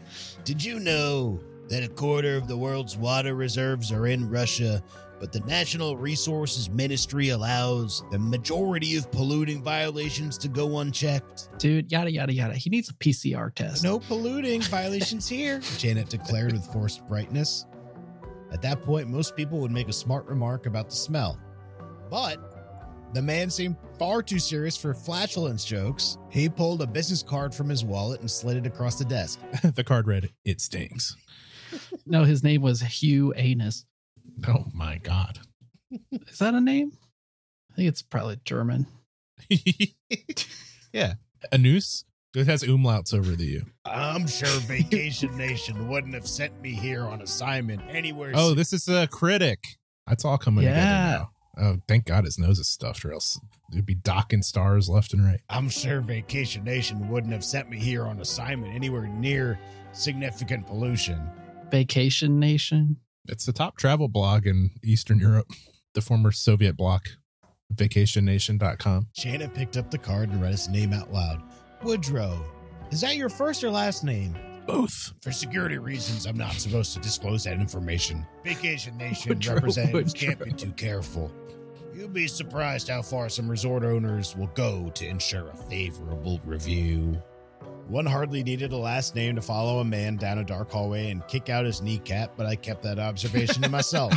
Did 0.44 0.64
you 0.64 0.80
know 0.80 1.40
that 1.68 1.84
a 1.84 1.90
quarter 1.90 2.38
of 2.38 2.48
the 2.48 2.56
world's 2.56 2.96
water 2.96 3.36
reserves 3.36 3.92
are 3.92 4.08
in 4.08 4.30
Russia, 4.30 4.82
but 5.20 5.32
the 5.32 5.40
National 5.42 5.98
Resources 5.98 6.70
Ministry 6.70 7.30
allows 7.30 8.04
the 8.12 8.20
majority 8.20 8.96
of 8.96 9.12
polluting 9.12 9.62
violations 9.64 10.38
to 10.40 10.48
go 10.48 10.80
unchecked? 10.80 11.50
Dude, 11.58 11.92
yada 11.92 12.12
yada 12.12 12.34
yada. 12.34 12.54
He 12.54 12.70
needs 12.70 12.90
a 12.90 12.94
PCR 12.94 13.54
test. 13.54 13.84
No 13.84 14.00
polluting 14.00 14.62
violations 14.62 15.28
here, 15.28 15.60
Janet 15.78 16.10
declared 16.10 16.54
with 16.54 16.66
forced 16.72 17.06
brightness. 17.08 17.66
At 18.52 18.62
that 18.62 18.82
point, 18.82 19.10
most 19.10 19.36
people 19.36 19.60
would 19.60 19.72
make 19.72 19.90
a 19.90 19.94
smart 19.94 20.26
remark 20.28 20.66
about 20.66 20.90
the 20.90 20.96
smell. 20.96 21.40
But 22.10 22.40
the 23.14 23.22
man 23.22 23.50
seemed 23.50 23.78
far 23.98 24.22
too 24.22 24.40
serious 24.40 24.78
for 24.78 24.94
flatulence 24.94 25.66
jokes. 25.66 26.18
He 26.30 26.50
pulled 26.50 26.82
a 26.82 26.88
business 26.88 27.24
card 27.24 27.54
from 27.54 27.70
his 27.70 27.84
wallet 27.84 28.20
and 28.22 28.30
slid 28.30 28.58
it 28.58 28.66
across 28.66 28.98
the 28.98 29.06
desk. 29.06 29.40
the 29.76 29.84
card 29.84 30.08
read, 30.08 30.32
"It 30.44 30.62
stinks." 30.62 31.16
No, 32.06 32.24
his 32.24 32.44
name 32.44 32.62
was 32.62 32.82
Hugh 32.82 33.34
Anus. 33.36 33.86
Oh 34.48 34.66
my 34.74 34.98
god. 35.00 35.40
Is 36.28 36.38
that 36.38 36.54
a 36.54 36.62
name? 36.62 36.92
I 37.72 37.76
think 37.76 37.90
it's 37.90 38.02
probably 38.02 38.40
German. 38.46 38.86
yeah, 40.94 41.16
a 41.52 41.58
noose. 41.58 42.06
It 42.36 42.48
has 42.48 42.64
umlauts 42.64 43.14
over 43.14 43.32
the 43.36 43.46
U. 43.46 43.66
I'm 43.86 44.28
sure 44.28 44.48
Vacation 44.62 45.36
Nation 45.38 45.88
wouldn't 45.88 46.14
have 46.14 46.28
sent 46.28 46.60
me 46.62 46.72
here 46.74 47.04
on 47.04 47.22
assignment 47.22 47.82
anywhere. 47.90 48.32
Oh, 48.36 48.54
this 48.54 48.74
is 48.74 48.88
a 48.88 49.08
critic. 49.08 49.60
That's 50.08 50.26
all 50.26 50.38
coming 50.38 50.64
Yeah. 50.66 50.70
together 50.72 51.18
now. 51.18 51.30
Oh, 51.58 51.78
thank 51.88 52.06
God 52.06 52.26
his 52.26 52.38
nose 52.38 52.60
is 52.60 52.68
stuffed, 52.68 53.06
or 53.06 53.14
else 53.14 53.40
it'd 53.72 53.86
be 53.86 53.96
docking 53.96 54.42
stars 54.42 54.90
left 54.90 55.14
and 55.14 55.24
right. 55.24 55.40
I'm 55.50 55.70
sure 55.70 56.02
Vacation 56.02 56.66
Nation 56.66 57.08
wouldn't 57.08 57.32
have 57.32 57.46
sent 57.46 57.70
me 57.70 57.80
here 57.80 58.06
on 58.06 58.20
assignment 58.20 58.74
anywhere 58.76 59.08
near 59.08 59.58
significant 59.94 60.68
pollution. 60.68 61.22
Vacation 61.72 62.38
Nation. 62.40 62.98
It's 63.30 63.46
the 63.46 63.54
top 63.54 63.78
travel 63.78 64.10
blog 64.10 64.46
in 64.46 64.72
Eastern 64.84 65.20
Europe, 65.20 65.48
the 65.94 66.02
former 66.02 66.34
Soviet 66.34 66.76
bloc, 66.76 67.04
vacationnation.com. 67.74 69.08
Janet 69.16 69.54
picked 69.54 69.78
up 69.78 69.90
the 69.92 69.98
card 69.98 70.30
and 70.30 70.42
read 70.42 70.52
his 70.52 70.68
name 70.68 70.92
out 70.94 71.12
loud. 71.14 71.42
Woodrow. 71.86 72.44
Is 72.90 73.00
that 73.02 73.16
your 73.16 73.30
first 73.30 73.64
or 73.64 73.70
last 73.70 74.04
name? 74.04 74.36
Both. 74.66 75.14
For 75.22 75.32
security 75.32 75.78
reasons, 75.78 76.26
I'm 76.26 76.36
not 76.36 76.54
supposed 76.54 76.94
to 76.94 77.00
disclose 77.00 77.44
that 77.44 77.60
information. 77.60 78.26
Vacation 78.44 78.98
Nation 78.98 79.30
Woodrow, 79.30 79.54
representatives 79.54 80.12
can't 80.12 80.44
be 80.44 80.52
too 80.52 80.72
careful. 80.72 81.32
You'll 81.94 82.08
be 82.08 82.28
surprised 82.28 82.90
how 82.90 83.04
far 83.04 83.30
some 83.30 83.48
resort 83.48 83.84
owners 83.84 84.36
will 84.36 84.50
go 84.56 84.90
to 84.96 85.08
ensure 85.08 85.50
a 85.50 85.56
favorable 85.56 86.42
review. 86.44 87.22
One 87.88 88.08
hardly 88.08 88.42
needed 88.42 88.72
a 88.72 88.78
last 88.78 89.14
name 89.14 89.36
to 89.36 89.42
follow 89.44 89.78
a 89.78 89.86
man 89.86 90.16
down 90.16 90.40
a 90.40 90.44
dark 90.44 90.72
hallway 90.72 91.12
and 91.12 91.26
kick 91.28 91.50
out 91.50 91.66
his 91.66 91.84
kneecap, 91.84 92.32
but 92.36 92.48
I 92.48 92.56
kept 92.56 92.82
that 92.82 92.98
observation 92.98 93.62
to 93.62 93.70
myself. 93.70 94.12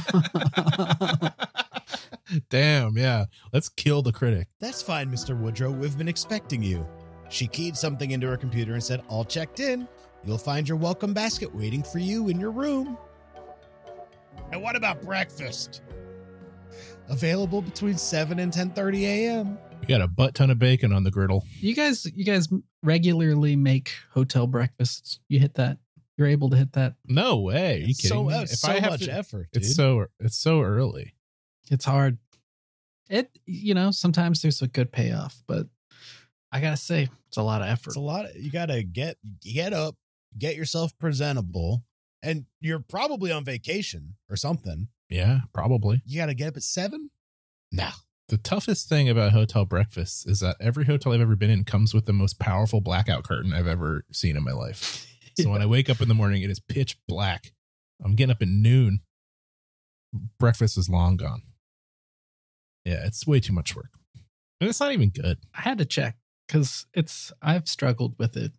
Damn, 2.48 2.96
yeah. 2.96 3.26
Let's 3.52 3.68
kill 3.68 4.00
the 4.00 4.12
critic. 4.12 4.48
That's 4.58 4.80
fine, 4.80 5.10
Mr. 5.10 5.38
Woodrow. 5.38 5.70
We've 5.70 5.98
been 5.98 6.08
expecting 6.08 6.62
you. 6.62 6.86
She 7.28 7.46
keyed 7.46 7.76
something 7.76 8.10
into 8.10 8.26
her 8.26 8.36
computer 8.36 8.74
and 8.74 8.82
said, 8.82 9.02
All 9.08 9.24
checked 9.24 9.60
in. 9.60 9.86
You'll 10.24 10.38
find 10.38 10.68
your 10.68 10.78
welcome 10.78 11.12
basket 11.14 11.54
waiting 11.54 11.82
for 11.82 11.98
you 11.98 12.28
in 12.28 12.40
your 12.40 12.50
room. 12.50 12.96
And 14.50 14.62
what 14.62 14.76
about 14.76 15.02
breakfast? 15.02 15.82
Available 17.08 17.62
between 17.62 17.96
7 17.96 18.38
and 18.38 18.52
10:30 18.52 19.00
a.m. 19.02 19.58
We 19.80 19.86
got 19.86 20.00
a 20.02 20.08
butt 20.08 20.34
ton 20.34 20.50
of 20.50 20.58
bacon 20.58 20.92
on 20.92 21.04
the 21.04 21.10
griddle. 21.10 21.44
you 21.60 21.74
guys 21.74 22.04
you 22.14 22.24
guys 22.24 22.48
regularly 22.82 23.56
make 23.56 23.92
hotel 24.12 24.46
breakfasts. 24.46 25.20
You 25.28 25.38
hit 25.38 25.54
that. 25.54 25.78
You're 26.16 26.26
able 26.26 26.50
to 26.50 26.56
hit 26.56 26.72
that. 26.72 26.94
No 27.06 27.38
way. 27.38 27.76
Are 27.76 27.86
you 27.86 27.94
kidding 27.94 28.08
so, 28.10 28.24
me? 28.24 28.34
uh, 28.34 28.42
If 28.42 28.50
so 28.50 28.68
I 28.72 28.80
have 28.80 28.90
much 28.90 29.04
to- 29.04 29.12
effort, 29.12 29.48
dude. 29.52 29.62
It's 29.62 29.74
so 29.74 30.06
it's 30.20 30.36
so 30.36 30.62
early. 30.62 31.14
It's 31.70 31.84
hard. 31.84 32.18
It 33.08 33.30
you 33.46 33.72
know, 33.74 33.90
sometimes 33.90 34.42
there's 34.42 34.60
a 34.60 34.66
good 34.68 34.92
payoff, 34.92 35.42
but 35.46 35.66
I 36.52 36.60
gotta 36.60 36.76
say, 36.76 37.08
it's 37.28 37.36
a 37.36 37.42
lot 37.42 37.62
of 37.62 37.68
effort. 37.68 37.90
It's 37.90 37.96
a 37.96 38.00
lot. 38.00 38.24
Of, 38.24 38.36
you 38.36 38.50
gotta 38.50 38.82
get 38.82 39.16
get 39.40 39.72
up, 39.72 39.96
get 40.36 40.56
yourself 40.56 40.92
presentable, 40.98 41.84
and 42.22 42.46
you're 42.60 42.80
probably 42.80 43.30
on 43.30 43.44
vacation 43.44 44.16
or 44.30 44.36
something. 44.36 44.88
Yeah, 45.08 45.40
probably. 45.52 46.02
You 46.04 46.18
gotta 46.20 46.34
get 46.34 46.48
up 46.48 46.56
at 46.56 46.62
seven. 46.62 47.10
No, 47.70 47.88
The 48.28 48.38
toughest 48.38 48.88
thing 48.88 49.10
about 49.10 49.32
hotel 49.32 49.66
breakfasts 49.66 50.24
is 50.26 50.40
that 50.40 50.56
every 50.58 50.86
hotel 50.86 51.12
I've 51.12 51.20
ever 51.20 51.36
been 51.36 51.50
in 51.50 51.64
comes 51.64 51.92
with 51.92 52.06
the 52.06 52.14
most 52.14 52.38
powerful 52.38 52.80
blackout 52.80 53.24
curtain 53.24 53.52
I've 53.52 53.66
ever 53.66 54.04
seen 54.10 54.36
in 54.36 54.44
my 54.44 54.52
life. 54.52 55.04
So 55.40 55.50
when 55.50 55.62
I 55.62 55.66
wake 55.66 55.88
up 55.88 56.00
in 56.00 56.08
the 56.08 56.14
morning, 56.14 56.42
it 56.42 56.50
is 56.50 56.58
pitch 56.58 56.98
black. 57.06 57.52
I'm 58.04 58.16
getting 58.16 58.32
up 58.32 58.42
at 58.42 58.48
noon. 58.48 59.02
Breakfast 60.40 60.76
is 60.76 60.88
long 60.88 61.16
gone. 61.16 61.42
Yeah, 62.84 63.06
it's 63.06 63.24
way 63.24 63.38
too 63.38 63.52
much 63.52 63.76
work. 63.76 63.92
And 64.60 64.68
it's 64.68 64.80
not 64.80 64.90
even 64.90 65.10
good. 65.10 65.38
I 65.54 65.60
had 65.60 65.78
to 65.78 65.84
check 65.84 66.16
because 66.48 66.86
it's 66.94 67.30
I've 67.40 67.68
struggled 67.68 68.16
with 68.18 68.36
it. 68.36 68.52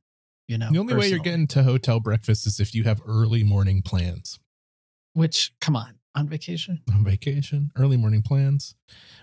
You 0.48 0.58
know, 0.58 0.70
the 0.72 0.80
only 0.80 0.96
way 0.96 1.10
you're 1.10 1.20
getting 1.20 1.48
to 1.48 1.64
hotel 1.64 2.00
breakfast 2.00 2.48
is 2.48 2.60
if 2.60 2.74
you 2.74 2.84
have 2.86 3.02
early 3.06 3.44
morning 3.44 3.82
plans. 3.82 4.40
which 5.14 5.52
come 5.60 5.76
on 5.76 5.96
on 6.16 6.28
vacation. 6.28 6.82
On 6.92 7.04
vacation, 7.04 7.72
early 7.78 7.98
morning 7.98 8.22
plans. 8.24 8.74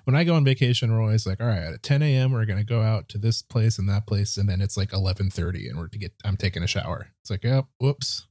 When 0.04 0.14
I 0.14 0.22
go 0.22 0.34
on 0.34 0.44
vacation, 0.44 0.92
we're 0.92 1.00
always 1.00 1.26
like, 1.26 1.40
all 1.40 1.48
right, 1.48 1.74
at 1.74 1.82
10 1.82 2.00
a.m. 2.02 2.30
we're 2.32 2.44
gonna 2.46 2.62
go 2.64 2.80
out 2.82 3.08
to 3.10 3.18
this 3.18 3.42
place 3.42 3.78
and 3.78 3.88
that 3.88 4.06
place, 4.06 4.36
and 4.36 4.48
then 4.48 4.60
it's 4.60 4.76
like 4.76 4.90
11:30, 4.90 5.68
and 5.68 5.78
we're 5.78 5.88
to 5.88 5.98
get. 5.98 6.12
I'm 6.24 6.36
taking 6.36 6.62
a 6.62 6.66
shower. 6.68 7.08
It's 7.22 7.30
like, 7.30 7.44
oh, 7.44 7.66
whoops, 7.80 8.28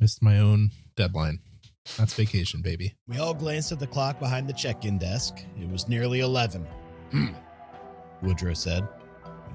missed 0.00 0.22
my 0.22 0.38
own 0.38 0.70
deadline. 0.96 1.40
That's 1.98 2.14
vacation, 2.14 2.62
baby. 2.62 2.96
We 3.06 3.18
all 3.18 3.34
glanced 3.34 3.70
at 3.70 3.78
the 3.78 3.86
clock 3.86 4.18
behind 4.18 4.48
the 4.48 4.52
check 4.54 4.84
in 4.84 4.98
desk. 4.98 5.36
It 5.60 5.68
was 5.68 5.88
nearly 5.88 6.20
11. 6.20 6.66
Hmm, 7.12 7.26
Woodrow 8.22 8.54
said. 8.54 8.88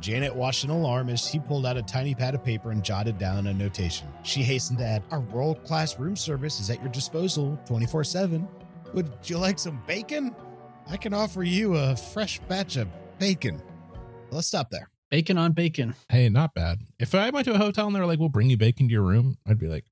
Janet 0.01 0.35
watched 0.35 0.63
an 0.63 0.71
alarm 0.71 1.09
as 1.09 1.27
he 1.27 1.39
pulled 1.39 1.65
out 1.65 1.77
a 1.77 1.81
tiny 1.83 2.15
pad 2.15 2.33
of 2.33 2.43
paper 2.43 2.71
and 2.71 2.83
jotted 2.83 3.17
down 3.19 3.45
a 3.47 3.53
notation. 3.53 4.07
She 4.23 4.41
hastened 4.41 4.79
to 4.79 4.85
add, 4.85 5.03
Our 5.11 5.19
world 5.19 5.63
class 5.63 5.99
room 5.99 6.15
service 6.15 6.59
is 6.59 6.69
at 6.71 6.81
your 6.81 6.91
disposal 6.91 7.59
24 7.67 8.03
7. 8.03 8.47
Would 8.93 9.11
you 9.25 9.37
like 9.37 9.59
some 9.59 9.81
bacon? 9.85 10.35
I 10.87 10.97
can 10.97 11.13
offer 11.13 11.43
you 11.43 11.75
a 11.75 11.95
fresh 11.95 12.39
batch 12.41 12.77
of 12.77 12.87
bacon. 13.19 13.61
Let's 14.31 14.47
stop 14.47 14.71
there. 14.71 14.89
Bacon 15.11 15.37
on 15.37 15.51
bacon. 15.51 15.93
Hey, 16.09 16.27
not 16.29 16.53
bad. 16.55 16.79
If 16.99 17.13
I 17.13 17.29
went 17.29 17.45
to 17.45 17.53
a 17.53 17.57
hotel 17.57 17.85
and 17.87 17.95
they 17.95 17.99
were 17.99 18.05
like, 18.07 18.17
"We'll 18.19 18.29
bring 18.29 18.49
you 18.49 18.57
bacon 18.57 18.87
to 18.87 18.91
your 18.91 19.03
room," 19.03 19.37
I'd 19.45 19.59
be 19.59 19.67
like, 19.67 19.85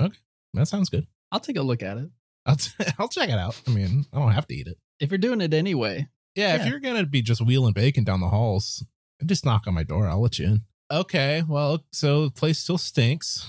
"Okay, 0.00 0.16
that 0.54 0.66
sounds 0.66 0.88
good. 0.88 1.06
I'll 1.30 1.40
take 1.40 1.56
a 1.56 1.62
look 1.62 1.82
at 1.82 1.98
it. 1.98 2.10
I'll 2.46 2.56
t- 2.56 2.70
I'll 2.98 3.08
check 3.08 3.28
it 3.28 3.38
out. 3.38 3.60
I 3.68 3.70
mean, 3.70 4.06
I 4.12 4.18
don't 4.18 4.32
have 4.32 4.48
to 4.48 4.54
eat 4.54 4.66
it. 4.66 4.76
If 4.98 5.10
you're 5.10 5.18
doing 5.18 5.40
it 5.40 5.54
anyway, 5.54 6.08
Yeah, 6.34 6.56
if 6.56 6.66
you're 6.66 6.80
gonna 6.80 7.06
be 7.06 7.22
just 7.22 7.40
wheeling 7.44 7.74
bacon 7.74 8.02
down 8.04 8.20
the 8.20 8.28
halls, 8.28 8.84
just 9.26 9.44
knock 9.44 9.66
on 9.66 9.74
my 9.74 9.82
door. 9.82 10.06
I'll 10.08 10.20
let 10.20 10.38
you 10.38 10.46
in. 10.46 10.60
Okay, 10.92 11.42
well, 11.48 11.84
so 11.92 12.24
the 12.26 12.30
place 12.30 12.58
still 12.58 12.78
stinks. 12.78 13.46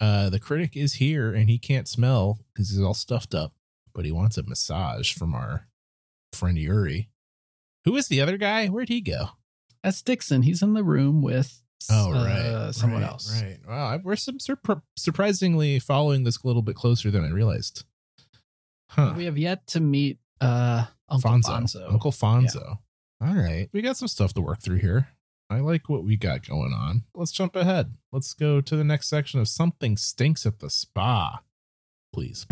Uh, 0.00 0.28
the 0.28 0.38
critic 0.40 0.76
is 0.76 0.94
here 0.94 1.32
and 1.32 1.48
he 1.48 1.58
can't 1.58 1.88
smell 1.88 2.40
because 2.52 2.68
he's 2.70 2.80
all 2.80 2.92
stuffed 2.94 3.34
up, 3.34 3.52
but 3.94 4.04
he 4.04 4.12
wants 4.12 4.36
a 4.36 4.42
massage 4.42 5.12
from 5.14 5.34
our 5.34 5.66
friend 6.32 6.58
Yuri. 6.58 7.08
Who 7.84 7.96
is 7.96 8.08
the 8.08 8.20
other 8.20 8.36
guy? 8.36 8.66
Where'd 8.66 8.88
he 8.90 9.00
go? 9.00 9.30
That's 9.82 10.02
Dixon. 10.02 10.42
He's 10.42 10.62
in 10.62 10.74
the 10.74 10.84
room 10.84 11.22
with 11.22 11.60
Oh, 11.90 12.12
uh, 12.14 12.24
right. 12.66 12.74
someone 12.74 13.02
Right, 13.02 13.10
else. 13.10 13.42
Right. 13.42 13.58
Wow. 13.68 13.98
We're 14.02 14.16
some, 14.16 14.38
surpr- 14.38 14.80
surprisingly 14.96 15.78
following 15.78 16.24
this 16.24 16.38
a 16.42 16.46
little 16.46 16.62
bit 16.62 16.76
closer 16.76 17.10
than 17.10 17.24
I 17.24 17.28
realized. 17.30 17.84
Huh. 18.90 19.14
We 19.16 19.24
have 19.26 19.36
yet 19.38 19.66
to 19.68 19.80
meet 19.80 20.18
uh 20.40 20.84
Uncle 21.08 21.30
Fonzo. 21.30 21.50
Fonzo. 21.50 21.92
Uncle 21.92 22.12
Fonzo. 22.12 22.78
All 23.20 23.34
right. 23.34 23.68
We 23.72 23.82
got 23.82 23.96
some 23.96 24.08
stuff 24.08 24.34
to 24.34 24.40
work 24.40 24.60
through 24.60 24.78
here. 24.78 25.08
I 25.50 25.60
like 25.60 25.88
what 25.88 26.04
we 26.04 26.16
got 26.16 26.46
going 26.46 26.72
on. 26.72 27.04
Let's 27.14 27.32
jump 27.32 27.54
ahead. 27.54 27.94
Let's 28.12 28.34
go 28.34 28.60
to 28.60 28.76
the 28.76 28.84
next 28.84 29.08
section 29.08 29.40
of 29.40 29.48
Something 29.48 29.96
Stinks 29.96 30.46
at 30.46 30.58
the 30.58 30.70
Spa. 30.70 31.42
Please. 32.12 32.46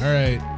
All 0.00 0.14
right. 0.14 0.57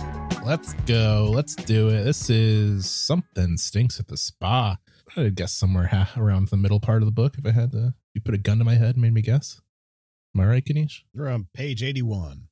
Let's 0.50 0.74
go. 0.84 1.30
Let's 1.32 1.54
do 1.54 1.90
it. 1.90 2.02
This 2.02 2.28
is 2.28 2.90
Something 2.90 3.56
Stinks 3.56 4.00
at 4.00 4.08
the 4.08 4.16
Spa. 4.16 4.78
I'd 5.16 5.36
guess 5.36 5.52
somewhere 5.52 5.86
ha- 5.86 6.10
around 6.16 6.48
the 6.48 6.56
middle 6.56 6.80
part 6.80 7.02
of 7.02 7.06
the 7.06 7.12
book 7.12 7.36
if 7.38 7.46
I 7.46 7.52
had 7.52 7.70
to. 7.70 7.94
You 8.14 8.20
put 8.20 8.34
a 8.34 8.38
gun 8.38 8.58
to 8.58 8.64
my 8.64 8.74
head 8.74 8.96
and 8.96 9.02
made 9.02 9.14
me 9.14 9.22
guess. 9.22 9.60
Am 10.34 10.40
I 10.40 10.46
right, 10.46 10.64
Ganesh? 10.64 11.04
We're 11.14 11.28
on 11.28 11.46
page 11.54 11.84
81, 11.84 12.48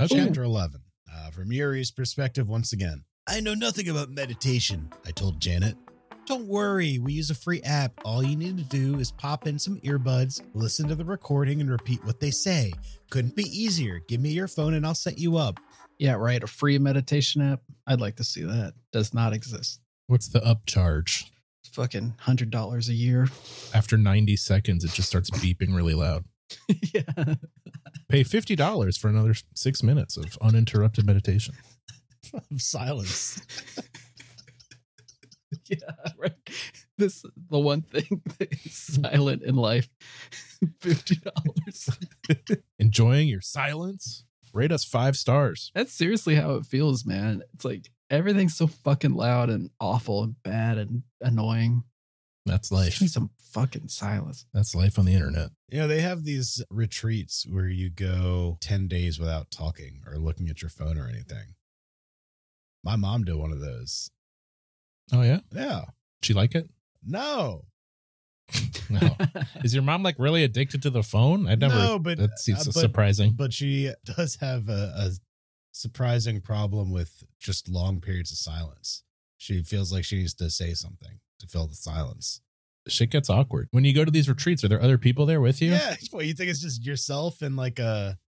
Okay. 0.00 0.24
chapter 0.24 0.42
11. 0.42 0.80
Uh, 1.14 1.30
from 1.32 1.52
Yuri's 1.52 1.90
perspective, 1.90 2.48
once 2.48 2.72
again. 2.72 3.04
I 3.26 3.40
know 3.40 3.52
nothing 3.52 3.90
about 3.90 4.08
meditation, 4.08 4.90
I 5.06 5.10
told 5.10 5.38
Janet. 5.38 5.76
Don't 6.24 6.46
worry, 6.46 6.98
we 6.98 7.12
use 7.12 7.28
a 7.28 7.34
free 7.34 7.60
app. 7.62 7.92
All 8.06 8.22
you 8.22 8.36
need 8.36 8.56
to 8.56 8.64
do 8.64 8.98
is 8.98 9.12
pop 9.12 9.46
in 9.46 9.58
some 9.58 9.78
earbuds, 9.80 10.40
listen 10.54 10.88
to 10.88 10.94
the 10.94 11.04
recording, 11.04 11.60
and 11.60 11.68
repeat 11.70 12.02
what 12.06 12.20
they 12.20 12.30
say. 12.30 12.72
Couldn't 13.10 13.36
be 13.36 13.42
easier. 13.42 14.00
Give 14.08 14.22
me 14.22 14.30
your 14.30 14.48
phone 14.48 14.72
and 14.72 14.86
I'll 14.86 14.94
set 14.94 15.18
you 15.18 15.36
up. 15.36 15.60
Yeah, 15.98 16.14
right. 16.14 16.42
A 16.42 16.46
free 16.46 16.78
meditation 16.78 17.42
app. 17.42 17.60
I'd 17.86 18.00
like 18.00 18.16
to 18.16 18.24
see 18.24 18.42
that. 18.42 18.74
Does 18.92 19.14
not 19.14 19.32
exist. 19.32 19.80
What's 20.06 20.28
the 20.28 20.40
upcharge? 20.40 21.24
Fucking 21.72 22.14
hundred 22.20 22.50
dollars 22.50 22.88
a 22.88 22.92
year. 22.94 23.28
After 23.72 23.96
90 23.96 24.36
seconds, 24.36 24.84
it 24.84 24.92
just 24.92 25.08
starts 25.08 25.30
beeping 25.30 25.74
really 25.74 25.94
loud. 25.94 26.24
yeah. 26.92 27.02
Pay 28.08 28.24
$50 28.24 28.98
for 28.98 29.08
another 29.08 29.34
six 29.54 29.82
minutes 29.82 30.16
of 30.16 30.36
uninterrupted 30.42 31.06
meditation. 31.06 31.54
Of 32.50 32.62
silence. 32.62 33.40
Yeah, 35.68 35.76
right. 36.18 36.32
This 36.98 37.24
the 37.50 37.58
one 37.58 37.82
thing 37.82 38.22
that 38.38 38.52
is 38.64 38.72
silent 38.74 39.42
in 39.42 39.54
life. 39.54 39.88
Fifty 40.80 41.16
dollars. 41.16 41.88
Enjoying 42.78 43.28
your 43.28 43.40
silence? 43.40 44.24
Rate 44.52 44.72
us 44.72 44.84
five 44.84 45.16
stars. 45.16 45.70
That's 45.74 45.92
seriously 45.92 46.34
how 46.34 46.54
it 46.56 46.66
feels, 46.66 47.06
man. 47.06 47.42
It's 47.54 47.64
like 47.64 47.90
everything's 48.10 48.56
so 48.56 48.66
fucking 48.66 49.14
loud 49.14 49.48
and 49.50 49.70
awful 49.80 50.22
and 50.24 50.42
bad 50.42 50.78
and 50.78 51.02
annoying. 51.20 51.84
That's 52.44 52.70
Give 52.70 52.78
life. 52.78 53.00
me 53.00 53.06
some 53.06 53.30
fucking 53.38 53.88
silence. 53.88 54.46
That's 54.52 54.74
life 54.74 54.98
on 54.98 55.04
the 55.04 55.14
internet. 55.14 55.50
You 55.70 55.78
know, 55.78 55.86
they 55.88 56.00
have 56.00 56.24
these 56.24 56.62
retreats 56.70 57.46
where 57.48 57.68
you 57.68 57.88
go 57.88 58.58
10 58.60 58.88
days 58.88 59.18
without 59.18 59.50
talking 59.50 60.02
or 60.06 60.18
looking 60.18 60.48
at 60.48 60.60
your 60.60 60.68
phone 60.68 60.98
or 60.98 61.08
anything. 61.08 61.54
My 62.84 62.96
mom 62.96 63.24
did 63.24 63.36
one 63.36 63.52
of 63.52 63.60
those. 63.60 64.10
Oh, 65.12 65.22
yeah? 65.22 65.40
Yeah. 65.54 65.82
She 66.22 66.34
like 66.34 66.54
it? 66.54 66.68
No. 67.04 67.64
No. 68.90 69.16
Is 69.64 69.72
your 69.74 69.82
mom 69.82 70.02
like 70.02 70.16
really 70.18 70.44
addicted 70.44 70.82
to 70.82 70.90
the 70.90 71.02
phone? 71.02 71.46
I 71.48 71.54
never. 71.54 71.74
No, 71.74 71.98
but- 71.98 72.18
that 72.18 72.38
seems 72.38 72.60
uh, 72.68 72.72
but- 72.74 72.80
surprising. 72.80 73.32
But 73.32 73.52
she 73.52 73.92
does 74.04 74.36
have 74.36 74.68
a, 74.68 74.92
a 74.96 75.10
surprising 75.72 76.40
problem 76.40 76.92
with 76.92 77.24
just 77.38 77.68
long 77.68 78.00
periods 78.00 78.30
of 78.32 78.38
silence. 78.38 79.02
She 79.38 79.62
feels 79.62 79.92
like 79.92 80.04
she 80.04 80.18
needs 80.18 80.34
to 80.34 80.50
say 80.50 80.74
something 80.74 81.18
to 81.40 81.46
fill 81.46 81.66
the 81.66 81.74
silence. 81.74 82.40
Shit 82.88 83.10
gets 83.10 83.30
awkward 83.30 83.68
when 83.70 83.84
you 83.84 83.94
go 83.94 84.04
to 84.04 84.10
these 84.10 84.28
retreats. 84.28 84.62
Are 84.64 84.68
there 84.68 84.82
other 84.82 84.98
people 84.98 85.24
there 85.24 85.40
with 85.40 85.62
you? 85.62 85.70
Yeah. 85.72 85.94
What, 86.10 86.26
you 86.26 86.34
think 86.34 86.50
it's 86.50 86.60
just 86.60 86.84
yourself 86.84 87.40
and 87.42 87.56
like 87.56 87.78
a 87.78 88.18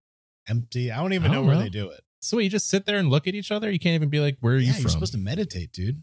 empty? 0.47 0.91
I 0.91 0.97
don't 0.97 1.13
even 1.13 1.29
I 1.31 1.33
know 1.35 1.39
don't 1.41 1.47
where 1.47 1.55
know. 1.55 1.61
they 1.61 1.69
do 1.69 1.89
it. 1.89 2.01
So 2.21 2.39
you 2.39 2.49
just 2.49 2.69
sit 2.69 2.85
there 2.85 2.97
and 2.97 3.09
look 3.09 3.27
at 3.27 3.35
each 3.35 3.51
other. 3.51 3.69
You 3.69 3.77
can't 3.79 3.95
even 3.95 4.09
be 4.09 4.19
like, 4.19 4.37
"Where 4.39 4.55
are 4.55 4.57
yeah, 4.57 4.73
you 4.73 4.79
you're 4.79 4.89
supposed 4.89 5.11
to 5.11 5.19
meditate, 5.19 5.71
dude, 5.71 6.01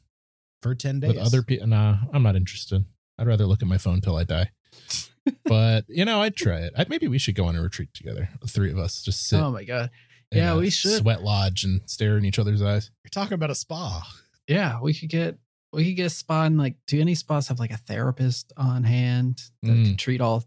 for 0.61 0.75
10 0.75 1.01
days. 1.01 1.09
with 1.09 1.19
other 1.19 1.43
people. 1.43 1.67
Nah, 1.67 1.97
I'm 2.13 2.23
not 2.23 2.37
interested. 2.37 2.85
I'd 3.19 3.27
rather 3.27 3.47
look 3.47 3.63
at 3.63 3.69
my 3.69 3.79
phone 3.79 4.01
till 4.01 4.17
I 4.17 4.25
die. 4.25 4.51
but 5.45 5.85
you 5.89 6.05
know, 6.05 6.21
I'd 6.23 6.37
try 6.37 6.59
it. 6.61 6.73
I, 6.77 6.87
maybe 6.89 7.09
we 7.09 7.19
should 7.19 7.35
go 7.35 7.45
on 7.47 7.57
a 7.57 7.63
retreat 7.63 7.91
together. 7.95 8.29
The 8.41 8.49
three 8.49 8.71
of 8.71 8.79
us 8.79 9.03
just 9.03 9.27
sit. 9.29 9.39
oh 9.41 9.51
my 9.51 9.65
god. 9.65 9.91
in 10.31 10.39
yeah, 10.39 10.53
a 10.53 10.57
we 10.57 10.71
should. 10.71 10.99
sweat 10.99 11.23
lodge 11.23 11.65
and 11.65 11.81
stare 11.87 12.17
in 12.19 12.25
each 12.25 12.39
other's 12.39 12.63
eyes. 12.63 12.91
You're 13.05 13.11
talking 13.11 13.35
about 13.35 13.51
a 13.51 13.55
spa. 13.55 14.03
Yeah, 14.49 14.81
we 14.81 14.95
could 14.95 15.09
get 15.11 15.39
we 15.73 15.85
could 15.87 15.97
get 15.97 16.07
a 16.07 16.11
spa 16.11 16.45
and 16.45 16.59
like 16.59 16.77
do 16.87 17.01
any 17.01 17.15
spas 17.15 17.49
have 17.49 17.59
like 17.61 17.71
a 17.71 17.77
therapist 17.77 18.53
on 18.57 18.85
hand 18.85 19.41
that 19.63 19.71
Mm. 19.73 19.85
can 19.87 19.97
treat 19.97 20.21
all 20.21 20.45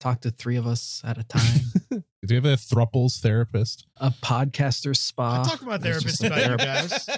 talk 0.00 0.20
to 0.22 0.30
three 0.30 0.56
of 0.56 0.66
us 0.66 1.00
at 1.04 1.18
a 1.18 1.24
time? 1.24 1.60
Do 2.26 2.34
you 2.34 2.42
have 2.42 2.44
a 2.44 2.56
thruples 2.56 3.20
therapist? 3.20 3.86
a 3.96 4.10
podcaster 4.10 4.94
spa. 4.94 5.40
I 5.42 5.48
talk 5.48 5.62
about 5.62 5.80
therapists 5.80 6.24
about 6.24 6.50
you 6.50 6.56
guys. 6.58 7.08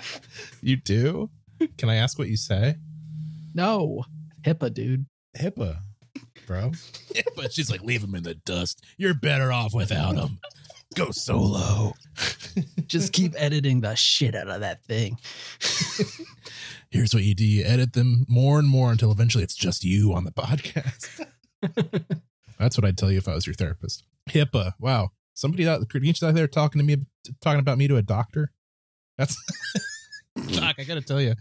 You 0.60 0.76
do? 0.76 1.30
Can 1.78 1.88
I 1.88 1.96
ask 1.96 2.18
what 2.18 2.28
you 2.28 2.36
say? 2.36 2.76
No. 3.54 4.04
HIPAA, 4.42 4.74
dude. 4.74 5.06
HIPAA, 5.38 5.78
bro. 6.46 6.72
but 7.36 7.52
she's 7.52 7.70
like, 7.70 7.82
leave 7.82 8.02
him 8.02 8.14
in 8.14 8.24
the 8.24 8.34
dust. 8.34 8.84
You're 8.98 9.14
better 9.14 9.52
off 9.52 9.72
without 9.72 10.16
him. 10.16 10.40
Go 10.94 11.10
solo. 11.10 11.94
Just 12.86 13.12
keep 13.12 13.34
editing 13.36 13.80
the 13.80 13.94
shit 13.94 14.34
out 14.34 14.48
of 14.48 14.60
that 14.60 14.84
thing. 14.84 15.18
Here's 16.90 17.12
what 17.12 17.24
you 17.24 17.34
do: 17.34 17.44
you 17.44 17.64
edit 17.64 17.94
them 17.94 18.24
more 18.28 18.60
and 18.60 18.68
more 18.68 18.92
until 18.92 19.10
eventually 19.10 19.42
it's 19.42 19.56
just 19.56 19.82
you 19.82 20.12
on 20.12 20.22
the 20.22 20.30
podcast. 20.30 21.26
That's 22.56 22.78
what 22.78 22.84
I'd 22.84 22.96
tell 22.96 23.10
you 23.10 23.18
if 23.18 23.26
I 23.26 23.34
was 23.34 23.48
your 23.48 23.54
therapist. 23.54 24.04
HIPAA. 24.30 24.74
Wow. 24.78 25.10
Somebody 25.32 25.66
out, 25.66 25.82
each 25.92 26.22
out 26.22 26.34
there 26.34 26.46
talking 26.46 26.80
to 26.80 26.86
me, 26.86 27.04
talking 27.40 27.58
about 27.58 27.78
me 27.78 27.88
to 27.88 27.96
a 27.96 28.02
doctor. 28.02 28.52
That's 29.18 29.36
Doc. 30.52 30.76
I 30.78 30.84
got 30.84 30.94
to 30.94 31.00
tell 31.00 31.20
you 31.20 31.34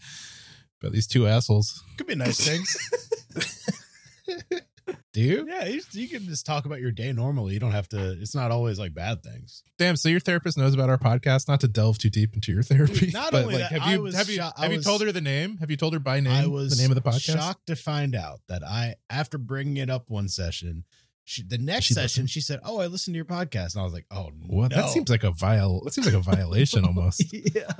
about 0.83 0.91
these 0.93 1.07
two 1.07 1.27
assholes. 1.27 1.81
Could 1.97 2.07
be 2.07 2.15
nice 2.15 2.45
things. 2.45 2.77
Do 5.13 5.21
you? 5.21 5.47
yeah, 5.47 5.65
you, 5.65 5.81
you 5.91 6.09
can 6.09 6.25
just 6.25 6.45
talk 6.45 6.65
about 6.65 6.79
your 6.81 6.91
day 6.91 7.13
normally. 7.13 7.53
You 7.53 7.59
don't 7.59 7.71
have 7.71 7.87
to. 7.89 8.17
It's 8.19 8.33
not 8.33 8.51
always 8.51 8.79
like 8.79 8.93
bad 8.95 9.23
things. 9.23 9.63
Damn. 9.77 9.95
So 9.95 10.09
your 10.09 10.19
therapist 10.19 10.57
knows 10.57 10.73
about 10.73 10.89
our 10.89 10.97
podcast. 10.97 11.47
Not 11.47 11.61
to 11.61 11.67
delve 11.67 11.99
too 11.99 12.09
deep 12.09 12.33
into 12.33 12.51
your 12.51 12.63
therapy. 12.63 13.11
Not 13.13 13.31
but 13.31 13.43
only 13.43 13.59
like, 13.59 13.69
that, 13.69 13.79
have 13.79 13.91
you 13.93 14.05
have 14.05 14.29
you 14.29 14.37
sho- 14.37 14.51
I 14.57 14.63
have 14.63 14.73
you 14.73 14.81
told 14.81 15.01
her 15.01 15.11
the 15.11 15.21
name? 15.21 15.57
Have 15.57 15.69
you 15.69 15.77
told 15.77 15.93
her 15.93 15.99
by 15.99 16.19
name? 16.19 16.33
I 16.33 16.47
was 16.47 16.75
the 16.75 16.81
name 16.81 16.91
of 16.91 17.01
the 17.01 17.09
podcast. 17.09 17.37
shocked 17.37 17.67
to 17.67 17.75
find 17.75 18.15
out 18.15 18.41
that 18.49 18.63
I, 18.63 18.95
after 19.09 19.37
bringing 19.37 19.77
it 19.77 19.89
up 19.89 20.09
one 20.09 20.27
session, 20.27 20.83
she, 21.25 21.41
the 21.43 21.57
next 21.57 21.85
She 21.85 21.93
session 21.93 22.23
listened. 22.23 22.29
she 22.31 22.41
said, 22.41 22.59
"Oh, 22.63 22.79
I 22.79 22.87
listened 22.87 23.13
to 23.13 23.17
your 23.17 23.25
podcast," 23.25 23.73
and 23.75 23.81
I 23.81 23.83
was 23.83 23.93
like, 23.93 24.05
"Oh, 24.11 24.31
What? 24.47 24.71
no. 24.71 24.77
That 24.77 24.89
seems 24.89 25.09
like 25.09 25.23
a 25.23 25.31
viol. 25.31 25.81
That 25.83 25.93
seems 25.93 26.05
like 26.05 26.15
a 26.15 26.19
violation 26.19 26.83
almost. 26.85 27.23
yeah. 27.33 27.71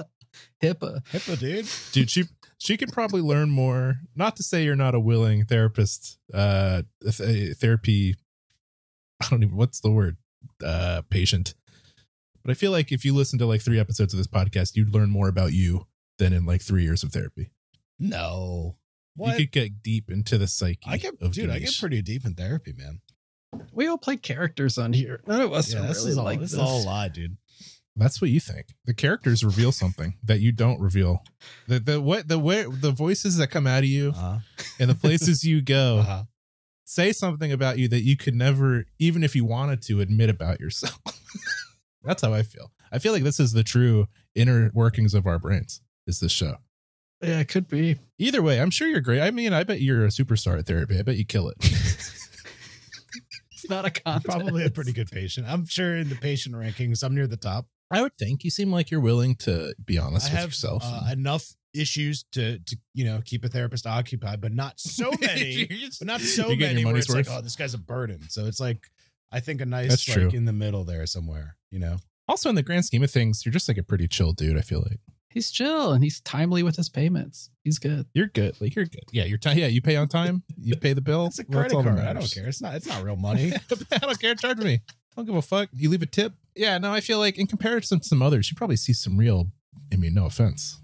HIPAA. 0.62 1.06
HIPAA, 1.12 1.39
dude." 1.39 1.68
dude 1.91 2.10
she 2.10 2.24
she 2.58 2.78
can 2.78 2.89
probably 2.89 3.22
learn 3.22 3.50
more 3.50 3.98
not 4.16 4.36
to 4.38 4.44
say 4.44 4.64
you're 4.64 4.76
not 4.76 4.96
a 4.96 5.00
willing 5.00 5.46
therapist 5.46 6.18
uh 6.34 6.82
th- 7.08 7.56
therapy 7.58 8.16
i 9.22 9.28
don't 9.30 9.44
even 9.44 9.56
what's 9.56 9.80
the 9.82 9.91
word 9.91 10.18
uh 10.66 11.02
patient 11.12 11.54
but 12.44 12.50
i 12.50 12.54
feel 12.56 12.72
like 12.72 12.91
if 12.91 13.06
you 13.06 13.14
listen 13.14 13.38
to 13.38 13.46
like 13.46 13.62
three 13.62 13.80
episodes 13.80 14.12
of 14.14 14.18
this 14.18 14.26
podcast 14.28 14.76
you'd 14.76 14.94
learn 14.94 15.10
more 15.12 15.28
about 15.28 15.54
you 15.54 15.86
than 16.18 16.34
in 16.34 16.46
like 16.48 16.62
three 16.64 16.82
years 16.84 17.04
of 17.04 17.12
therapy 17.12 17.52
No, 18.00 18.78
what? 19.16 19.38
you 19.39 19.46
could 19.46 19.52
get 19.52 19.84
deep 19.84 20.10
into 20.10 20.38
the 20.39 20.48
psyche 20.48 20.80
I 20.88 20.98
get, 20.98 21.20
dude. 21.32 21.50
I 21.52 21.60
get 21.60 21.78
pretty 21.80 22.02
deep 22.02 22.26
in 22.26 22.34
therapy, 22.34 22.74
man. 22.76 23.02
We 23.74 23.88
all 23.88 23.97
play 23.97 24.18
characters 24.18 24.78
on 24.78 24.93
here. 24.93 25.22
None 25.28 25.41
of 25.41 25.54
us 25.54 25.74
Yeah, 25.74 25.80
are 25.84 25.88
this 25.88 25.97
really 25.99 26.12
is 26.12 26.18
all. 26.18 26.26
like 26.26 26.39
this 26.39 26.51
this. 26.51 26.60
is 26.60 26.66
all 26.66 26.84
a 26.84 26.86
lie, 26.86 27.08
dude. 27.10 27.38
that's 27.95 28.20
what 28.22 28.30
you 28.32 28.39
think 28.39 28.68
the 28.86 28.93
characters 28.93 29.43
reveal 29.43 29.72
something 29.72 30.16
that 30.24 30.39
you 30.39 30.51
don't 30.51 30.80
reveal 30.80 31.24
the 31.68 31.80
the 31.80 32.01
what 32.01 32.28
the 32.28 32.39
way 32.39 32.66
the 32.68 32.91
voices 32.91 33.38
that 33.38 33.47
come 33.47 33.68
out 33.68 33.80
of 33.80 33.86
you 33.89 34.10
Uh-huh. 34.10 34.39
and 34.80 34.89
the 34.89 34.95
places 34.95 35.43
you 35.43 35.62
go 35.62 35.97
Uh-huh. 36.01 36.24
say 36.86 37.12
something 37.12 37.51
about 37.51 37.78
you 37.78 37.88
that 37.89 38.01
you 38.01 38.18
could 38.18 38.36
never, 38.36 38.86
even 38.99 39.24
if 39.24 39.36
you 39.36 39.45
wanted 39.45 39.82
to, 39.84 40.01
admit 40.01 40.30
about 40.30 40.60
yourself. 40.60 40.99
That's 42.04 42.22
how 42.22 42.34
I 42.34 42.43
feel. 42.43 42.72
I 42.91 42.99
feel 42.99 43.14
like 43.14 43.24
this 43.24 43.39
is 43.39 43.54
the 43.54 43.64
true 43.64 44.08
inner 44.36 44.70
workings 44.74 45.14
of 45.14 45.26
our 45.26 45.39
brains. 45.39 45.82
Is 46.06 46.20
this 46.20 46.32
show? 46.34 46.58
Yeah, 47.22 47.39
it 47.39 47.47
could 47.47 47.70
be. 47.70 47.97
Either 48.20 48.41
way, 48.41 48.60
I'm 48.60 48.70
sure 48.72 48.88
you're 48.89 48.99
great. 48.99 49.22
I 49.22 49.32
mean, 49.32 49.54
I 49.54 49.64
bet 49.64 49.80
you're 49.82 50.04
a 50.04 50.10
superstar 50.10 50.60
at 50.60 50.66
therapy. 50.68 50.99
I 50.99 51.04
bet 51.04 51.16
you 51.16 51.24
kill 51.26 51.47
it. 51.49 51.58
It's 53.64 53.70
not 53.70 53.86
a 53.86 53.89
contest. 54.05 54.26
Probably 54.26 54.66
a 54.66 54.70
pretty 54.70 54.93
good 54.93 55.09
patient. 55.09 55.47
I'm 55.49 55.66
sure 55.66 55.95
in 55.95 56.09
the 56.09 56.16
patient 56.16 56.55
rankings, 56.55 57.03
I'm 57.03 57.16
near 57.16 57.28
the 57.28 57.38
top. 57.38 57.66
I 57.91 58.01
would 58.01 58.18
think 58.18 58.43
you 58.43 58.49
seem 58.49 58.72
like 58.72 58.89
you're 58.91 58.99
willing 59.01 59.36
to 59.38 59.74
be 59.84 59.97
honest 59.97 60.28
I 60.28 60.34
with 60.34 60.39
have 60.39 60.49
yourself. 60.49 60.84
uh, 60.86 61.09
enough 61.11 61.45
issues 61.76 62.24
to 62.34 62.59
to 62.59 62.78
you 62.93 63.05
know 63.05 63.20
keep 63.26 63.43
a 63.45 63.49
therapist 63.49 63.86
occupied, 63.88 64.41
but 64.41 64.51
not 64.53 64.80
so 64.80 65.11
many. 65.22 65.66
but 65.99 66.07
not 66.07 66.22
so 66.22 66.47
You're 66.47 66.55
getting 66.55 66.76
many 66.76 66.80
your 66.82 66.88
where 66.88 66.93
money's 66.93 67.05
it's 67.05 67.14
like, 67.14 67.26
worth? 67.28 67.38
oh, 67.38 67.41
this 67.41 67.55
guy's 67.55 67.74
a 67.74 67.78
burden. 67.80 68.30
So 68.30 68.45
it's 68.45 68.59
like 68.59 68.88
I 69.32 69.39
think 69.39 69.61
a 69.61 69.66
nice 69.66 69.89
That's 69.89 70.07
like 70.07 70.18
true. 70.30 70.30
in 70.38 70.45
the 70.45 70.53
middle 70.53 70.84
there 70.84 71.05
somewhere. 71.05 71.57
You 71.72 71.80
know, 71.80 71.97
also, 72.28 72.49
in 72.49 72.55
the 72.55 72.64
grand 72.64 72.86
scheme 72.86 73.03
of 73.03 73.11
things, 73.11 73.45
you're 73.45 73.51
just 73.53 73.68
like 73.68 73.78
a 73.80 73.84
pretty 73.84 74.07
chill 74.07 74.32
dude. 74.34 74.57
I 74.57 74.61
feel 74.61 74.80
like 74.82 74.99
He's 75.34 75.51
chill 75.51 75.93
and 75.93 76.03
he's 76.03 76.19
timely 76.21 76.61
with 76.63 76.75
his 76.75 76.89
payments. 76.89 77.49
He's 77.63 77.79
good. 77.79 78.05
you're 78.13 78.27
good. 78.27 78.59
Like 78.61 78.75
you're 78.75 78.86
good. 78.86 79.05
Yeah, 79.11 79.23
you're 79.25 79.38
ti 79.38 79.53
yeah. 79.53 79.67
You 79.67 79.81
pay 79.81 79.95
on 79.95 80.07
time. 80.07 80.43
You 80.57 80.75
pay 80.75 80.93
the 80.93 81.01
bill. 81.01 81.25
it's 81.27 81.39
a 81.39 81.43
credit 81.43 81.73
all 81.73 81.84
that 81.84 81.95
card. 81.95 82.07
I 82.07 82.13
don't 82.13 82.31
care. 82.31 82.47
It's 82.47 82.61
not. 82.61 82.75
It's 82.75 82.88
not 82.88 83.03
real 83.03 83.15
money. 83.29 83.51
I 83.91 83.97
don't 83.97 84.19
care. 84.19 84.36
Charge 84.36 84.59
me. 84.59 84.73
I 84.75 84.81
don't 85.15 85.25
give 85.25 85.36
a 85.36 85.41
fuck. 85.41 85.69
You 85.73 85.89
leave 85.89 86.01
a 86.01 86.07
tip. 86.07 86.34
Yeah, 86.55 86.77
no, 86.77 86.91
I 86.91 86.99
feel 87.01 87.17
like 87.19 87.38
in 87.38 87.47
comparison 87.47 87.99
to 87.99 88.07
some 88.07 88.21
others, 88.21 88.49
you 88.51 88.55
probably 88.55 88.75
see 88.75 88.93
some 88.93 89.17
real, 89.17 89.47
I 89.91 89.95
mean, 89.95 90.13
no 90.13 90.25
offense, 90.27 90.79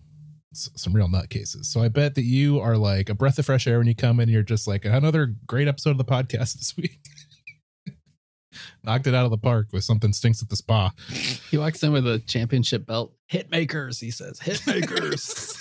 some 0.53 0.93
real 0.93 1.07
nut 1.07 1.29
cases. 1.29 1.71
So 1.71 1.81
I 1.81 1.89
bet 1.89 2.15
that 2.15 2.23
you 2.23 2.59
are 2.59 2.75
like 2.77 3.09
a 3.09 3.13
breath 3.13 3.37
of 3.37 3.45
fresh 3.45 3.67
air 3.67 3.77
when 3.77 3.87
you 3.87 3.95
come 3.95 4.19
in. 4.19 4.23
And 4.23 4.31
you're 4.31 4.41
just 4.43 4.67
like 4.67 4.85
another 4.85 5.35
great 5.45 5.67
episode 5.67 5.91
of 5.91 5.97
the 5.99 6.05
podcast 6.05 6.53
this 6.57 6.75
week. 6.75 6.99
Knocked 8.89 9.05
it 9.05 9.13
out 9.13 9.23
of 9.25 9.29
the 9.29 9.37
park 9.37 9.67
with 9.71 9.83
something 9.83 10.11
stinks 10.13 10.41
at 10.41 10.49
the 10.49 10.55
spa. 10.55 10.91
He 11.51 11.57
walks 11.59 11.83
in 11.83 11.91
with 11.91 12.07
a 12.07 12.17
championship 12.17 12.87
belt. 12.87 13.13
Hit 13.27 13.51
makers, 13.51 13.99
he 13.99 14.09
says. 14.09 14.39
Hit 14.39 14.63
makers. 14.67 15.55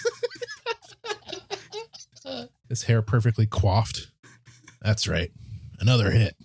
His 2.71 2.85
hair 2.85 3.03
perfectly 3.03 3.47
coiffed. 3.47 4.11
That's 4.81 5.07
right. 5.07 5.31
Another 5.79 6.11
hit. 6.11 6.37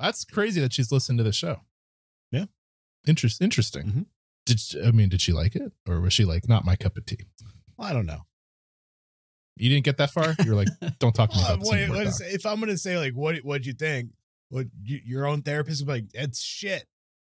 That's 0.00 0.24
crazy 0.24 0.62
that 0.62 0.72
she's 0.72 0.90
listened 0.90 1.18
to 1.18 1.24
the 1.24 1.32
show. 1.32 1.60
Yeah. 2.32 2.46
Interest, 3.06 3.42
interesting. 3.42 3.84
Mhm. 3.86 4.06
Did 4.46 4.86
I 4.86 4.90
mean, 4.92 5.10
did 5.10 5.20
she 5.20 5.32
like 5.34 5.54
it, 5.54 5.72
or 5.86 6.00
was 6.00 6.14
she 6.14 6.24
like 6.24 6.48
not 6.48 6.64
my 6.64 6.74
cup 6.74 6.96
of 6.96 7.04
tea? 7.04 7.18
Well, 7.76 7.86
I 7.88 7.92
don't 7.92 8.06
know. 8.06 8.20
You 9.56 9.68
didn't 9.68 9.84
get 9.84 9.98
that 9.98 10.10
far. 10.10 10.34
You're 10.44 10.54
like, 10.54 10.68
don't 11.00 11.14
talk 11.14 11.30
to 11.32 11.36
me 11.36 11.42
about 11.44 11.58
this 11.60 11.68
what- 11.68 11.78
anymore, 11.78 11.96
what 11.98 12.06
is- 12.06 12.18
doc. 12.18 12.28
if 12.30 12.46
I'm 12.46 12.60
gonna 12.60 12.78
say 12.78 12.96
like 12.96 13.12
what 13.14 13.36
what'd 13.44 13.66
you 13.66 13.74
think? 13.74 14.10
What 14.50 14.66
you, 14.82 15.00
your 15.04 15.26
own 15.26 15.42
therapist 15.42 15.80
would 15.80 15.86
be 15.86 15.92
like? 15.92 16.04
It's 16.14 16.40
shit. 16.42 16.84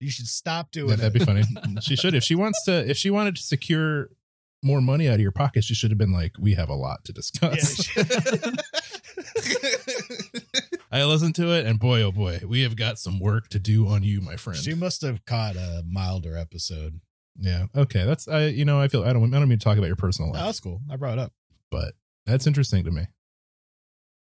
You 0.01 0.11
should 0.11 0.29
stop 0.29 0.71
doing 0.71 0.89
That, 0.89 0.95
it. 0.95 0.97
that'd 0.99 1.13
be 1.13 1.25
funny. 1.25 1.43
Mm, 1.69 1.83
she 1.83 1.95
should 1.95 2.15
if 2.15 2.25
she 2.25 2.35
wants 2.35 2.65
to. 2.65 2.89
If 2.89 2.97
she 2.97 3.11
wanted 3.11 3.37
to 3.37 3.43
secure 3.43 4.09
more 4.63 4.81
money 4.81 5.09
out 5.09 5.15
of 5.15 5.21
your 5.21 5.33
pocket, 5.33 5.63
she 5.65 5.75
should 5.75 5.91
have 5.91 5.99
been 5.99 6.13
like, 6.13 6.33
we 6.39 6.55
have 6.55 6.69
a 6.71 6.75
lot 6.75 7.05
to 7.05 7.13
discuss. 7.13 7.85
she- 7.85 8.01
I 10.93 11.05
listened 11.05 11.35
to 11.37 11.53
it, 11.53 11.67
and 11.67 11.79
boy, 11.79 12.03
oh 12.03 12.11
boy, 12.13 12.41
we 12.47 12.63
have 12.63 12.75
got 12.77 12.99
some 12.99 13.21
work 13.21 13.49
to 13.51 13.59
do 13.61 13.87
on 13.87 14.03
you, 14.03 14.21
my 14.21 14.37
friend. 14.37 14.59
she 14.59 14.75
must 14.75 15.03
have 15.03 15.25
caught 15.25 15.55
a 15.57 15.83
milder 15.87 16.37
episode. 16.37 17.01
yeah. 17.39 17.67
Okay. 17.77 18.05
That's 18.05 18.27
I. 18.27 18.47
You 18.47 18.65
know, 18.65 18.81
I 18.81 18.89
feel 18.89 19.05
I 19.05 19.13
don't. 19.13 19.33
I 19.33 19.39
don't 19.39 19.49
mean 19.49 19.59
to 19.59 19.65
talk 19.65 19.79
about 19.79 19.87
your 19.87 19.97
personal 19.97 20.33
No, 20.33 20.39
life. 20.39 20.47
that's 20.47 20.61
cool. 20.61 20.81
I 20.91 20.97
brought 20.97 21.15
it 21.15 21.19
up. 21.21 21.33
but 21.71 21.95
that's 22.27 22.47
interesting 22.47 22.85
to 22.85 22.91
me 22.91 23.07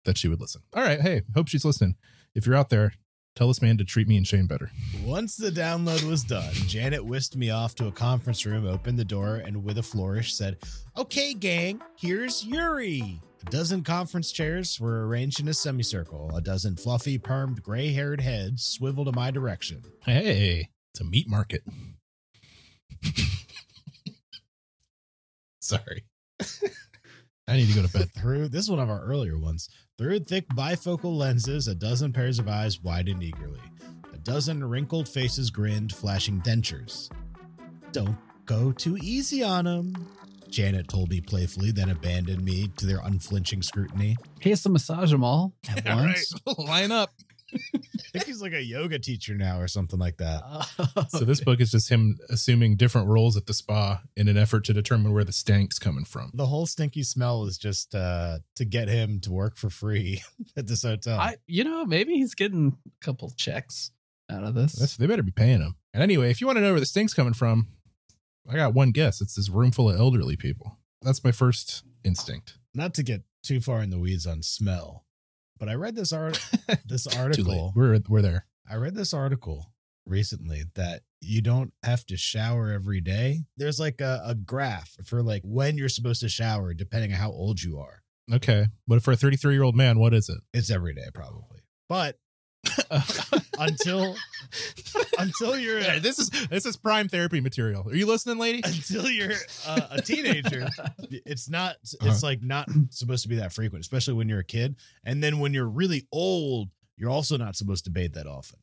that 0.05 0.17
she 0.17 0.27
would 0.27 0.41
listen. 0.41 0.61
All 0.73 0.83
right, 0.83 0.99
hey, 0.99 1.21
hope 1.35 1.47
she's 1.47 1.63
listening. 1.65 1.95
If 2.33 2.45
you're 2.45 2.55
out 2.55 2.69
there, 2.69 2.93
tell 3.35 3.49
this 3.49 3.61
man 3.61 3.77
to 3.77 3.83
treat 3.83 4.07
me 4.07 4.15
and 4.15 4.25
Shane 4.25 4.47
better. 4.47 4.71
Once 5.03 5.35
the 5.35 5.49
download 5.49 6.03
was 6.03 6.23
done, 6.23 6.53
Janet 6.53 7.03
whisked 7.05 7.35
me 7.35 7.49
off 7.49 7.75
to 7.75 7.87
a 7.87 7.91
conference 7.91 8.45
room, 8.45 8.65
opened 8.65 8.97
the 8.97 9.05
door, 9.05 9.35
and 9.35 9.65
with 9.65 9.77
a 9.77 9.83
flourish 9.83 10.33
said, 10.33 10.57
Okay, 10.97 11.33
gang, 11.33 11.81
here's 11.97 12.45
Yuri. 12.45 13.19
A 13.45 13.49
dozen 13.49 13.83
conference 13.83 14.31
chairs 14.31 14.79
were 14.79 15.07
arranged 15.07 15.41
in 15.41 15.47
a 15.49 15.53
semicircle. 15.53 16.31
A 16.35 16.41
dozen 16.41 16.77
fluffy, 16.77 17.19
permed, 17.19 17.61
gray 17.61 17.91
haired 17.91 18.21
heads 18.21 18.63
swiveled 18.63 19.09
in 19.09 19.15
my 19.15 19.29
direction. 19.31 19.83
Hey, 20.05 20.69
it's 20.93 21.01
a 21.01 21.03
meat 21.03 21.27
market. 21.27 21.63
Sorry. 25.59 26.05
I 27.47 27.57
need 27.57 27.67
to 27.67 27.75
go 27.75 27.85
to 27.85 27.91
bed. 27.91 28.11
Through 28.13 28.49
this 28.49 28.65
is 28.65 28.69
one 28.69 28.79
of 28.79 28.89
our 28.89 29.01
earlier 29.01 29.37
ones. 29.37 29.69
Through 30.01 30.21
thick 30.21 30.47
bifocal 30.55 31.15
lenses, 31.15 31.67
a 31.67 31.75
dozen 31.75 32.11
pairs 32.11 32.39
of 32.39 32.47
eyes 32.47 32.81
widened 32.81 33.21
eagerly. 33.21 33.61
A 34.11 34.17
dozen 34.17 34.67
wrinkled 34.67 35.07
faces 35.07 35.51
grinned, 35.51 35.93
flashing 35.93 36.41
dentures. 36.41 37.11
Don't 37.91 38.17
go 38.47 38.71
too 38.71 38.97
easy 39.03 39.43
on 39.43 39.65
them. 39.65 40.07
Janet 40.49 40.87
told 40.87 41.11
me 41.11 41.21
playfully, 41.21 41.69
then 41.69 41.91
abandoned 41.91 42.43
me 42.43 42.69
to 42.77 42.87
their 42.87 42.99
unflinching 43.03 43.61
scrutiny. 43.61 44.17
he 44.39 44.49
has 44.49 44.63
to 44.63 44.69
massage 44.69 45.11
them 45.11 45.23
all 45.23 45.53
at 45.69 45.87
All 45.87 45.97
right, 45.97 46.17
once. 46.47 46.57
line 46.57 46.91
up. 46.91 47.11
I 47.53 47.79
think 48.13 48.25
he's 48.25 48.41
like 48.41 48.53
a 48.53 48.61
yoga 48.61 48.99
teacher 48.99 49.35
now 49.35 49.59
or 49.59 49.67
something 49.67 49.99
like 49.99 50.17
that. 50.17 50.41
So 51.09 51.19
this 51.19 51.41
book 51.41 51.61
is 51.61 51.71
just 51.71 51.89
him 51.89 52.17
assuming 52.29 52.75
different 52.75 53.07
roles 53.07 53.37
at 53.37 53.45
the 53.45 53.53
spa 53.53 54.01
in 54.15 54.27
an 54.27 54.37
effort 54.37 54.65
to 54.65 54.73
determine 54.73 55.13
where 55.13 55.23
the 55.23 55.31
stank's 55.31 55.79
coming 55.79 56.05
from. 56.05 56.31
The 56.33 56.45
whole 56.45 56.65
stinky 56.65 57.03
smell 57.03 57.45
is 57.45 57.57
just 57.57 57.95
uh, 57.95 58.39
to 58.55 58.65
get 58.65 58.87
him 58.87 59.19
to 59.21 59.31
work 59.31 59.55
for 59.57 59.69
free 59.69 60.21
at 60.57 60.67
this 60.67 60.83
hotel. 60.83 61.19
I, 61.19 61.37
you 61.47 61.63
know, 61.63 61.85
maybe 61.85 62.13
he's 62.13 62.35
getting 62.35 62.77
a 62.85 63.05
couple 63.05 63.31
checks 63.37 63.91
out 64.29 64.43
of 64.43 64.55
this. 64.55 64.73
That's, 64.73 64.97
they 64.97 65.07
better 65.07 65.23
be 65.23 65.31
paying 65.31 65.61
him. 65.61 65.75
And 65.93 66.01
anyway, 66.03 66.31
if 66.31 66.41
you 66.41 66.47
want 66.47 66.57
to 66.57 66.61
know 66.61 66.71
where 66.71 66.79
the 66.79 66.85
stink's 66.85 67.13
coming 67.13 67.33
from, 67.33 67.67
I 68.49 68.55
got 68.55 68.73
one 68.73 68.91
guess. 68.91 69.21
It's 69.21 69.35
this 69.35 69.49
room 69.49 69.71
full 69.71 69.89
of 69.89 69.99
elderly 69.99 70.35
people. 70.35 70.77
That's 71.01 71.23
my 71.23 71.31
first 71.31 71.83
instinct. 72.03 72.57
Not 72.73 72.93
to 72.95 73.03
get 73.03 73.23
too 73.43 73.59
far 73.59 73.81
in 73.81 73.89
the 73.89 73.99
weeds 73.99 74.25
on 74.25 74.41
smell, 74.43 75.05
but 75.61 75.69
I 75.69 75.75
read 75.75 75.95
this 75.95 76.11
art 76.11 76.43
this 76.85 77.05
article. 77.05 77.71
We're 77.75 78.01
we're 78.09 78.23
there. 78.23 78.47
I 78.69 78.75
read 78.75 78.95
this 78.95 79.13
article 79.13 79.71
recently 80.07 80.63
that 80.73 81.03
you 81.21 81.41
don't 81.43 81.71
have 81.83 82.03
to 82.07 82.17
shower 82.17 82.71
every 82.71 82.99
day. 82.99 83.41
There's 83.57 83.79
like 83.79 84.01
a, 84.01 84.23
a 84.25 84.33
graph 84.33 84.97
for 85.05 85.21
like 85.21 85.43
when 85.45 85.77
you're 85.77 85.87
supposed 85.87 86.21
to 86.21 86.29
shower, 86.29 86.73
depending 86.73 87.13
on 87.13 87.19
how 87.19 87.29
old 87.29 87.61
you 87.61 87.77
are. 87.77 88.01
Okay, 88.33 88.65
but 88.87 89.03
for 89.03 89.11
a 89.11 89.15
33 89.15 89.53
year 89.53 89.61
old 89.61 89.75
man, 89.75 89.99
what 89.99 90.15
is 90.15 90.29
it? 90.29 90.39
It's 90.51 90.71
every 90.71 90.95
day, 90.95 91.09
probably. 91.13 91.59
But 91.87 92.17
until 93.59 94.15
until 95.19 95.57
you're 95.57 95.79
Yeah, 95.79 95.99
this 95.99 96.19
is 96.19 96.29
this 96.49 96.65
is 96.65 96.77
prime 96.77 97.07
therapy 97.07 97.41
material. 97.41 97.87
Are 97.87 97.95
you 97.95 98.05
listening, 98.05 98.37
lady? 98.37 98.61
until 98.63 99.09
you're 99.09 99.33
uh, 99.67 99.87
a 99.91 100.01
teenager, 100.01 100.67
it's 101.09 101.49
not. 101.49 101.75
It's 101.83 101.95
Uh-huh. 102.01 102.17
like 102.23 102.41
not 102.41 102.67
supposed 102.89 103.23
to 103.23 103.29
be 103.29 103.35
that 103.37 103.53
frequent, 103.53 103.81
especially 103.83 104.13
when 104.15 104.27
you're 104.29 104.39
a 104.39 104.43
kid. 104.45 104.75
And 105.03 105.23
then 105.23 105.39
when 105.39 105.53
you're 105.53 105.69
really 105.69 106.07
old, 106.11 106.69
you're 106.97 107.09
also 107.09 107.37
not 107.37 107.55
supposed 107.55 107.85
to 107.85 107.91
bathe 107.91 108.13
that 108.13 108.27
often 108.27 108.59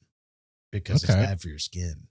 because 0.70 1.02
it's 1.04 1.14
bad 1.14 1.40
for 1.40 1.48
your 1.48 1.58
skin. 1.58 2.06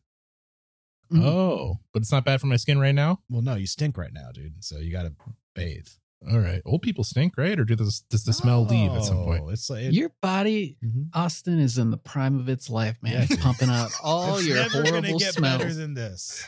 Mm. 1.11 1.23
Oh, 1.23 1.75
but 1.93 2.01
it's 2.01 2.11
not 2.11 2.25
bad 2.25 2.41
for 2.41 2.47
my 2.47 2.57
skin 2.57 2.79
right 2.79 2.95
now. 2.95 3.19
Well, 3.29 3.41
no, 3.41 3.55
you 3.55 3.67
stink 3.67 3.97
right 3.97 4.11
now, 4.11 4.31
dude. 4.33 4.63
So 4.63 4.77
you 4.79 4.91
got 4.91 5.03
to 5.03 5.13
bathe. 5.55 5.87
All 6.31 6.39
right, 6.39 6.61
old 6.65 6.81
people 6.81 7.03
stink, 7.03 7.33
right? 7.37 7.57
Or 7.59 7.63
do 7.63 7.75
this 7.75 7.99
does 8.09 8.23
the 8.23 8.33
smell 8.33 8.65
leave 8.65 8.91
at 8.91 9.03
some 9.05 9.23
point? 9.23 9.43
It's 9.51 9.69
like 9.69 9.83
it- 9.85 9.93
Your 9.93 10.09
body, 10.21 10.77
Mhm. 10.83 11.09
Austin, 11.13 11.59
is 11.59 11.77
in 11.77 11.91
the 11.91 11.97
prime 11.97 12.39
of 12.39 12.49
its 12.49 12.69
life, 12.71 12.97
man. 13.03 13.13
Yeah. 13.13 13.25
It's 13.29 13.35
pumping 13.41 13.69
out 13.69 13.91
all 14.03 14.37
It's 14.37 14.47
your 14.47 14.57
never 14.57 14.81
gonna 14.83 14.89
horrible 15.01 15.19
get 15.19 15.33
smells. 15.35 15.61
better 15.61 15.73
than 15.75 15.93
this. 15.93 16.43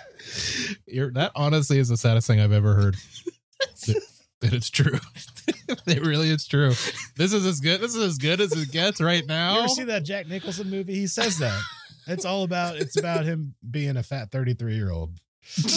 You're, 0.87 1.11
that 1.13 1.31
honestly 1.35 1.77
is 1.77 1.87
the 1.87 1.97
saddest 1.97 2.25
thing 2.27 2.39
I've 2.39 2.51
ever 2.51 2.73
heard. 2.73 2.95
that, 3.87 4.01
that 4.41 4.53
it's 4.53 4.69
true. 4.71 4.97
it 5.85 6.01
really 6.03 6.29
is 6.29 6.47
true. 6.47 6.69
This 7.15 7.31
is 7.31 7.45
as 7.45 7.59
good. 7.59 7.79
This 7.79 7.93
is 7.95 8.03
as 8.03 8.17
good 8.17 8.41
as 8.41 8.51
it 8.53 8.71
gets 8.71 8.99
right 8.99 9.25
now. 9.27 9.53
You 9.53 9.59
ever 9.59 9.67
see 9.69 9.83
that 9.83 10.03
Jack 10.03 10.27
Nicholson 10.27 10.69
movie? 10.71 10.95
He 10.95 11.05
says 11.07 11.37
that. 11.37 11.61
it's 12.07 12.25
all 12.25 12.41
about. 12.43 12.75
It's 12.77 12.97
about 12.97 13.23
him 13.23 13.53
being 13.69 13.97
a 13.97 14.03
fat 14.03 14.31
33 14.31 14.75
year 14.75 14.89
old. 14.91 15.19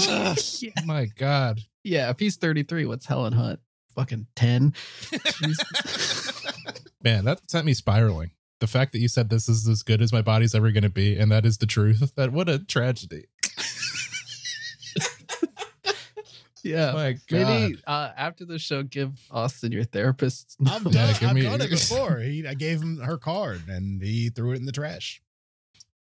yeah. 0.08 0.34
My 0.86 1.06
God. 1.16 1.60
yeah, 1.84 2.08
if 2.10 2.18
he's 2.18 2.36
33, 2.36 2.86
what's 2.86 3.04
Helen 3.06 3.34
Hunt? 3.34 3.60
Fucking 3.94 4.26
10. 4.36 4.74
Man, 7.04 7.24
that 7.24 7.40
sent 7.50 7.66
me 7.66 7.74
spiraling. 7.74 8.30
The 8.60 8.66
fact 8.68 8.92
that 8.92 9.00
you 9.00 9.08
said 9.08 9.28
this 9.28 9.48
is 9.48 9.66
as 9.66 9.82
good 9.82 10.00
as 10.00 10.12
my 10.12 10.22
body's 10.22 10.54
ever 10.54 10.70
going 10.70 10.84
to 10.84 10.88
be, 10.88 11.16
and 11.18 11.32
that 11.32 11.44
is 11.44 11.58
the 11.58 11.66
truth. 11.66 12.12
That 12.14 12.32
what 12.32 12.48
a 12.48 12.58
tragedy. 12.60 13.26
Yeah. 16.64 16.92
My 16.92 17.12
God. 17.28 17.48
Maybe 17.48 17.78
uh, 17.88 18.10
after 18.16 18.44
the 18.44 18.56
show, 18.56 18.84
give 18.84 19.10
Austin 19.32 19.72
your 19.72 19.82
therapist. 19.82 20.54
I'm 20.64 20.84
Yeah, 20.86 21.06
done. 21.06 21.14
give 21.18 21.28
I've 21.30 21.34
me- 21.34 21.42
done 21.42 21.60
it 21.60 21.70
before. 21.70 22.20
He, 22.20 22.46
I 22.46 22.54
gave 22.54 22.80
him 22.80 22.98
her 23.00 23.18
card 23.18 23.62
and 23.68 24.00
he 24.00 24.28
threw 24.28 24.52
it 24.52 24.58
in 24.60 24.64
the 24.66 24.70
trash. 24.70 25.20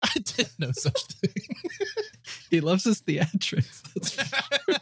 I 0.03 0.13
didn't 0.15 0.59
know 0.59 0.71
such 0.73 1.03
thing. 1.03 1.45
he 2.51 2.61
loves 2.61 2.85
his 2.85 3.03
theatrics. 3.03 3.83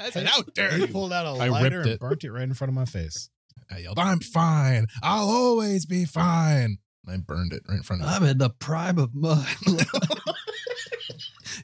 I 0.00 0.10
said, 0.10 0.26
How 0.26 0.42
dare 0.54 0.72
He 0.72 0.82
you? 0.82 0.86
pulled 0.88 1.12
out 1.12 1.26
a 1.26 1.30
I 1.40 1.48
lighter 1.48 1.78
ripped 1.78 1.86
and 1.86 1.94
it. 1.94 2.00
burnt 2.00 2.24
it 2.24 2.30
right 2.30 2.42
in 2.44 2.54
front 2.54 2.68
of 2.70 2.74
my 2.74 2.84
face. 2.84 3.28
I 3.70 3.78
yelled, 3.78 3.98
I'm 3.98 4.20
fine. 4.20 4.86
I'll 5.02 5.28
always 5.28 5.84
be 5.86 6.04
fine. 6.04 6.78
And 7.06 7.14
I 7.14 7.16
burned 7.18 7.52
it 7.52 7.62
right 7.68 7.76
in 7.78 7.82
front 7.82 8.02
of 8.02 8.08
I'm 8.08 8.22
in 8.24 8.38
the 8.38 8.50
prime 8.50 8.98
of 8.98 9.14
mud. 9.14 9.46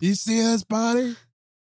You 0.01 0.15
see 0.15 0.41
this 0.43 0.65
body? 0.65 1.15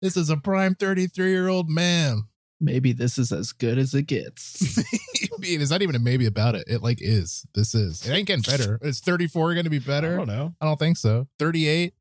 This 0.02 0.18
is 0.18 0.30
a 0.30 0.38
prime 0.38 0.76
33 0.76 1.30
year 1.30 1.48
old 1.48 1.70
man. 1.70 2.24
Maybe 2.60 2.94
this 2.94 3.18
is 3.18 3.32
as 3.32 3.52
good 3.54 3.78
as 3.78 3.94
it 3.94 4.04
gets. 4.04 4.78
I 5.24 5.38
mean, 5.40 5.62
it's 5.62 5.72
not 5.72 5.82
even 5.82 5.96
a 5.96 6.00
maybe 6.00 6.26
about 6.26 6.56
it. 6.56 6.66
It 6.68 6.82
like 6.82 7.00
is. 7.02 7.46
This 7.54 7.76
is. 7.76 8.06
It 8.08 8.14
ain't 8.14 8.28
getting 8.28 8.44
better. 8.44 8.80
Is 8.82 9.00
34 9.00 9.54
going 9.54 9.64
to 9.66 9.70
be 9.70 9.80
better? 9.80 10.08
I 10.08 10.18
better? 10.18 10.18
don't 10.18 10.28
know. 10.28 10.56
I 10.62 10.66
don't 10.66 10.80
think 10.80 10.98
so. 10.98 11.28
38. 11.40 11.94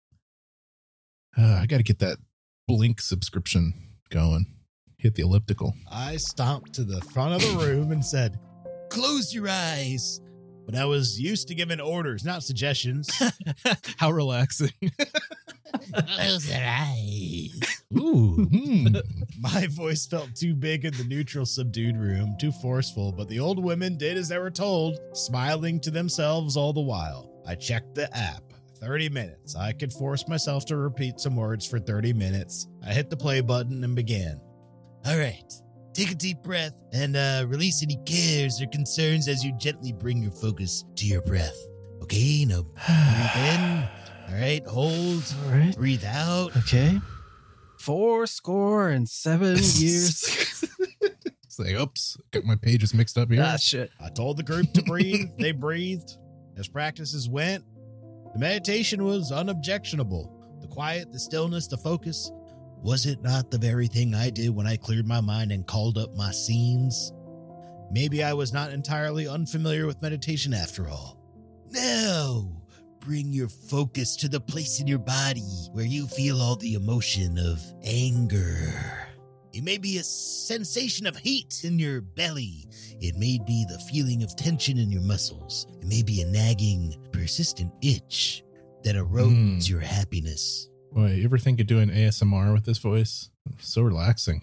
Uh, 1.38 1.59
I 1.62 1.66
got 1.66 1.78
to 1.78 1.82
get 1.82 1.98
that 1.98 2.18
Blink 2.66 3.00
subscription 3.00 3.74
going. 4.11 4.46
Hit 4.98 5.14
the 5.14 5.22
elliptical. 5.22 5.74
I 5.90 6.16
stomped 6.16 6.72
to 6.74 6.84
the 6.84 7.00
front 7.02 7.34
of 7.34 7.42
the 7.42 7.64
room 7.64 7.92
and 7.92 8.04
said, 8.04 8.38
Close 8.90 9.34
your 9.34 9.48
eyes. 9.48 10.20
But 10.64 10.74
I 10.74 10.84
was 10.84 11.20
used 11.20 11.46
to 11.48 11.54
giving 11.54 11.80
orders, 11.80 12.24
not 12.24 12.42
suggestions. 12.42 13.09
How 13.98 14.11
relaxing. 14.11 14.72
Close 15.94 16.50
your 16.50 16.61
eyes. 16.61 17.76
Ooh. 17.97 18.47
hmm. 18.51 18.89
My 19.39 19.66
voice 19.68 20.07
felt 20.07 20.34
too 20.34 20.55
big 20.55 20.84
in 20.84 20.95
the 20.95 21.05
neutral, 21.05 21.47
subdued 21.47 21.97
room, 21.97 22.37
too 22.41 22.53
forceful, 22.53 23.12
but 23.12 23.28
the 23.28 23.41
old 23.41 23.62
women 23.62 23.97
did 23.97 24.16
as 24.16 24.28
they 24.28 24.39
were 24.39 24.51
told, 24.51 24.99
smiling 25.12 25.80
to 25.80 25.91
themselves 25.91 26.57
all 26.57 26.72
the 26.72 26.80
while. 26.80 27.30
I 27.47 27.55
checked 27.55 27.95
the 27.95 28.14
app. 28.16 28.43
30 28.78 29.09
minutes. 29.09 29.57
I 29.57 29.72
could 29.72 29.93
force 29.93 30.28
myself 30.28 30.66
to 30.66 30.76
repeat 30.76 31.18
some 31.18 31.34
words 31.34 31.66
for 31.66 31.78
30 31.78 32.12
minutes. 32.12 32.68
I 32.84 32.93
hit 32.93 33.09
the 33.09 33.16
play 33.16 33.41
button 33.41 33.82
and 33.82 33.97
began. 33.97 34.41
All 35.07 35.18
right. 35.18 35.51
Take 35.95 36.11
a 36.11 36.14
deep 36.14 36.43
breath 36.43 36.74
and 36.93 37.16
uh, 37.16 37.47
release 37.49 37.82
any 37.82 37.99
cares 38.05 38.61
or 38.61 38.66
concerns 38.66 39.28
as 39.28 39.43
you 39.43 39.57
gently 39.57 39.93
bring 39.93 40.22
your 40.22 40.32
focus 40.32 40.84
to 40.97 41.07
your 41.07 41.22
breath. 41.22 41.57
Okay, 42.03 42.45
now 42.45 42.62
breathe 42.62 43.55
in. 43.55 43.89
All 44.28 44.41
right, 44.41 44.66
hold. 44.66 45.34
All 45.45 45.53
right. 45.53 45.74
Breathe 45.74 46.05
out. 46.05 46.55
Okay. 46.59 47.01
Four 47.87 48.26
score 48.26 48.89
and 48.89 49.09
seven 49.09 49.55
years. 49.59 50.64
It's 51.45 51.57
like, 51.57 51.80
oops, 51.80 52.18
got 52.32 52.45
my 52.45 52.57
pages 52.57 52.93
mixed 52.93 53.16
up 53.16 53.30
here. 53.30 53.45
ah, 53.47 53.57
shit. 53.57 53.91
I 54.01 54.09
told 54.11 54.39
the 54.39 54.43
group 54.43 54.72
to 54.72 54.82
breathe. 54.82 55.30
they 55.39 55.53
breathed. 55.53 56.18
As 56.59 56.66
practices 56.66 57.28
went, 57.28 57.62
the 58.32 58.41
meditation 58.41 59.05
was 59.05 59.30
unobjectionable. 59.30 60.59
The 60.61 60.66
quiet, 60.66 61.12
the 61.12 61.20
stillness, 61.20 61.68
the 61.68 61.76
focus. 61.76 62.30
Was 62.82 63.07
it 63.07 63.22
not 63.22 63.53
the 63.53 63.59
very 63.59 63.87
thing 63.87 64.16
I 64.16 64.30
did 64.30 64.51
when 64.51 64.66
I 64.66 64.76
cleared 64.76 65.07
my 65.07 65.20
mind 65.20 65.53
and 65.53 65.64
called 65.64 65.97
up 65.97 66.12
my 66.16 66.32
scenes? 66.32 67.12
Maybe 67.93 68.24
I 68.24 68.32
was 68.32 68.53
not 68.53 68.72
entirely 68.72 69.28
unfamiliar 69.28 69.87
with 69.87 70.03
meditation 70.03 70.53
after 70.53 70.89
all. 70.89 71.22
Now, 71.70 72.51
bring 73.07 73.32
your 73.32 73.48
focus 73.48 74.16
to 74.16 74.28
the 74.28 74.40
place 74.40 74.80
in 74.80 74.86
your 74.88 74.98
body 74.98 75.40
where 75.72 75.84
you 75.84 76.09
feel 76.09 76.40
all 76.42 76.57
the 76.57 76.74
emotion 76.74 77.38
of 77.38 77.62
anger. 77.84 79.09
It 79.52 79.62
may 79.62 79.78
be 79.78 79.98
a 79.98 80.02
sensation 80.02 81.07
of 81.07 81.16
heat 81.16 81.61
in 81.64 81.78
your 81.78 82.00
belly. 82.00 82.66
It 83.00 83.14
may 83.16 83.38
be 83.46 83.64
the 83.68 83.78
feeling 83.90 84.22
of 84.24 84.34
tension 84.34 84.76
in 84.76 84.90
your 84.90 85.02
muscles. 85.02 85.66
It 85.80 85.86
may 85.86 86.02
be 86.02 86.20
a 86.20 86.26
nagging, 86.26 86.96
persistent 87.12 87.72
itch 87.80 88.42
that 88.82 88.96
erodes 88.96 89.59
Mm. 89.59 89.68
your 89.68 89.80
happiness. 89.80 90.68
Boy, 90.92 91.12
you 91.12 91.24
ever 91.24 91.38
think 91.38 91.61
of 91.61 91.66
doing 91.68 91.90
ASMR 91.90 92.52
with 92.52 92.64
this 92.64 92.78
voice? 92.78 93.30
So 93.61 93.82
relaxing. 93.82 94.42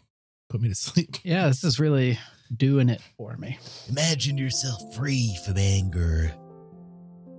Put 0.50 0.62
me 0.62 0.70
to 0.70 0.76
sleep. 0.76 1.18
Yeah, 1.24 1.48
this 1.48 1.64
is 1.66 1.80
really 1.80 2.18
doing 2.56 2.88
it 2.90 3.02
for 3.18 3.36
me. 3.38 3.58
Imagine 3.90 4.38
yourself 4.38 4.96
free 4.96 5.36
from 5.46 5.58
anger. 5.58 6.34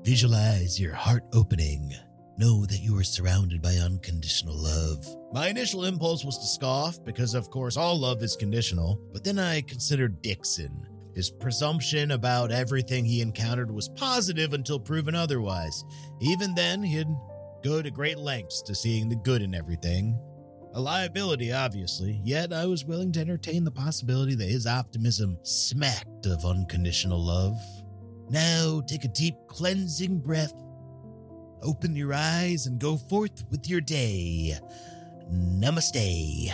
Visualize 0.05 0.79
your 0.79 0.93
heart 0.93 1.25
opening. 1.33 1.91
Know 2.37 2.67
that 2.67 2.83
you 2.83 2.99
are 2.99 3.05
surrounded 3.05 3.63
by 3.63 3.77
unconditional 3.77 4.55
love. 4.55 5.03
My 5.33 5.49
initial 5.49 5.87
impulse 5.87 6.27
was 6.27 6.37
to 6.37 6.47
scoff 6.47 7.03
because, 7.07 7.33
of 7.33 7.49
course, 7.49 7.79
all 7.79 7.99
love 7.99 8.23
is 8.23 8.37
conditional. 8.37 9.01
But 9.15 9.25
then 9.25 9.39
I 9.39 9.63
considered 9.63 10.21
Dixon. 10.21 10.87
His 11.15 11.31
presumption 11.31 12.11
about 12.11 12.53
everything 12.53 13.07
he 13.07 13.23
encountered 13.23 13.71
was 13.71 13.89
positive 13.89 14.53
until 14.53 14.79
proven 14.79 15.15
otherwise. 15.15 15.83
Even 16.21 16.55
then, 16.55 16.83
he'd 16.83 17.09
go 17.63 17.81
to 17.81 17.91
great 17.91 18.19
lengths 18.19 18.61
to 18.61 18.75
seeing 18.75 19.09
the 19.09 19.17
good 19.17 19.41
in 19.41 19.55
everything. 19.55 20.21
A 20.75 20.81
liability, 20.83 21.51
obviously, 21.51 22.21
yet 22.23 22.53
I 22.53 22.67
was 22.67 22.85
willing 22.85 23.11
to 23.13 23.21
entertain 23.21 23.65
the 23.65 23.71
possibility 23.71 24.35
that 24.35 24.51
his 24.51 24.67
optimism 24.67 25.39
smacked 25.45 26.27
of 26.27 26.45
unconditional 26.45 27.25
love. 27.25 27.57
Now 28.31 28.83
take 28.87 29.05
a 29.05 29.09
deep 29.09 29.35
cleansing 29.49 30.21
breath. 30.21 30.55
Open 31.63 31.97
your 31.97 32.13
eyes 32.13 32.67
and 32.67 32.79
go 32.81 32.97
forth 32.97 33.45
with 33.51 33.69
your 33.69 33.81
day. 33.81 34.59
Namaste. 35.33 36.53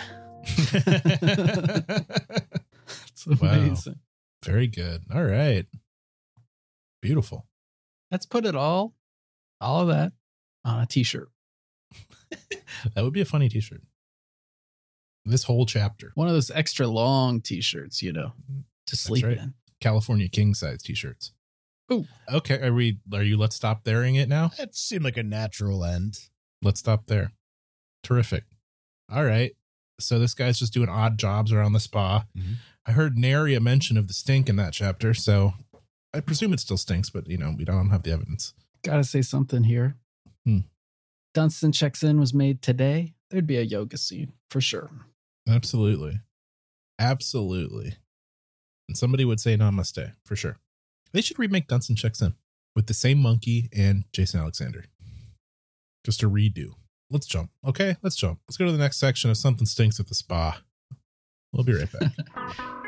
It's 3.08 3.26
amazing. 3.26 3.98
Very 4.44 4.66
good. 4.66 5.02
All 5.12 5.24
right. 5.24 5.66
Beautiful. 7.02 7.46
Let's 8.10 8.26
put 8.26 8.44
it 8.46 8.54
all, 8.56 8.94
all 9.60 9.82
of 9.82 9.88
that 9.88 10.12
on 10.64 10.82
a 10.82 10.86
t 10.86 11.02
shirt. 11.02 11.28
That 12.94 13.04
would 13.04 13.12
be 13.12 13.20
a 13.20 13.26
funny 13.26 13.48
t 13.48 13.60
shirt. 13.60 13.82
This 15.24 15.42
whole 15.44 15.66
chapter, 15.66 16.12
One 16.14 16.28
of 16.28 16.32
those 16.32 16.50
extra 16.50 16.86
long 16.86 17.40
t 17.42 17.60
shirts, 17.60 18.00
you 18.02 18.12
know, 18.12 18.32
to 18.86 18.96
sleep 18.96 19.24
right. 19.24 19.36
in. 19.36 19.54
California 19.80 20.28
king 20.28 20.54
size 20.54 20.82
t 20.82 20.94
shirts. 20.94 21.32
Ooh. 21.92 22.06
Okay. 22.32 22.60
Are 22.60 22.72
we, 22.72 22.98
are 23.12 23.22
you, 23.22 23.36
let's 23.36 23.56
stop 23.56 23.84
thereing 23.84 24.14
it 24.16 24.28
now? 24.28 24.50
That 24.58 24.74
seemed 24.74 25.04
like 25.04 25.16
a 25.16 25.22
natural 25.22 25.84
end. 25.84 26.18
Let's 26.62 26.80
stop 26.80 27.06
there. 27.06 27.32
Terrific. 28.02 28.44
All 29.12 29.24
right. 29.24 29.52
So 29.98 30.18
this 30.18 30.34
guy's 30.34 30.58
just 30.58 30.72
doing 30.72 30.88
odd 30.88 31.18
jobs 31.18 31.52
around 31.52 31.72
the 31.72 31.80
spa. 31.80 32.24
Mhm. 32.36 32.54
I 32.86 32.92
heard 32.92 33.18
nary 33.18 33.54
a 33.54 33.60
mention 33.60 33.96
of 33.98 34.08
the 34.08 34.14
stink 34.14 34.48
in 34.48 34.56
that 34.56 34.72
chapter. 34.72 35.12
So 35.14 35.54
I 36.14 36.20
presume 36.20 36.52
it 36.52 36.60
still 36.60 36.76
stinks, 36.78 37.10
but 37.10 37.28
you 37.28 37.36
know, 37.36 37.54
we 37.56 37.64
don't 37.64 37.90
have 37.90 38.02
the 38.02 38.12
evidence. 38.12 38.54
Gotta 38.82 39.04
say 39.04 39.20
something 39.22 39.64
here. 39.64 39.96
Hmm. 40.44 40.60
Dunston 41.34 41.72
checks 41.72 42.02
in 42.02 42.18
was 42.18 42.32
made 42.32 42.62
today. 42.62 43.14
There'd 43.30 43.46
be 43.46 43.58
a 43.58 43.62
yoga 43.62 43.96
scene 43.98 44.32
for 44.48 44.60
sure. 44.60 44.90
Absolutely. 45.48 46.20
Absolutely. 46.98 47.94
And 48.88 48.96
somebody 48.96 49.24
would 49.24 49.40
say 49.40 49.56
namaste 49.56 50.12
for 50.24 50.34
sure. 50.36 50.58
They 51.12 51.20
should 51.20 51.38
remake 51.38 51.68
Dunston 51.68 51.96
Checks 51.96 52.22
In 52.22 52.34
with 52.76 52.86
the 52.86 52.94
same 52.94 53.18
monkey 53.18 53.68
and 53.76 54.04
Jason 54.12 54.40
Alexander. 54.40 54.84
Just 56.04 56.22
a 56.22 56.30
redo. 56.30 56.74
Let's 57.10 57.26
jump. 57.26 57.50
Okay, 57.66 57.96
let's 58.02 58.16
jump. 58.16 58.38
Let's 58.48 58.56
go 58.56 58.66
to 58.66 58.72
the 58.72 58.78
next 58.78 58.98
section 58.98 59.30
of 59.30 59.36
Something 59.36 59.66
Stinks 59.66 59.98
at 59.98 60.08
the 60.08 60.14
Spa. 60.14 60.62
We'll 61.52 61.64
be 61.64 61.74
right 61.74 61.88
back. 61.90 62.66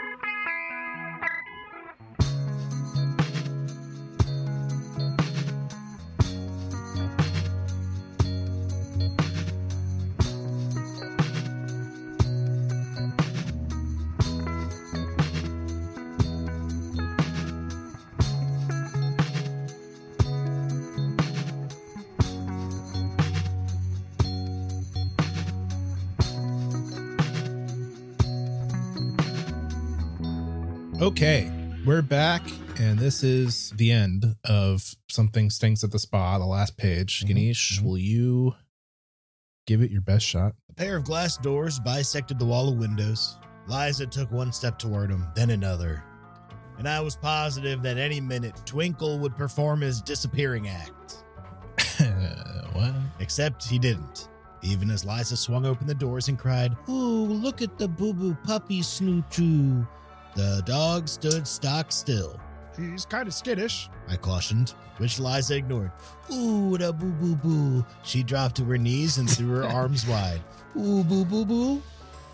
Okay, 31.03 31.51
we're 31.85 32.01
back, 32.01 32.43
and 32.79 32.97
this 32.97 33.25
is 33.25 33.71
the 33.71 33.91
end 33.91 34.37
of 34.45 34.95
Something 35.09 35.51
Stinks 35.51 35.83
at 35.83 35.91
the 35.91 35.99
Spa, 35.99 36.39
the 36.39 36.47
last 36.47 36.77
page. 36.77 37.25
Mhm, 37.25 37.27
Ganesh, 37.27 37.81
mhm. 37.81 37.83
will 37.83 37.99
you 37.99 38.55
give 39.67 39.83
it 39.83 39.91
your 39.91 40.01
best 40.01 40.25
shot? 40.25 40.55
A 40.71 40.75
pair 40.75 40.97
of 40.97 41.03
glass 41.03 41.37
doors 41.37 41.81
bisected 41.81 42.39
the 42.39 42.45
wall 42.45 42.69
of 42.69 42.79
windows. 42.79 43.37
Liza 43.67 44.07
took 44.07 44.31
one 44.31 44.53
step 44.53 44.79
toward 44.79 45.11
him, 45.11 45.27
then 45.35 45.51
another. 45.51 46.05
And 46.79 46.89
I 46.89 47.01
was 47.01 47.17
positive 47.17 47.83
that 47.83 47.99
any 47.99 48.21
minute 48.21 48.55
Twinkle 48.65 49.19
would 49.19 49.35
perform 49.35 49.81
his 49.81 50.01
disappearing 50.01 50.69
act. 50.69 51.25
what? 52.75 52.95
Except 53.19 53.67
he 53.67 53.81
didn't. 53.81 54.29
Even 54.63 54.89
as 54.89 55.05
Liza 55.05 55.37
swung 55.37 55.67
open 55.67 55.89
the 55.89 55.97
doors 55.97 56.29
and 56.29 56.39
cried, 56.39 56.77
Oh, 56.87 57.27
look 57.29 57.61
at 57.61 57.77
the 57.77 57.89
boo 57.89 58.15
boo 58.15 58.37
puppy 58.45 58.83
snoochoo. 58.83 59.85
The 60.35 60.63
dog 60.65 61.09
stood 61.09 61.47
stock 61.47 61.93
still. 61.93 62.39
He's 62.79 63.05
kind 63.05 63.29
of 63.29 63.35
skittish, 63.35 63.91
I 64.09 64.17
cautioned, 64.17 64.71
which 64.97 65.19
Liza 65.21 65.57
ignored. 65.57 65.93
Ooh, 66.33 66.79
the 66.79 66.93
boo 66.93 67.13
boo 67.13 67.37
boo. 67.37 67.87
She 68.03 68.23
dropped 68.23 68.57
to 68.57 68.65
her 68.65 68.79
knees 68.79 69.19
and 69.19 69.29
threw 69.31 69.51
her 69.57 69.65
arms 69.69 70.07
wide. 70.07 70.41
Ooh, 70.77 71.05
boo 71.05 71.25
boo 71.25 71.45
boo. 71.45 71.83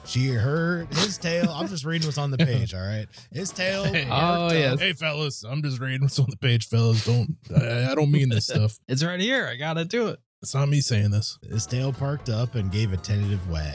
She 0.05 0.29
heard 0.29 0.87
his 0.95 1.19
tail. 1.19 1.51
I'm 1.51 1.69
just 1.69 1.85
reading 1.85 2.07
what's 2.07 2.17
on 2.17 2.31
the 2.31 2.39
page, 2.39 2.73
all 2.73 2.81
right? 2.81 3.07
His 3.31 3.51
tail. 3.51 3.85
Hey. 3.85 4.09
Oh, 4.11 4.51
yes. 4.53 4.81
Hey, 4.81 4.95
fellas, 4.95 5.45
I'm 5.45 5.63
just 5.63 5.81
reading 5.81 6.01
what's 6.03 6.19
on 6.19 6.29
the 6.31 6.37
page, 6.39 6.67
fellas. 6.69 7.05
Don't, 7.05 7.37
I, 7.55 7.91
I 7.91 7.95
don't 7.95 8.11
mean 8.11 8.29
this 8.31 8.47
stuff. 8.47 8.79
It's 8.89 9.05
right 9.05 9.21
here. 9.21 9.47
I 9.47 9.57
gotta 9.57 9.85
do 9.85 10.07
it. 10.09 10.21
It's 10.41 10.55
not 10.55 10.69
me 10.69 10.81
saying 10.81 11.11
this. 11.11 11.39
His 11.43 11.67
tail 11.67 11.93
parked 11.93 12.29
up 12.31 12.55
and 12.55 12.71
gave 12.73 12.93
a 12.93 12.97
tentative 12.97 13.51
wag. 13.51 13.75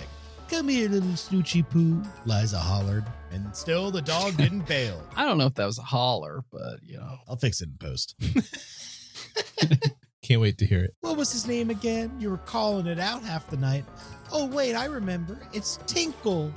Come 0.53 0.67
here, 0.67 0.87
little 0.87 1.09
snoochie 1.09 1.67
poo, 1.67 1.99
Liza 2.27 2.59
hollered. 2.59 3.03
And 3.31 3.55
still 3.55 3.89
the 3.89 4.03
dog 4.03 4.37
didn't 4.37 4.67
bail. 4.67 5.01
I 5.15 5.25
don't 5.25 5.39
know 5.39 5.47
if 5.47 5.55
that 5.55 5.65
was 5.65 5.79
a 5.79 5.81
holler, 5.81 6.43
but 6.51 6.77
you 6.83 6.97
know. 6.97 7.17
I'll 7.27 7.37
fix 7.37 7.59
it 7.61 7.69
in 7.69 7.77
post. 7.79 8.15
Can't 10.21 10.39
wait 10.39 10.59
to 10.59 10.67
hear 10.67 10.83
it. 10.83 10.93
What 11.01 11.17
was 11.17 11.31
his 11.31 11.47
name 11.47 11.71
again? 11.71 12.11
You 12.19 12.29
were 12.29 12.37
calling 12.37 12.85
it 12.85 12.99
out 12.99 13.23
half 13.23 13.49
the 13.49 13.57
night. 13.57 13.83
Oh, 14.31 14.45
wait, 14.45 14.75
I 14.75 14.85
remember. 14.85 15.39
It's 15.53 15.79
Tinkle. 15.87 16.53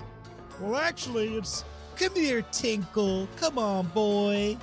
Well, 0.60 0.76
actually, 0.76 1.34
it's. 1.34 1.64
Come 1.96 2.14
here, 2.16 2.42
Tinkle. 2.52 3.26
Come 3.36 3.58
on, 3.58 3.86
boy. 3.86 4.58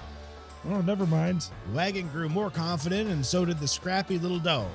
Oh, 0.69 0.81
never 0.81 1.07
mind. 1.07 1.49
The 1.69 1.75
wagon 1.75 2.07
grew 2.09 2.29
more 2.29 2.51
confident, 2.51 3.09
and 3.09 3.25
so 3.25 3.45
did 3.45 3.59
the 3.59 3.67
scrappy 3.67 4.19
little 4.19 4.37
dog. 4.37 4.69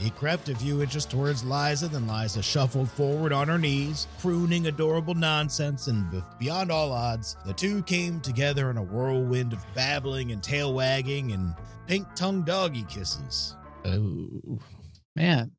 He 0.00 0.08
crept 0.10 0.48
a 0.48 0.54
few 0.54 0.82
inches 0.82 1.04
towards 1.04 1.44
Liza, 1.44 1.88
then 1.88 2.08
Liza 2.08 2.42
shuffled 2.42 2.90
forward 2.90 3.34
on 3.34 3.48
her 3.48 3.58
knees, 3.58 4.06
crooning 4.18 4.66
adorable 4.66 5.14
nonsense, 5.14 5.88
and 5.88 6.10
be- 6.10 6.22
beyond 6.38 6.72
all 6.72 6.90
odds, 6.90 7.36
the 7.44 7.52
two 7.52 7.82
came 7.82 8.18
together 8.20 8.70
in 8.70 8.78
a 8.78 8.82
whirlwind 8.82 9.52
of 9.52 9.62
babbling 9.74 10.32
and 10.32 10.42
tail 10.42 10.72
wagging 10.72 11.32
and 11.32 11.54
pink 11.86 12.06
tongue 12.14 12.42
doggy 12.42 12.84
kisses. 12.88 13.54
Oh. 13.84 14.58
Man, 15.14 15.50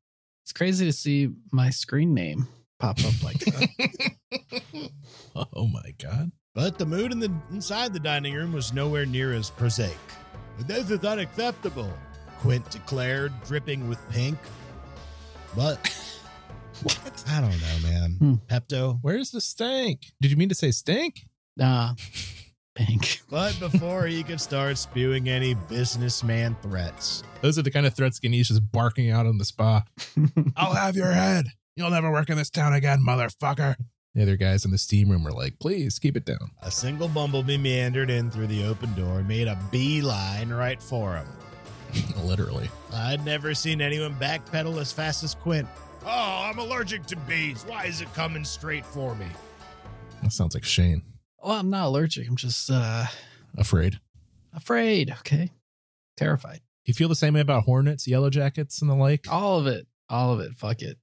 it's 0.42 0.52
crazy 0.52 0.86
to 0.86 0.92
see 0.92 1.30
my 1.52 1.70
screen 1.70 2.12
name 2.12 2.48
pop 2.80 2.98
up 3.04 3.22
like 3.22 3.38
that. 3.38 4.12
oh 5.36 5.68
my 5.68 5.92
god. 5.98 6.32
But 6.54 6.78
the 6.78 6.86
mood 6.86 7.12
in 7.12 7.20
the 7.20 7.32
inside 7.50 7.92
the 7.92 8.00
dining 8.00 8.34
room 8.34 8.52
was 8.52 8.72
nowhere 8.72 9.06
near 9.06 9.32
as 9.32 9.50
prosaic. 9.50 9.96
This 10.66 10.90
is 10.90 11.04
unacceptable, 11.04 11.92
Quint 12.42 12.68
declared, 12.70 13.32
dripping 13.46 13.88
with 13.88 13.98
pink. 14.10 14.36
But 15.56 15.78
What? 16.82 17.24
I 17.28 17.40
don't 17.40 17.50
know, 17.50 17.88
man. 17.88 18.16
Hmm. 18.18 18.34
Pepto. 18.52 18.98
Where's 19.02 19.30
the 19.30 19.40
stank? 19.40 20.00
Did 20.20 20.32
you 20.32 20.36
mean 20.36 20.48
to 20.48 20.54
say 20.54 20.72
stank? 20.72 21.26
nah, 21.56 21.94
pink. 22.74 23.20
But 23.30 23.56
before 23.60 24.06
he 24.06 24.24
could 24.24 24.40
start 24.40 24.76
spewing 24.78 25.28
any 25.28 25.54
businessman 25.54 26.56
threats, 26.62 27.22
Those 27.42 27.58
are 27.58 27.62
the 27.62 27.70
kind 27.70 27.86
of 27.86 27.94
threats 27.94 28.18
Ganesh 28.18 28.50
is 28.50 28.58
barking 28.58 29.10
out 29.12 29.26
on 29.26 29.38
the 29.38 29.44
spa. 29.44 29.84
I'll 30.56 30.74
have 30.74 30.96
your 30.96 31.12
head. 31.12 31.44
You'll 31.76 31.90
never 31.90 32.10
work 32.10 32.28
in 32.28 32.36
this 32.36 32.50
town 32.50 32.72
again, 32.72 32.98
motherfucker. 33.06 33.76
The 34.16 34.22
other 34.22 34.36
guys 34.36 34.64
in 34.64 34.72
the 34.72 34.78
steam 34.78 35.08
room 35.10 35.22
were 35.22 35.30
like, 35.32 35.58
please 35.60 35.98
keep 36.00 36.16
it 36.16 36.24
down. 36.26 36.50
a 36.62 36.70
single 36.72 37.08
bumblebee 37.08 37.56
meandered 37.56 38.10
in 38.10 38.30
through 38.32 38.48
the 38.48 38.64
open 38.64 38.92
door 38.94 39.20
and 39.20 39.28
made 39.28 39.46
a 39.46 39.56
beeline 39.70 40.50
right 40.50 40.82
for 40.82 41.14
him. 41.14 41.26
Literally. 42.24 42.68
I'd 42.92 43.24
never 43.24 43.54
seen 43.54 43.80
anyone 43.80 44.14
backpedal 44.16 44.80
as 44.80 44.92
fast 44.92 45.22
as 45.24 45.34
Quint. 45.34 45.68
Oh, 46.04 46.42
I'm 46.50 46.58
allergic 46.58 47.06
to 47.06 47.16
bees. 47.16 47.64
Why 47.66 47.84
is 47.86 48.00
it 48.00 48.12
coming 48.14 48.44
straight 48.44 48.84
for 48.86 49.14
me? 49.14 49.26
That 50.22 50.32
sounds 50.32 50.54
like 50.54 50.64
Shane. 50.64 51.02
well, 51.42 51.52
I'm 51.58 51.70
not 51.70 51.86
allergic. 51.86 52.28
I'm 52.28 52.36
just 52.36 52.70
uh 52.70 53.04
Afraid. 53.56 54.00
afraid. 54.54 55.10
Okay. 55.20 55.50
Terrified. 56.16 56.60
You 56.84 56.94
feel 56.94 57.08
the 57.08 57.14
same 57.16 57.34
way 57.34 57.40
about 57.40 57.64
hornets, 57.64 58.06
yellow 58.08 58.30
jackets, 58.30 58.80
and 58.82 58.90
the 58.90 58.94
like? 58.94 59.26
All 59.30 59.58
of 59.58 59.66
it. 59.66 59.86
All 60.08 60.32
of 60.32 60.40
it. 60.40 60.52
Fuck 60.56 60.82
it. 60.82 60.96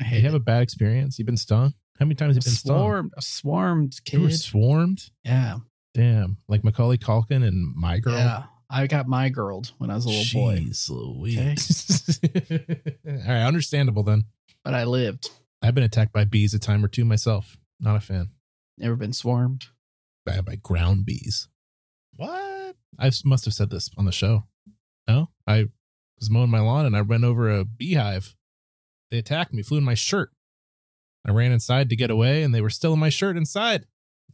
I 0.00 0.04
you 0.16 0.22
have 0.22 0.34
it. 0.34 0.38
a 0.38 0.40
bad 0.40 0.62
experience? 0.62 1.18
You've 1.18 1.26
been 1.26 1.36
stung? 1.36 1.74
How 1.98 2.04
many 2.06 2.14
times 2.16 2.36
have 2.36 2.44
you 2.44 2.50
been 2.50 2.56
stung? 2.56 2.76
swarmed. 2.78 3.12
A 3.16 3.22
swarmed 3.22 3.94
You 4.12 4.20
were 4.22 4.28
kid. 4.28 4.38
swarmed? 4.38 5.10
Yeah. 5.24 5.58
Damn. 5.94 6.38
Like 6.48 6.64
Macaulay 6.64 6.98
Culkin 6.98 7.46
and 7.46 7.74
My 7.76 7.98
Girl? 8.00 8.14
Yeah. 8.14 8.44
I 8.74 8.88
got 8.88 9.06
my 9.06 9.28
girl 9.28 9.62
when 9.78 9.88
I 9.88 9.94
was 9.94 10.04
a 10.04 10.08
little 10.08 10.40
boy, 10.40 10.56
Jeez 10.58 10.90
Louise. 10.90 12.18
All 13.06 13.32
right, 13.32 13.46
understandable 13.46 14.02
then. 14.02 14.24
but 14.64 14.74
I 14.74 14.82
lived. 14.82 15.30
I've 15.62 15.76
been 15.76 15.84
attacked 15.84 16.12
by 16.12 16.24
bees 16.24 16.54
a 16.54 16.58
time 16.58 16.84
or 16.84 16.88
two 16.88 17.04
myself. 17.04 17.56
Not 17.78 17.94
a 17.94 18.00
fan. 18.00 18.30
Never 18.76 18.96
been 18.96 19.12
swarmed. 19.12 19.66
By, 20.26 20.40
by 20.40 20.56
ground 20.56 21.06
bees. 21.06 21.46
What? 22.16 22.74
I 22.98 23.10
must 23.24 23.44
have 23.44 23.54
said 23.54 23.70
this 23.70 23.90
on 23.96 24.06
the 24.06 24.12
show. 24.12 24.44
No, 25.06 25.28
I 25.46 25.66
was 26.18 26.28
mowing 26.28 26.50
my 26.50 26.60
lawn 26.60 26.84
and 26.84 26.96
I 26.96 27.02
went 27.02 27.22
over 27.22 27.48
a 27.48 27.64
beehive. 27.64 28.34
They 29.12 29.18
attacked 29.18 29.52
me, 29.52 29.62
flew 29.62 29.78
in 29.78 29.84
my 29.84 29.94
shirt. 29.94 30.30
I 31.24 31.30
ran 31.30 31.52
inside 31.52 31.90
to 31.90 31.96
get 31.96 32.10
away 32.10 32.42
and 32.42 32.52
they 32.52 32.60
were 32.60 32.70
still 32.70 32.94
in 32.94 32.98
my 32.98 33.08
shirt 33.08 33.36
inside. 33.36 33.86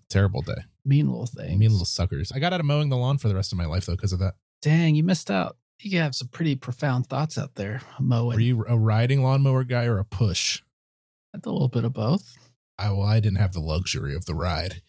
Terrible 0.09 0.41
day. 0.41 0.63
Mean 0.85 1.09
little 1.09 1.27
things. 1.27 1.59
Mean 1.59 1.71
little 1.71 1.85
suckers. 1.87 2.33
I 2.33 2.39
got 2.39 2.53
out 2.53 2.61
of 2.61 2.67
mowing 2.67 2.89
the 2.89 2.97
lawn 2.97 3.19
for 3.19 3.29
the 3.29 3.35
rest 3.35 3.53
of 3.53 3.59
my 3.59 3.67
life 3.67 3.87
though 3.87 3.97
because 3.97 4.13
of 4.13 4.19
that. 4.21 4.35
Dang, 4.63 4.95
you 4.95 5.03
missed 5.05 5.31
out. 5.31 5.57
You 5.83 5.99
have 6.01 6.15
some 6.15 6.29
pretty 6.29 6.57
profound 6.57 7.07
thoughts 7.07 7.39
out 7.39 7.55
there, 7.55 7.81
mowing. 7.99 8.37
Were 8.37 8.41
you 8.41 8.65
a 8.69 8.79
riding 8.79 9.23
lawnmower 9.23 9.65
guy 9.65 9.85
or 9.87 9.99
a 9.99 10.05
push? 10.05 10.63
I 11.35 11.39
did 11.39 11.47
a 11.47 11.51
little 11.53 11.69
bit 11.69 11.85
of 11.85 11.93
both. 11.95 12.37
I 12.79 12.91
well, 12.93 13.03
I 13.03 13.21
didn't 13.21 13.39
have 13.39 13.53
the 13.53 13.61
luxury 13.61 14.15
of 14.15 14.27
the 14.27 14.35
ride. 14.35 14.83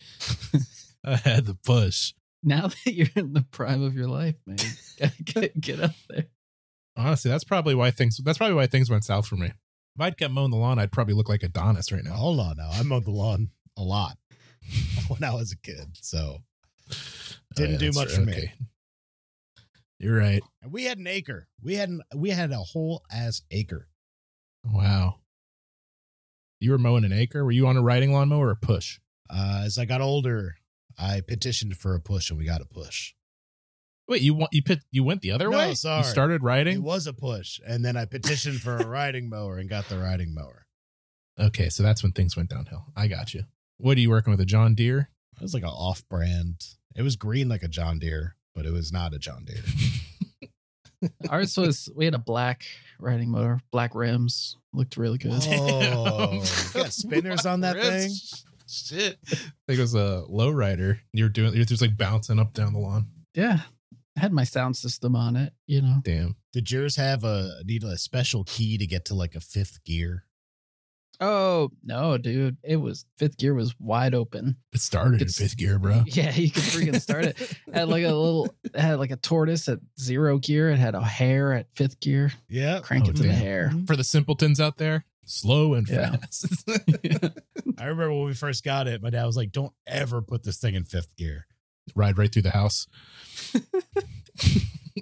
I 1.05 1.15
had 1.17 1.45
the 1.45 1.55
push. 1.55 2.13
Now 2.43 2.67
that 2.67 2.93
you're 2.93 3.07
in 3.15 3.33
the 3.33 3.43
prime 3.51 3.83
of 3.83 3.93
your 3.95 4.07
life, 4.07 4.35
man, 4.45 4.57
gotta 4.99 5.13
get, 5.23 5.61
get 5.61 5.79
up 5.79 5.91
there. 6.09 6.25
Honestly, 6.97 7.29
that's 7.31 7.43
probably 7.45 7.75
why 7.75 7.91
things 7.91 8.19
that's 8.23 8.37
probably 8.37 8.55
why 8.55 8.67
things 8.67 8.89
went 8.89 9.05
south 9.05 9.27
for 9.27 9.35
me. 9.35 9.47
If 9.47 10.01
I'd 10.01 10.17
kept 10.17 10.33
mowing 10.33 10.51
the 10.51 10.57
lawn, 10.57 10.79
I'd 10.79 10.91
probably 10.91 11.13
look 11.13 11.29
like 11.29 11.43
Adonis 11.43 11.91
right 11.91 12.03
Now, 12.03 12.11
now. 12.11 12.15
hold 12.17 12.39
on 12.39 12.57
now. 12.57 12.69
I 12.71 12.83
mowed 12.83 13.05
the 13.05 13.11
lawn 13.11 13.49
a 13.77 13.81
lot 13.83 14.17
when 15.07 15.24
I 15.24 15.34
was 15.34 15.51
a 15.51 15.57
kid. 15.57 15.97
So 16.01 16.39
Didn't 17.55 17.80
do 17.80 17.88
Oh, 17.88 17.91
that's 17.91 17.95
much 17.95 18.07
right. 18.09 18.16
for 18.16 18.22
me. 18.26 18.34
Okay. 18.34 18.53
You're 19.99 20.18
right. 20.18 20.41
and 20.64 20.72
we 20.72 20.86
had 20.86 20.97
an 20.97 21.05
acre. 21.07 21.47
We 21.62 21.76
had 21.76 21.89
an, 21.89 22.01
we 22.16 22.32
had 22.32 22.51
a 22.51 22.57
whole 22.57 23.03
ass 23.12 23.41
acre. 23.51 23.88
Wow. 24.64 25.18
You 26.59 26.72
were 26.72 26.78
mowing 26.80 27.03
an 27.05 27.14
acre? 27.14 27.43
Were 27.45 27.51
you 27.51 27.68
on 27.68 27.78
a 27.78 27.82
riding 27.82 28.12
lawnmower 28.14 28.47
or 28.47 28.51
a 28.51 28.55
push? 28.55 28.99
Uh, 29.30 29.62
as 29.66 29.78
I 29.78 29.86
got 29.86 30.01
older, 30.01 30.55
I 30.97 31.22
petitioned 31.22 31.78
for 31.78 31.95
a 31.95 31.99
push 32.01 32.30
and 32.30 32.38
we 32.39 32.45
got 32.45 32.62
a 32.62 32.66
push. 32.66 33.14
Wait, 34.07 34.22
you 34.22 34.34
want 34.34 34.51
you 34.53 34.62
pit 34.62 34.80
you 34.91 35.03
went 35.03 35.22
the 35.22 35.32
other 35.32 35.49
No, 35.49 35.57
way? 35.57 35.74
sorry. 35.76 35.99
You 35.99 36.03
started 36.03 36.43
riding? 36.43 36.78
It 36.78 36.84
was 36.84 37.07
a 37.07 37.14
push, 37.14 37.59
and 37.66 37.86
then 37.86 37.95
I 37.95 38.03
petitioned 38.05 38.59
for 38.59 38.76
a 38.78 38.86
riding 38.88 39.30
mower 39.30 39.57
and 39.57 39.70
got 39.70 39.88
the 39.88 39.97
riding 39.99 40.34
mower. 40.34 40.66
Okay, 41.39 41.70
so 41.70 41.82
that's 41.82 42.03
when 42.03 42.12
things 42.12 42.36
went 42.36 42.49
downhill. 42.49 42.86
I 42.95 43.07
got 43.07 43.34
you. 43.34 43.43
What 43.82 43.97
are 43.97 44.01
you 44.01 44.09
working 44.09 44.32
with? 44.32 44.39
A 44.39 44.45
John 44.45 44.75
Deere? 44.75 45.09
It 45.38 45.41
was 45.41 45.53
like 45.53 45.63
an 45.63 45.69
off-brand. 45.69 46.63
It 46.95 47.01
was 47.01 47.15
green 47.15 47.49
like 47.49 47.63
a 47.63 47.67
John 47.67 47.99
Deere, 47.99 48.36
but 48.53 48.65
it 48.65 48.71
was 48.71 48.91
not 48.91 49.13
a 49.13 49.19
John 49.19 49.45
Deere. 49.45 50.49
Ours 51.29 51.57
was 51.57 51.89
we 51.95 52.05
had 52.05 52.13
a 52.13 52.19
black 52.19 52.63
riding 52.99 53.32
motor, 53.32 53.59
black 53.71 53.95
rims, 53.95 54.55
looked 54.71 54.97
really 54.97 55.17
good. 55.17 55.41
Oh, 55.47 56.43
got 56.73 56.93
spinners 56.93 57.47
on 57.47 57.61
that 57.61 57.75
thing? 57.75 58.11
Shit. 58.67 59.17
I 59.32 59.36
think 59.36 59.79
it 59.79 59.79
was 59.79 59.95
a 59.95 60.23
low 60.29 60.51
rider. 60.51 61.01
You're 61.11 61.29
doing 61.29 61.55
you're 61.55 61.65
just 61.65 61.82
like 61.82 61.97
bouncing 61.97 62.39
up 62.39 62.53
down 62.53 62.73
the 62.73 62.79
lawn. 62.79 63.07
Yeah, 63.34 63.61
I 64.15 64.19
had 64.19 64.32
my 64.32 64.43
sound 64.43 64.77
system 64.77 65.15
on 65.15 65.36
it. 65.36 65.53
You 65.65 65.82
know, 65.82 65.95
Damn. 66.03 66.36
Did 66.53 66.69
yours 66.69 66.97
have 66.97 67.23
a 67.23 67.63
need 67.65 67.84
a 67.84 67.97
special 67.97 68.43
key 68.43 68.77
to 68.77 68.86
get 68.86 69.05
to 69.05 69.15
like 69.15 69.34
a 69.34 69.41
fifth 69.41 69.84
gear? 69.84 70.25
Oh 71.24 71.69
no, 71.84 72.17
dude! 72.17 72.57
It 72.63 72.78
was 72.78 73.05
fifth 73.19 73.38
gear 73.38 73.53
was 73.53 73.76
wide 73.80 74.15
open. 74.15 74.55
It 74.74 74.80
started 74.82 75.22
in 75.22 75.28
fifth 75.28 75.55
gear, 75.55 75.78
bro. 75.78 76.03
Yeah, 76.07 76.34
you 76.34 76.49
could 76.49 76.63
freaking 76.63 76.99
start 76.99 77.26
it. 77.26 77.39
it 77.39 77.57
had 77.76 77.89
like 77.89 78.03
a 78.03 78.07
little, 78.07 78.53
it 78.63 78.76
had 78.80 78.97
like 78.97 79.11
a 79.11 79.17
tortoise 79.17 79.69
at 79.69 79.80
zero 79.99 80.39
gear. 80.39 80.72
It 80.72 80.78
had 80.80 80.95
a 80.95 81.01
hare 81.03 81.53
at 81.53 81.67
fifth 81.76 81.99
gear. 81.99 82.32
Yeah. 82.49 82.80
Crank 82.80 83.05
Oh, 83.05 83.09
it 83.11 83.15
to 83.17 83.22
the 83.22 83.28
damn. 83.30 83.38
hare. 83.38 83.69
Mm-hmm. 83.72 83.86
For 83.86 83.95
the 83.95 84.03
simpletons 84.03 84.59
out 84.59 84.78
there, 84.78 85.05
slow 85.26 85.76
and 85.76 85.88
Yeah. 85.88 86.15
fast. 86.15 86.47
I 87.78 87.86
remember 87.86 88.13
when 88.13 88.26
we 88.26 88.34
first 88.34 88.63
got 88.63 88.88
it, 88.88 89.01
my 89.03 89.11
dad 89.11 89.26
was 89.26 89.38
like, 89.38 89.51
"Don't 89.51 89.74
ever 89.86 90.22
put 90.24 90.41
this 90.43 90.57
thing 90.57 90.74
in 90.74 90.84
fifth 90.86 91.15
gear." 91.17 91.45
Ride 91.95 92.17
right 92.17 92.32
through 92.34 92.43
the 92.43 92.51
house. 92.51 92.88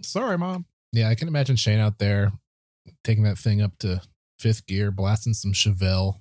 Sorry, 0.01 0.37
mom. 0.37 0.65
Yeah, 0.91 1.09
I 1.09 1.15
can 1.15 1.27
imagine 1.27 1.55
Shane 1.55 1.79
out 1.79 1.99
there 1.99 2.31
taking 3.03 3.23
that 3.23 3.37
thing 3.37 3.61
up 3.61 3.77
to 3.79 4.01
fifth 4.39 4.65
gear, 4.65 4.91
blasting 4.91 5.33
some 5.33 5.53
Chevelle. 5.53 6.19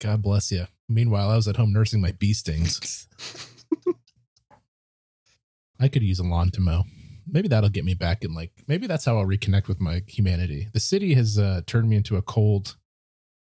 God 0.00 0.22
bless 0.22 0.52
you. 0.52 0.66
Meanwhile, 0.88 1.30
I 1.30 1.36
was 1.36 1.48
at 1.48 1.56
home 1.56 1.72
nursing 1.72 2.00
my 2.00 2.12
bee 2.12 2.34
stings. 2.34 3.08
I 5.80 5.88
could 5.88 6.02
use 6.02 6.18
a 6.18 6.24
lawn 6.24 6.50
to 6.50 6.60
mow. 6.60 6.84
Maybe 7.26 7.48
that'll 7.48 7.70
get 7.70 7.84
me 7.84 7.94
back 7.94 8.24
in 8.24 8.34
like 8.34 8.52
maybe 8.68 8.86
that's 8.86 9.04
how 9.04 9.18
I'll 9.18 9.26
reconnect 9.26 9.68
with 9.68 9.80
my 9.80 10.02
humanity. 10.06 10.68
The 10.72 10.80
city 10.80 11.14
has 11.14 11.38
uh, 11.38 11.62
turned 11.66 11.88
me 11.88 11.96
into 11.96 12.16
a 12.16 12.22
cold 12.22 12.76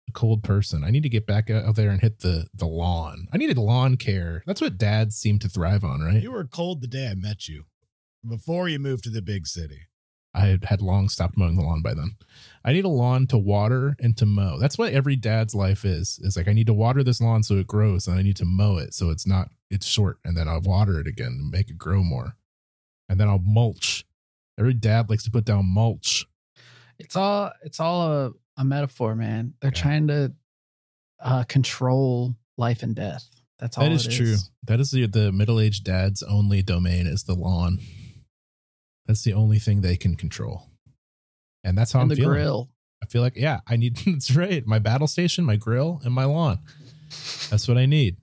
a 0.08 0.12
cold 0.12 0.44
person. 0.44 0.84
I 0.84 0.92
need 0.92 1.04
to 1.04 1.10
get 1.10 1.26
back 1.26 1.50
out 1.50 1.76
there 1.76 1.90
and 1.90 2.00
hit 2.02 2.20
the 2.20 2.48
the 2.54 2.68
lawn. 2.68 3.28
I 3.34 3.38
needed 3.38 3.58
lawn 3.58 3.98
care. 3.98 4.44
That's 4.46 4.62
what 4.62 4.78
dads 4.78 5.16
seem 5.16 5.40
to 5.40 5.50
thrive 5.50 5.84
on, 5.84 6.02
right? 6.02 6.22
You 6.22 6.32
were 6.32 6.46
cold 6.46 6.82
the 6.82 6.88
day 6.88 7.08
I 7.08 7.16
met 7.16 7.48
you, 7.48 7.66
before 8.28 8.70
you 8.70 8.80
moved 8.80 9.04
to 9.06 9.10
the 9.10 9.22
big 9.22 9.48
city. 9.48 9.82
I 10.36 10.58
had, 10.68 10.82
long 10.82 11.08
stopped 11.10 11.38
mowing 11.38 11.56
the 11.56 11.62
lawn 11.64 11.82
by 11.82 11.94
then. 11.94 12.18
I 12.66 12.74
need 12.74 12.84
a 12.84 12.90
lawn 12.90 13.26
to 13.28 13.38
water 13.38 13.96
and 14.00 14.18
to 14.18 14.26
mow. 14.26 14.60
That's 14.60 14.78
what 14.78 14.92
every 14.94 15.16
dad's 15.16 15.56
life 15.56 15.86
is. 15.86 16.20
Is 16.22 16.36
like 16.36 16.48
I 16.50 16.54
need 16.54 16.68
to 16.68 16.74
water 16.74 17.04
this 17.04 17.22
lawn 17.22 17.42
so 17.44 17.56
it 17.56 17.68
grows, 17.68 18.08
and 18.08 18.20
I 18.20 18.22
need 18.22 18.36
to 18.38 18.46
mow 18.46 18.78
it 18.78 18.94
so 18.94 19.10
it's 19.12 19.26
not 19.26 19.50
it's 19.72 19.86
short, 19.86 20.18
and 20.26 20.36
then 20.36 20.48
I'll 20.50 20.62
water 20.62 21.00
it 21.00 21.08
again 21.08 21.38
and 21.40 21.50
make 21.52 21.70
it 21.70 21.78
grow 21.78 22.04
more, 22.04 22.36
and 23.08 23.20
then 23.20 23.28
I'll 23.30 23.40
mulch. 23.40 24.06
Every 24.60 24.74
dad 24.74 25.10
likes 25.10 25.24
to 25.24 25.32
put 25.32 25.46
down 25.46 25.66
mulch. 25.74 26.26
It's 27.00 27.16
all 27.16 27.52
it's 27.64 27.80
all 27.80 28.02
a, 28.12 28.32
a 28.58 28.64
metaphor, 28.66 29.16
man. 29.16 29.54
They're 29.62 29.72
Yeah. 29.74 29.82
trying 29.82 30.08
to 30.08 30.34
uh, 31.20 31.44
control 31.44 32.36
life 32.58 32.84
and 32.84 32.96
death. 32.96 33.28
That's 33.60 33.78
all. 33.78 33.84
That 33.86 33.94
is 33.94 34.06
true. 34.08 34.36
That 34.66 34.80
is 34.80 34.92
the, 34.92 35.06
the 35.08 35.32
middle 35.32 35.60
aged 35.60 35.84
dad's 35.86 36.24
only 36.24 36.62
domain 36.62 37.08
is 37.08 37.24
the 37.24 37.36
lawn. 37.36 37.80
That's 39.06 39.24
the 39.24 39.34
only 39.34 39.60
thing 39.60 39.82
they 39.82 39.98
can 39.98 40.16
control. 40.16 40.70
And 41.64 41.78
that's 41.78 41.92
how 41.92 42.00
And 42.00 42.06
I'm 42.06 42.10
the 42.10 42.16
feeling. 42.22 42.32
grill. 42.34 42.70
I 43.04 43.08
feel 43.08 43.22
like, 43.22 43.36
yeah, 43.36 43.60
I 43.68 43.76
need 43.76 43.98
that's 44.06 44.36
right. 44.36 44.66
My 44.66 44.80
battle 44.80 45.08
station, 45.08 45.46
my 45.46 45.56
grill, 45.58 46.02
and 46.04 46.14
my 46.14 46.26
lawn. 46.26 46.60
That's 47.50 47.68
what 47.68 47.78
I 47.78 47.86
need. 47.86 48.18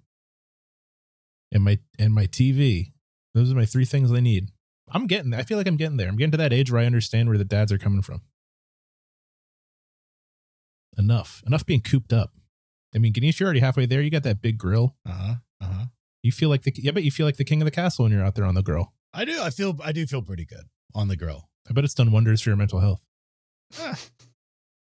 And 1.52 1.62
my 1.64 1.78
and 1.98 2.12
my 2.14 2.26
TV. 2.26 2.92
Those 3.34 3.52
are 3.52 3.54
my 3.54 3.64
three 3.66 3.84
things 3.84 4.10
I 4.12 4.20
need. 4.20 4.50
I'm 4.90 5.06
getting. 5.06 5.32
I 5.34 5.42
feel 5.42 5.56
like 5.58 5.66
I'm 5.66 5.76
getting 5.76 5.96
there. 5.96 6.08
I'm 6.08 6.16
getting 6.16 6.32
to 6.32 6.36
that 6.38 6.52
age 6.52 6.70
where 6.72 6.80
I 6.82 6.86
understand 6.86 7.28
where 7.28 7.38
the 7.38 7.44
dads 7.44 7.70
are 7.72 7.78
coming 7.78 8.02
from. 8.02 8.22
Enough. 10.98 11.42
Enough 11.46 11.64
being 11.66 11.80
cooped 11.80 12.12
up. 12.12 12.32
I 12.94 12.98
mean, 12.98 13.12
Ganesh, 13.12 13.40
you're 13.40 13.46
already 13.46 13.60
halfway 13.60 13.86
there. 13.86 14.02
You 14.02 14.10
got 14.10 14.22
that 14.24 14.42
big 14.42 14.58
grill. 14.58 14.96
Uh 15.08 15.12
huh. 15.12 15.34
Uh 15.60 15.66
huh. 15.66 15.84
You 16.22 16.32
feel 16.32 16.48
like 16.50 16.62
the 16.62 16.72
yeah, 16.76 16.90
but 16.92 17.02
you 17.04 17.10
feel 17.10 17.26
like 17.26 17.36
the 17.36 17.44
king 17.44 17.62
of 17.62 17.64
the 17.64 17.70
castle 17.70 18.04
when 18.04 18.12
you're 18.12 18.24
out 18.24 18.34
there 18.34 18.44
on 18.44 18.54
the 18.54 18.62
grill. 18.62 18.92
I 19.14 19.24
do. 19.24 19.40
I 19.42 19.50
feel. 19.50 19.78
I 19.82 19.92
do 19.92 20.06
feel 20.06 20.22
pretty 20.22 20.44
good 20.44 20.64
on 20.94 21.08
the 21.08 21.16
grill. 21.16 21.48
I 21.68 21.72
bet 21.72 21.84
it's 21.84 21.94
done 21.94 22.12
wonders 22.12 22.40
for 22.42 22.50
your 22.50 22.56
mental 22.56 22.80
health. 22.80 23.00
Ah, 23.78 23.98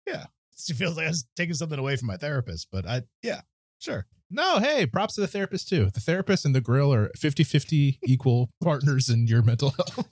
yeah. 0.07 0.27
It 0.69 0.75
feels 0.75 0.97
like 0.97 1.07
I 1.07 1.11
was 1.11 1.27
taking 1.37 1.55
something 1.55 1.79
away 1.79 1.97
from 1.97 2.09
my 2.09 2.17
therapist, 2.17 2.69
but 2.73 2.87
I. 2.87 3.03
Yeah. 3.23 3.43
Sure. 3.79 4.07
No, 4.31 4.59
hey, 4.59 4.87
props 4.87 5.15
to 5.15 5.21
the 5.21 5.27
therapist 5.27 5.69
too. 5.69 5.91
The 5.93 6.01
therapist 6.01 6.45
and 6.45 6.55
the 6.55 6.61
grill 6.61 6.93
are 6.93 7.11
50-50 7.17 7.99
equal 8.07 8.51
partners 8.63 9.09
in 9.09 9.27
your 9.27 9.43
mental 9.43 9.71
health. 9.71 10.09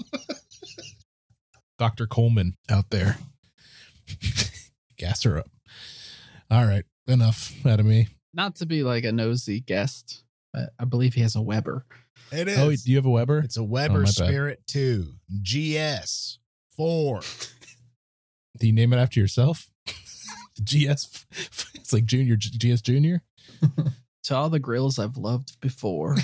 Dr. 1.78 2.06
Coleman 2.06 2.56
out 2.70 2.90
there. 2.90 3.16
Gas 4.98 5.24
her 5.24 5.38
up. 5.38 5.50
All 6.50 6.64
right, 6.64 6.84
enough 7.08 7.54
out 7.66 7.80
of 7.80 7.86
me. 7.86 8.08
Not 8.32 8.56
to 8.56 8.66
be 8.66 8.82
like 8.84 9.04
a 9.04 9.12
nosy 9.12 9.60
guest, 9.60 10.22
but 10.52 10.70
I 10.78 10.84
believe 10.84 11.14
he 11.14 11.22
has 11.22 11.34
a 11.34 11.42
Weber. 11.42 11.84
It 12.34 12.48
oh, 12.48 12.70
is. 12.70 12.82
Oh, 12.82 12.84
do 12.84 12.90
you 12.90 12.96
have 12.96 13.06
a 13.06 13.10
Weber? 13.10 13.38
It's 13.38 13.56
a 13.56 13.60
Oh, 13.60 13.64
Weber 13.64 14.04
bad. 14.04 14.08
Spirit 14.14 14.60
2 14.66 15.06
GS 15.42 16.38
4. 16.76 17.20
Do 18.58 18.66
you 18.68 18.72
name 18.72 18.92
it 18.92 18.98
after 18.98 19.18
yourself? 19.20 19.68
GS. 20.62 21.26
It's 21.74 21.92
like 21.92 22.06
Junior 22.06 22.36
GS 22.36 22.80
Junior. 22.80 23.22
To 24.24 24.34
all 24.34 24.48
the 24.48 24.58
grills 24.58 24.98
I've 24.98 25.18
loved 25.18 25.60
before. 25.60 26.16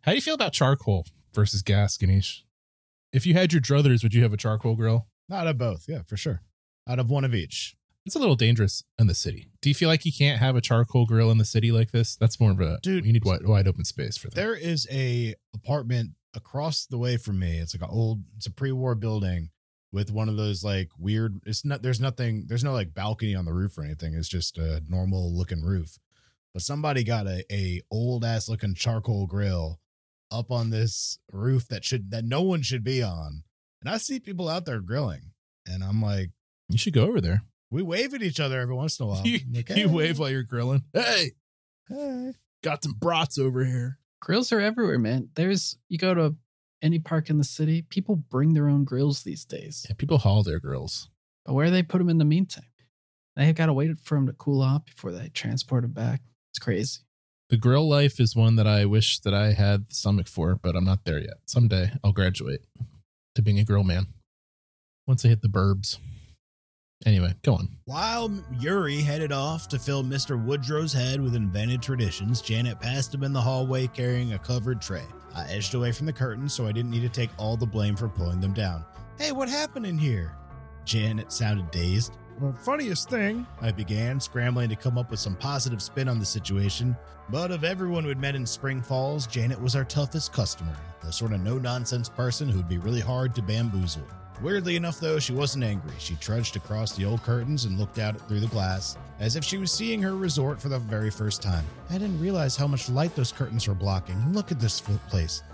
How 0.00 0.12
do 0.12 0.14
you 0.14 0.22
feel 0.22 0.34
about 0.34 0.54
charcoal 0.54 1.04
versus 1.34 1.60
gas, 1.60 1.98
Ganesh? 1.98 2.42
If 3.12 3.26
you 3.26 3.34
had 3.34 3.52
your 3.52 3.60
druthers, 3.60 4.02
would 4.02 4.14
you 4.14 4.22
have 4.22 4.32
a 4.32 4.38
charcoal 4.38 4.76
grill? 4.76 5.08
Not 5.28 5.46
of 5.46 5.58
both. 5.58 5.84
Yeah, 5.88 6.02
for 6.06 6.16
sure. 6.16 6.40
Out 6.88 6.98
of 6.98 7.10
one 7.10 7.24
of 7.24 7.34
each. 7.34 7.76
It's 8.06 8.14
a 8.14 8.18
little 8.18 8.36
dangerous 8.36 8.84
in 8.98 9.06
the 9.06 9.14
city. 9.14 9.48
Do 9.62 9.70
you 9.70 9.74
feel 9.74 9.88
like 9.88 10.04
you 10.04 10.12
can't 10.12 10.38
have 10.38 10.56
a 10.56 10.60
charcoal 10.60 11.06
grill 11.06 11.30
in 11.30 11.38
the 11.38 11.44
city 11.44 11.72
like 11.72 11.90
this? 11.90 12.16
That's 12.16 12.38
more 12.38 12.50
of 12.50 12.60
a 12.60 12.78
Dude, 12.82 13.06
You 13.06 13.12
need 13.14 13.24
wide, 13.24 13.46
wide 13.46 13.66
open 13.66 13.84
space 13.84 14.18
for 14.18 14.28
that. 14.28 14.34
There 14.34 14.54
is 14.54 14.86
a 14.90 15.34
apartment 15.54 16.10
across 16.34 16.84
the 16.84 16.98
way 16.98 17.16
from 17.16 17.38
me. 17.38 17.58
It's 17.58 17.74
like 17.74 17.88
an 17.88 17.94
old, 17.94 18.22
it's 18.36 18.46
a 18.46 18.52
pre-war 18.52 18.94
building 18.94 19.50
with 19.94 20.10
one 20.10 20.28
of 20.28 20.36
those 20.36 20.62
like 20.62 20.90
weird. 20.98 21.40
It's 21.46 21.64
not. 21.64 21.80
There's 21.80 22.00
nothing. 22.00 22.44
There's 22.48 22.64
no 22.64 22.72
like 22.72 22.92
balcony 22.92 23.34
on 23.34 23.44
the 23.44 23.52
roof 23.54 23.78
or 23.78 23.84
anything. 23.84 24.14
It's 24.14 24.28
just 24.28 24.58
a 24.58 24.82
normal 24.88 25.34
looking 25.34 25.62
roof. 25.62 25.98
But 26.52 26.62
somebody 26.62 27.04
got 27.04 27.26
a 27.26 27.44
a 27.50 27.80
old 27.90 28.24
ass 28.24 28.48
looking 28.48 28.74
charcoal 28.74 29.26
grill 29.26 29.80
up 30.30 30.50
on 30.50 30.70
this 30.70 31.18
roof 31.32 31.68
that 31.68 31.84
should 31.84 32.10
that 32.10 32.24
no 32.24 32.42
one 32.42 32.62
should 32.62 32.82
be 32.82 33.02
on. 33.02 33.44
And 33.80 33.88
I 33.88 33.98
see 33.98 34.18
people 34.18 34.48
out 34.48 34.66
there 34.66 34.80
grilling, 34.80 35.30
and 35.66 35.84
I'm 35.84 36.02
like, 36.02 36.30
You 36.68 36.76
should 36.76 36.92
go 36.92 37.04
over 37.04 37.20
there. 37.20 37.44
We 37.70 37.82
wave 37.82 38.14
at 38.14 38.22
each 38.22 38.40
other 38.40 38.60
every 38.60 38.74
once 38.74 38.98
in 38.98 39.04
a 39.04 39.08
while. 39.08 39.22
you, 39.24 39.40
I'm 39.46 39.52
like, 39.52 39.70
you 39.70 39.88
wave 39.88 40.18
while 40.18 40.30
you're 40.30 40.42
grilling. 40.42 40.84
Hey, 40.92 41.32
hey." 41.88 42.32
got 42.62 42.82
some 42.82 42.94
brats 42.94 43.38
over 43.38 43.64
here. 43.64 43.98
grills 44.20 44.50
are 44.50 44.60
everywhere, 44.60 44.98
man. 44.98 45.28
There's 45.34 45.76
you 45.88 45.98
go 45.98 46.14
to 46.14 46.36
any 46.84 46.98
park 46.98 47.30
in 47.30 47.38
the 47.38 47.44
city, 47.44 47.82
people 47.82 48.14
bring 48.16 48.52
their 48.52 48.68
own 48.68 48.84
grills 48.84 49.22
these 49.22 49.44
days. 49.44 49.86
Yeah, 49.88 49.94
people 49.96 50.18
haul 50.18 50.42
their 50.42 50.60
grills. 50.60 51.08
But 51.44 51.54
where 51.54 51.70
they 51.70 51.82
put 51.82 51.98
them 51.98 52.10
in 52.10 52.18
the 52.18 52.24
meantime? 52.24 52.64
They've 53.36 53.54
got 53.54 53.66
to 53.66 53.72
wait 53.72 53.98
for 54.02 54.16
them 54.16 54.26
to 54.26 54.32
cool 54.32 54.62
off 54.62 54.84
before 54.84 55.10
they 55.10 55.28
transport 55.30 55.82
them 55.82 55.92
back. 55.92 56.20
It's 56.52 56.58
crazy. 56.58 57.00
The 57.50 57.56
grill 57.56 57.88
life 57.88 58.20
is 58.20 58.36
one 58.36 58.56
that 58.56 58.66
I 58.66 58.84
wish 58.84 59.18
that 59.20 59.34
I 59.34 59.52
had 59.52 59.88
the 59.88 59.94
stomach 59.94 60.28
for, 60.28 60.54
but 60.54 60.76
I'm 60.76 60.84
not 60.84 61.04
there 61.04 61.18
yet. 61.18 61.38
Someday 61.46 61.92
I'll 62.02 62.12
graduate 62.12 62.60
to 63.34 63.42
being 63.42 63.58
a 63.58 63.64
grill 63.64 63.84
man. 63.84 64.06
Once 65.06 65.24
I 65.24 65.28
hit 65.28 65.42
the 65.42 65.48
burbs. 65.48 65.98
Anyway, 67.06 67.34
go 67.42 67.54
on. 67.54 67.68
While 67.84 68.32
Yuri 68.58 69.00
headed 69.00 69.30
off 69.30 69.68
to 69.68 69.78
fill 69.78 70.02
Mr. 70.02 70.42
Woodrow's 70.42 70.92
head 70.92 71.20
with 71.20 71.34
invented 71.34 71.82
traditions, 71.82 72.40
Janet 72.40 72.80
passed 72.80 73.12
him 73.12 73.22
in 73.24 73.32
the 73.32 73.40
hallway 73.40 73.86
carrying 73.88 74.32
a 74.32 74.38
covered 74.38 74.80
tray. 74.80 75.04
I 75.34 75.46
edged 75.48 75.74
away 75.74 75.92
from 75.92 76.06
the 76.06 76.12
curtain 76.12 76.48
so 76.48 76.66
I 76.66 76.72
didn't 76.72 76.90
need 76.90 77.02
to 77.02 77.08
take 77.08 77.30
all 77.36 77.56
the 77.56 77.66
blame 77.66 77.96
for 77.96 78.08
pulling 78.08 78.40
them 78.40 78.54
down. 78.54 78.84
Hey, 79.18 79.32
what 79.32 79.48
happened 79.48 79.84
in 79.84 79.98
here? 79.98 80.34
Janet 80.84 81.32
sounded 81.32 81.70
dazed. 81.70 82.16
Well, 82.40 82.52
funniest 82.52 83.08
thing, 83.08 83.46
I 83.60 83.70
began, 83.70 84.18
scrambling 84.18 84.68
to 84.70 84.76
come 84.76 84.98
up 84.98 85.10
with 85.10 85.20
some 85.20 85.36
positive 85.36 85.80
spin 85.80 86.08
on 86.08 86.18
the 86.18 86.26
situation. 86.26 86.96
But 87.30 87.52
of 87.52 87.62
everyone 87.62 88.04
we'd 88.04 88.18
met 88.18 88.34
in 88.34 88.44
Spring 88.44 88.82
Falls, 88.82 89.26
Janet 89.26 89.60
was 89.60 89.76
our 89.76 89.84
toughest 89.84 90.32
customer, 90.32 90.76
the 91.00 91.12
sort 91.12 91.32
of 91.32 91.40
no 91.40 91.58
nonsense 91.58 92.08
person 92.08 92.48
who'd 92.48 92.68
be 92.68 92.78
really 92.78 93.00
hard 93.00 93.34
to 93.36 93.42
bamboozle. 93.42 94.02
Weirdly 94.42 94.74
enough, 94.74 94.98
though, 94.98 95.20
she 95.20 95.32
wasn't 95.32 95.62
angry. 95.62 95.94
She 95.98 96.16
trudged 96.16 96.56
across 96.56 96.92
the 96.92 97.04
old 97.04 97.22
curtains 97.22 97.66
and 97.66 97.78
looked 97.78 98.00
out 98.00 98.20
through 98.26 98.40
the 98.40 98.48
glass, 98.48 98.98
as 99.20 99.36
if 99.36 99.44
she 99.44 99.58
was 99.58 99.70
seeing 99.70 100.02
her 100.02 100.16
resort 100.16 100.60
for 100.60 100.68
the 100.68 100.78
very 100.80 101.10
first 101.10 101.40
time. 101.40 101.64
I 101.88 101.98
didn't 101.98 102.20
realize 102.20 102.56
how 102.56 102.66
much 102.66 102.90
light 102.90 103.14
those 103.14 103.30
curtains 103.30 103.68
were 103.68 103.74
blocking. 103.74 104.32
Look 104.32 104.50
at 104.50 104.58
this 104.58 104.80
place. 104.80 105.44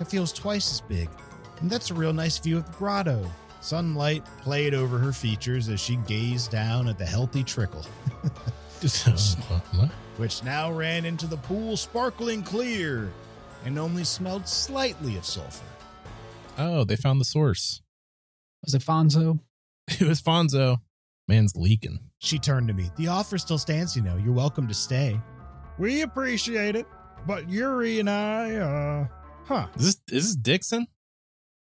It 0.00 0.06
feels 0.06 0.34
twice 0.34 0.70
as 0.70 0.82
big. 0.82 1.08
And 1.60 1.70
that's 1.70 1.90
a 1.90 1.94
real 1.94 2.12
nice 2.12 2.38
view 2.38 2.58
of 2.58 2.66
the 2.66 2.76
grotto. 2.76 3.26
Sunlight 3.66 4.24
played 4.42 4.74
over 4.74 4.96
her 4.96 5.12
features 5.12 5.68
as 5.68 5.80
she 5.80 5.96
gazed 6.06 6.52
down 6.52 6.86
at 6.86 6.98
the 6.98 7.04
healthy 7.04 7.42
trickle, 7.42 7.84
which 10.18 10.44
now 10.44 10.70
ran 10.70 11.04
into 11.04 11.26
the 11.26 11.36
pool 11.38 11.76
sparkling 11.76 12.44
clear 12.44 13.10
and 13.64 13.76
only 13.76 14.04
smelled 14.04 14.46
slightly 14.46 15.16
of 15.16 15.24
sulfur. 15.24 15.64
Oh, 16.56 16.84
they 16.84 16.94
found 16.94 17.20
the 17.20 17.24
source. 17.24 17.82
Was 18.64 18.74
it 18.74 18.82
Fonzo? 18.82 19.40
It 20.00 20.06
was 20.06 20.22
Fonzo. 20.22 20.78
Man's 21.26 21.56
leaking. 21.56 21.98
She 22.18 22.38
turned 22.38 22.68
to 22.68 22.74
me. 22.74 22.92
The 22.94 23.08
offer 23.08 23.36
still 23.36 23.58
stands, 23.58 23.96
you 23.96 24.02
know. 24.02 24.16
You're 24.16 24.32
welcome 24.32 24.68
to 24.68 24.74
stay. 24.74 25.20
We 25.76 26.02
appreciate 26.02 26.76
it, 26.76 26.86
but 27.26 27.50
Yuri 27.50 27.98
and 27.98 28.08
I, 28.08 28.54
uh, 28.54 29.06
huh? 29.44 29.66
Is 29.74 29.86
this 29.86 29.96
is 30.12 30.26
this 30.26 30.36
Dixon? 30.36 30.86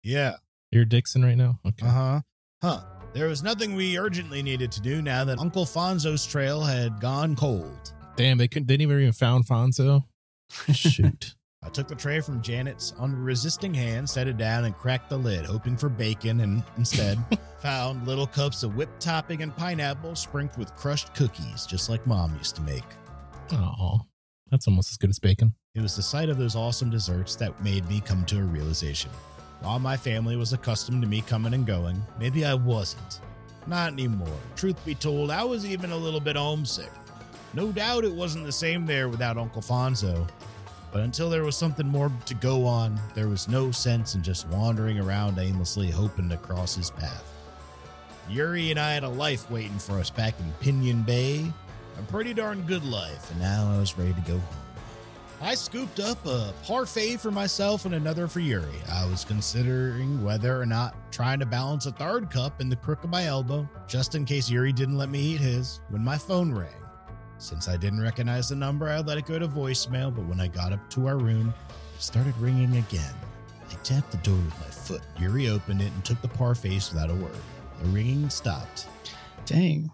Yeah, 0.03 0.34
You're 0.72 0.86
Dixon 0.86 1.22
right 1.22 1.36
now? 1.36 1.58
Okay. 1.66 1.86
uh 1.86 1.90
huh, 1.90 2.20
huh. 2.62 2.80
There 3.12 3.28
was 3.28 3.42
nothing 3.42 3.74
we 3.74 3.98
urgently 3.98 4.42
needed 4.42 4.72
to 4.72 4.80
do 4.80 5.02
now 5.02 5.22
that 5.24 5.38
Uncle 5.38 5.66
Fonzo's 5.66 6.26
trail 6.26 6.62
had 6.62 6.98
gone 6.98 7.36
cold. 7.36 7.92
Damn, 8.16 8.38
they 8.38 8.48
couldn't 8.48 8.68
they 8.68 8.78
didn't 8.78 8.90
even 8.90 9.12
found 9.12 9.46
Fonzo. 9.46 10.04
Shoot. 10.72 11.34
I 11.62 11.68
took 11.68 11.88
the 11.88 11.94
tray 11.94 12.20
from 12.20 12.42
Janet's 12.42 12.94
unresisting 12.98 13.72
hand, 13.72 14.08
set 14.08 14.26
it 14.26 14.36
down, 14.38 14.64
and 14.64 14.74
cracked 14.76 15.10
the 15.10 15.16
lid, 15.16 15.44
hoping 15.44 15.76
for 15.76 15.88
bacon, 15.88 16.40
and 16.40 16.62
instead 16.76 17.18
found 17.60 18.06
little 18.06 18.26
cups 18.26 18.62
of 18.62 18.74
whipped 18.74 19.00
topping 19.00 19.42
and 19.42 19.54
pineapple 19.56 20.16
sprinkled 20.16 20.58
with 20.58 20.74
crushed 20.74 21.14
cookies, 21.14 21.66
just 21.66 21.88
like 21.88 22.04
Mom 22.06 22.34
used 22.38 22.56
to 22.56 22.62
make. 22.62 22.82
Oh, 23.52 24.00
that's 24.50 24.66
almost 24.66 24.90
as 24.90 24.96
good 24.96 25.10
as 25.10 25.18
bacon. 25.20 25.54
It 25.74 25.82
was 25.82 25.94
the 25.94 26.02
sight 26.02 26.30
of 26.30 26.38
those 26.38 26.56
awesome 26.56 26.90
desserts 26.90 27.36
that 27.36 27.62
made 27.62 27.88
me 27.88 28.00
come 28.00 28.24
to 28.24 28.40
a 28.40 28.42
realization. 28.42 29.10
While 29.62 29.78
my 29.78 29.96
family 29.96 30.36
was 30.36 30.52
accustomed 30.52 31.02
to 31.02 31.08
me 31.08 31.20
coming 31.20 31.54
and 31.54 31.64
going, 31.64 32.02
maybe 32.18 32.44
I 32.44 32.54
wasn't. 32.54 33.20
Not 33.68 33.92
anymore. 33.92 34.36
Truth 34.56 34.84
be 34.84 34.96
told, 34.96 35.30
I 35.30 35.44
was 35.44 35.64
even 35.64 35.92
a 35.92 35.96
little 35.96 36.18
bit 36.18 36.34
homesick. 36.34 36.90
No 37.54 37.70
doubt 37.70 38.04
it 38.04 38.12
wasn't 38.12 38.44
the 38.44 38.52
same 38.52 38.86
there 38.86 39.08
without 39.08 39.38
Uncle 39.38 39.62
Fonzo. 39.62 40.28
But 40.90 41.02
until 41.02 41.30
there 41.30 41.44
was 41.44 41.56
something 41.56 41.86
more 41.86 42.10
to 42.26 42.34
go 42.34 42.66
on, 42.66 43.00
there 43.14 43.28
was 43.28 43.48
no 43.48 43.70
sense 43.70 44.16
in 44.16 44.22
just 44.22 44.48
wandering 44.48 44.98
around 44.98 45.38
aimlessly 45.38 45.90
hoping 45.90 46.28
to 46.30 46.36
cross 46.38 46.74
his 46.74 46.90
path. 46.90 47.24
Yuri 48.28 48.72
and 48.72 48.80
I 48.80 48.92
had 48.92 49.04
a 49.04 49.08
life 49.08 49.48
waiting 49.48 49.78
for 49.78 49.98
us 50.00 50.10
back 50.10 50.34
in 50.40 50.52
Pinion 50.60 51.02
Bay. 51.02 51.52
A 51.98 52.02
pretty 52.10 52.34
darn 52.34 52.62
good 52.62 52.84
life, 52.84 53.30
and 53.30 53.40
now 53.40 53.70
I 53.72 53.78
was 53.78 53.96
ready 53.96 54.12
to 54.12 54.20
go 54.22 54.38
home. 54.38 54.61
I 55.43 55.57
scooped 55.57 55.99
up 55.99 56.24
a 56.24 56.55
parfait 56.62 57.16
for 57.16 57.32
myself 57.32 57.84
and 57.84 57.97
another 57.97 58.28
for 58.28 58.38
Yuri. 58.38 58.80
I 58.88 59.05
was 59.07 59.24
considering 59.24 60.22
whether 60.22 60.59
or 60.61 60.64
not 60.64 60.95
trying 61.11 61.40
to 61.40 61.47
balance 61.47 61.86
a 61.86 61.90
third 61.90 62.30
cup 62.30 62.61
in 62.61 62.68
the 62.68 62.76
crook 62.76 63.03
of 63.03 63.11
my 63.11 63.24
elbow, 63.26 63.68
just 63.88 64.14
in 64.14 64.24
case 64.24 64.49
Yuri 64.49 64.72
didn't 64.72 64.97
let 64.97 65.09
me 65.09 65.18
eat 65.18 65.40
his, 65.40 65.80
when 65.88 66.05
my 66.05 66.16
phone 66.16 66.55
rang. 66.55 66.68
Since 67.38 67.66
I 67.66 67.76
didn't 67.76 68.01
recognize 68.01 68.51
the 68.51 68.55
number, 68.55 68.88
I 68.88 69.01
let 69.01 69.18
it 69.18 69.26
go 69.26 69.36
to 69.40 69.49
voicemail, 69.49 70.14
but 70.14 70.24
when 70.26 70.40
I 70.40 70.47
got 70.47 70.72
up 70.72 70.88
to 70.90 71.09
our 71.09 71.18
room, 71.18 71.53
it 71.97 72.03
started 72.03 72.38
ringing 72.38 72.76
again. 72.76 73.14
I 73.68 73.74
tapped 73.82 74.12
the 74.12 74.18
door 74.18 74.36
with 74.36 74.61
my 74.61 74.66
foot. 74.66 75.03
Yuri 75.18 75.49
opened 75.49 75.82
it 75.82 75.90
and 75.90 76.05
took 76.05 76.22
the 76.22 76.28
parfait 76.28 76.88
without 76.93 77.11
a 77.11 77.14
word. 77.16 77.34
The 77.82 77.88
ringing 77.88 78.30
stopped. 78.30 78.86
Dang. 79.45 79.90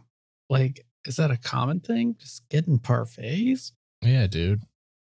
Like, 0.50 0.84
is 1.06 1.16
that 1.16 1.30
a 1.30 1.38
common 1.38 1.80
thing? 1.80 2.16
Just 2.18 2.46
getting 2.50 2.78
parfaits? 2.78 3.72
Yeah, 4.02 4.26
dude. 4.26 4.62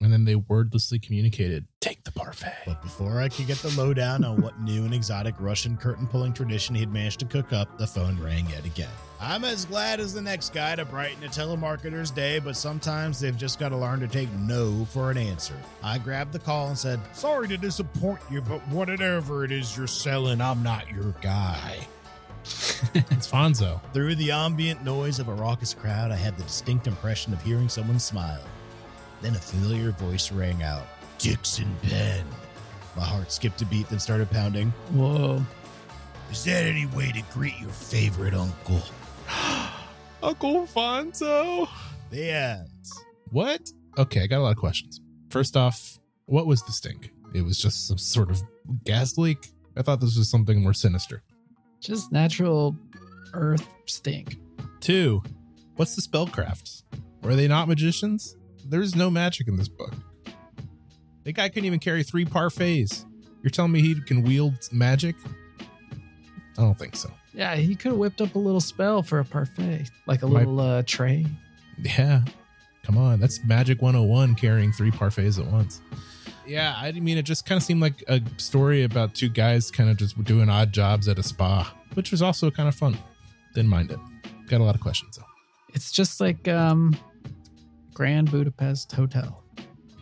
And 0.01 0.11
then 0.11 0.25
they 0.25 0.35
wordlessly 0.35 0.99
communicated, 0.99 1.65
take 1.79 2.03
the 2.03 2.11
parfait. 2.11 2.53
But 2.65 2.81
before 2.81 3.21
I 3.21 3.29
could 3.29 3.47
get 3.47 3.57
the 3.59 3.69
lowdown 3.81 4.23
on 4.25 4.41
what 4.41 4.59
new 4.59 4.83
and 4.83 4.93
exotic 4.93 5.35
Russian 5.39 5.77
curtain 5.77 6.05
pulling 6.05 6.33
tradition 6.33 6.75
he'd 6.75 6.91
managed 6.91 7.21
to 7.21 7.25
cook 7.25 7.53
up, 7.53 7.77
the 7.77 7.87
phone 7.87 8.21
rang 8.21 8.47
yet 8.49 8.65
again. 8.65 8.89
I'm 9.21 9.45
as 9.45 9.63
glad 9.65 10.01
as 10.01 10.13
the 10.13 10.21
next 10.21 10.53
guy 10.53 10.75
to 10.75 10.83
brighten 10.83 11.23
a 11.23 11.27
telemarketer's 11.27 12.11
day, 12.11 12.39
but 12.39 12.57
sometimes 12.57 13.19
they've 13.19 13.37
just 13.37 13.57
got 13.57 13.69
to 13.69 13.77
learn 13.77 14.01
to 14.01 14.07
take 14.07 14.31
no 14.33 14.85
for 14.85 15.11
an 15.11 15.17
answer. 15.17 15.55
I 15.81 15.97
grabbed 15.97 16.33
the 16.33 16.39
call 16.39 16.67
and 16.67 16.77
said, 16.77 16.99
Sorry 17.13 17.47
to 17.47 17.57
disappoint 17.57 18.19
you, 18.29 18.41
but 18.41 18.59
whatever 18.67 19.45
it 19.45 19.51
is 19.51 19.75
you're 19.77 19.87
selling, 19.87 20.41
I'm 20.41 20.61
not 20.61 20.91
your 20.91 21.15
guy. 21.21 21.87
It's 22.93 23.29
Fonzo. 23.29 23.81
Through 23.93 24.15
the 24.15 24.31
ambient 24.31 24.83
noise 24.83 25.19
of 25.19 25.27
a 25.27 25.33
raucous 25.33 25.73
crowd, 25.73 26.11
I 26.11 26.15
had 26.15 26.37
the 26.37 26.43
distinct 26.43 26.85
impression 26.85 27.33
of 27.33 27.41
hearing 27.41 27.69
someone 27.69 27.99
smile. 27.99 28.43
Then 29.25 29.35
a 29.35 29.39
familiar 29.39 29.89
voice 29.89 30.31
rang 30.31 30.61
out 30.61 30.85
Dixon 31.17 31.75
Ben. 31.81 32.23
My 32.95 33.03
heart 33.03 33.31
skipped 33.31 33.59
a 33.63 33.65
beat, 33.65 33.89
then 33.89 33.97
started 33.97 34.29
pounding. 34.29 34.69
Whoa. 34.93 35.43
Is 36.29 36.43
that 36.43 36.63
any 36.63 36.85
way 36.85 37.11
to 37.11 37.23
greet 37.33 37.59
your 37.59 37.71
favorite 37.71 38.35
uncle? 38.35 38.83
Uncle 40.21 40.67
Fonzo. 40.67 41.67
The 42.11 42.29
end. 42.29 42.69
What? 43.31 43.61
Okay, 43.97 44.21
I 44.21 44.27
got 44.27 44.41
a 44.41 44.43
lot 44.43 44.51
of 44.51 44.57
questions. 44.57 45.01
First 45.31 45.57
off, 45.57 45.97
what 46.27 46.45
was 46.45 46.61
the 46.61 46.71
stink? 46.71 47.09
It 47.33 47.41
was 47.41 47.57
just 47.57 47.87
some 47.87 47.97
sort 47.97 48.29
of 48.29 48.39
gas 48.83 49.17
leak. 49.17 49.49
I 49.75 49.81
thought 49.81 50.01
this 50.01 50.19
was 50.19 50.29
something 50.29 50.61
more 50.61 50.75
sinister. 50.75 51.23
Just 51.81 52.11
natural 52.11 52.77
earth 53.33 53.67
stink. 53.87 54.35
Two, 54.81 55.23
what's 55.77 55.95
the 55.95 56.03
spellcrafts? 56.03 56.83
Were 57.23 57.35
they 57.35 57.47
not 57.47 57.67
magicians? 57.67 58.37
There's 58.67 58.95
no 58.95 59.09
magic 59.09 59.47
in 59.47 59.55
this 59.57 59.67
book. 59.67 59.93
The 61.23 61.31
guy 61.31 61.49
couldn't 61.49 61.65
even 61.65 61.79
carry 61.79 62.03
three 62.03 62.25
parfaits. 62.25 63.05
You're 63.41 63.49
telling 63.51 63.71
me 63.71 63.81
he 63.81 63.99
can 64.01 64.23
wield 64.23 64.53
magic? 64.71 65.15
I 66.57 66.61
don't 66.61 66.77
think 66.77 66.95
so. 66.95 67.09
Yeah, 67.33 67.55
he 67.55 67.75
could 67.75 67.91
have 67.91 67.97
whipped 67.99 68.21
up 68.21 68.35
a 68.35 68.39
little 68.39 68.61
spell 68.61 69.03
for 69.03 69.19
a 69.19 69.25
parfait, 69.25 69.89
like 70.07 70.23
a 70.23 70.27
My- 70.27 70.39
little 70.39 70.59
uh, 70.59 70.83
tray. 70.85 71.25
Yeah. 71.81 72.21
Come 72.83 72.97
on. 72.97 73.19
That's 73.19 73.43
Magic 73.43 73.81
101 73.81 74.35
carrying 74.35 74.71
three 74.71 74.91
parfaits 74.91 75.39
at 75.43 75.51
once. 75.51 75.81
Yeah, 76.47 76.75
I 76.77 76.91
mean, 76.91 77.17
it 77.17 77.23
just 77.23 77.45
kind 77.47 77.57
of 77.57 77.63
seemed 77.63 77.81
like 77.81 78.03
a 78.07 78.21
story 78.37 78.83
about 78.83 79.15
two 79.15 79.29
guys 79.29 79.71
kind 79.71 79.89
of 79.89 79.97
just 79.97 80.21
doing 80.23 80.47
odd 80.47 80.71
jobs 80.71 81.07
at 81.07 81.17
a 81.17 81.23
spa, 81.23 81.73
which 81.95 82.11
was 82.11 82.21
also 82.21 82.51
kind 82.51 82.69
of 82.69 82.75
fun. 82.75 82.95
Didn't 83.55 83.69
mind 83.69 83.91
it. 83.91 83.99
Got 84.47 84.61
a 84.61 84.63
lot 84.63 84.75
of 84.75 84.81
questions, 84.81 85.17
though. 85.17 85.25
It's 85.73 85.91
just 85.91 86.21
like 86.21 86.47
um, 86.47 86.95
Grand 87.95 88.29
Budapest 88.29 88.91
Hotel. 88.91 89.41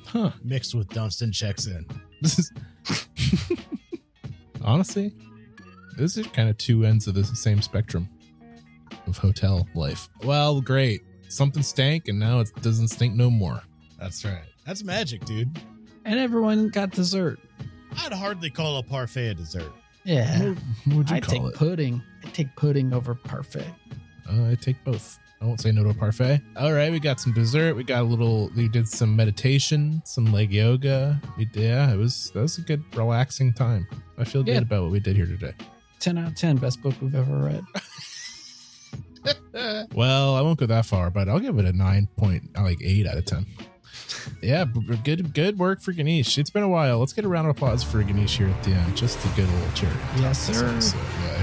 Huh. 0.07 0.31
Mixed 0.43 0.75
with 0.75 0.89
Dunston 0.89 1.31
checks 1.31 1.67
in. 1.67 1.85
This 2.21 2.39
is. 2.39 2.51
Honestly, 4.63 5.13
this 5.97 6.17
is 6.17 6.27
kind 6.27 6.49
of 6.49 6.57
two 6.57 6.85
ends 6.85 7.07
of 7.07 7.13
the 7.15 7.23
same 7.23 7.61
spectrum 7.61 8.09
of 9.07 9.17
hotel 9.17 9.67
life. 9.75 10.09
Well, 10.23 10.59
great. 10.61 11.01
Something 11.29 11.63
stank, 11.63 12.07
and 12.07 12.19
now 12.19 12.39
it 12.39 12.51
doesn't 12.61 12.87
stink 12.89 13.15
no 13.15 13.29
more. 13.29 13.61
That's 13.99 14.23
right. 14.25 14.43
That's 14.65 14.83
magic, 14.83 15.25
dude. 15.25 15.49
And 16.05 16.19
everyone 16.19 16.69
got 16.69 16.91
dessert. 16.91 17.39
I'd 17.97 18.13
hardly 18.13 18.49
call 18.49 18.77
a 18.77 18.83
parfait 18.83 19.27
a 19.29 19.33
dessert. 19.33 19.71
Yeah. 20.03 20.49
What 20.49 20.57
what 20.85 20.95
would 20.97 21.09
you 21.09 21.15
I 21.15 21.19
take 21.19 21.39
call 21.39 21.47
it? 21.49 21.55
pudding. 21.55 22.01
I 22.25 22.29
take 22.29 22.55
pudding 22.55 22.93
over 22.93 23.15
parfait. 23.15 23.71
Uh, 24.29 24.49
I 24.51 24.55
take 24.59 24.83
both. 24.83 25.19
I 25.43 25.45
won't 25.45 25.59
say 25.59 25.73
no 25.73 25.83
to 25.83 25.89
a 25.89 25.93
parfait. 25.93 26.39
All 26.55 26.71
right, 26.71 26.89
we 26.89 27.01
got 27.01 27.19
some 27.19 27.33
dessert. 27.33 27.75
We 27.75 27.83
got 27.83 28.01
a 28.01 28.05
little. 28.05 28.49
We 28.55 28.69
did 28.69 28.87
some 28.87 29.13
meditation, 29.13 30.01
some 30.05 30.31
leg 30.31 30.53
yoga. 30.53 31.21
We 31.37 31.49
yeah, 31.53 31.91
it 31.91 31.97
was 31.97 32.31
that 32.31 32.41
was 32.41 32.57
a 32.57 32.61
good 32.61 32.81
relaxing 32.95 33.51
time. 33.53 33.85
I 34.17 34.23
feel 34.23 34.41
good 34.41 34.63
about 34.63 34.83
what 34.83 34.91
we 34.91 35.01
did 35.01 35.17
here 35.17 35.25
today. 35.25 35.53
10 35.99 36.17
out 36.17 36.27
of 36.29 36.35
10, 36.35 36.57
best 36.57 36.81
book 36.81 36.93
we've 37.01 37.15
ever 37.15 37.37
read. 37.37 37.63
Well, 39.93 40.35
I 40.35 40.41
won't 40.41 40.59
go 40.59 40.65
that 40.65 40.85
far, 40.85 41.09
but 41.09 41.29
I'll 41.29 41.39
give 41.39 41.57
it 41.57 41.65
a 41.65 41.73
nine 41.73 42.07
point 42.17 42.43
like 42.57 42.79
eight 42.81 43.07
out 43.07 43.17
of 43.17 43.25
ten. 43.25 43.45
Yeah, 44.41 44.65
good 45.03 45.33
good 45.33 45.57
work 45.57 45.81
for 45.81 45.91
Ganesh. 45.91 46.37
It's 46.37 46.49
been 46.49 46.63
a 46.63 46.67
while. 46.67 46.99
Let's 46.99 47.13
get 47.13 47.23
a 47.25 47.27
round 47.27 47.47
of 47.47 47.55
applause 47.55 47.83
for 47.83 48.01
Ganesh 48.03 48.37
here 48.37 48.47
at 48.47 48.63
the 48.63 48.71
end. 48.71 48.97
Just 48.97 49.23
a 49.23 49.27
good 49.29 49.47
little 49.49 49.71
cheer. 49.73 49.91
Yes, 50.17 50.39
sir. 50.39 50.67
episode. 50.67 50.97
Yeah, 50.97 51.27
there 51.27 51.37
you 51.37 51.42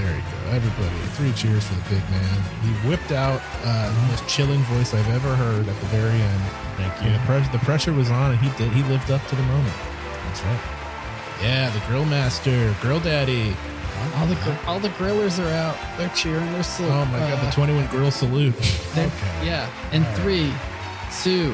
Everybody, 0.51 0.99
three 1.15 1.31
cheers 1.31 1.63
for 1.65 1.75
the 1.75 1.95
big 1.95 2.03
man. 2.11 2.35
He 2.61 2.71
whipped 2.87 3.11
out 3.13 3.41
uh, 3.63 3.87
the 3.87 4.01
most 4.11 4.27
chilling 4.27 4.59
voice 4.63 4.93
I've 4.93 5.07
ever 5.09 5.33
heard 5.33 5.65
at 5.67 5.79
the 5.79 5.85
very 5.87 6.11
end. 6.19 6.41
Thank 6.75 6.91
you. 7.05 7.11
the, 7.13 7.19
pres- 7.19 7.49
the 7.51 7.59
pressure 7.59 7.93
was 7.93 8.11
on, 8.11 8.31
and 8.31 8.39
he 8.39 8.49
did. 8.57 8.69
He 8.73 8.83
lived 8.83 9.09
up 9.11 9.25
to 9.27 9.35
the 9.35 9.43
moment. 9.43 9.73
That's 10.27 10.43
right. 10.43 10.59
Yeah, 11.41 11.69
the 11.69 11.79
grill 11.87 12.03
master, 12.05 12.75
grill 12.81 12.99
daddy. 12.99 13.55
All 14.17 14.25
the 14.27 14.35
gr- 14.35 14.59
all 14.67 14.79
the 14.79 14.89
grillers 14.99 15.39
are 15.39 15.47
out. 15.55 15.77
They're 15.97 16.09
cheering. 16.09 16.51
They're 16.51 16.63
still. 16.63 16.91
Oh 16.91 17.05
my 17.05 17.19
god, 17.19 17.47
the 17.47 17.51
twenty 17.51 17.73
one 17.73 17.87
grill 17.87 18.11
salute. 18.11 18.55
Okay. 18.91 19.07
Yeah. 19.47 19.71
And 19.93 20.05
three, 20.19 20.51
two, 21.23 21.53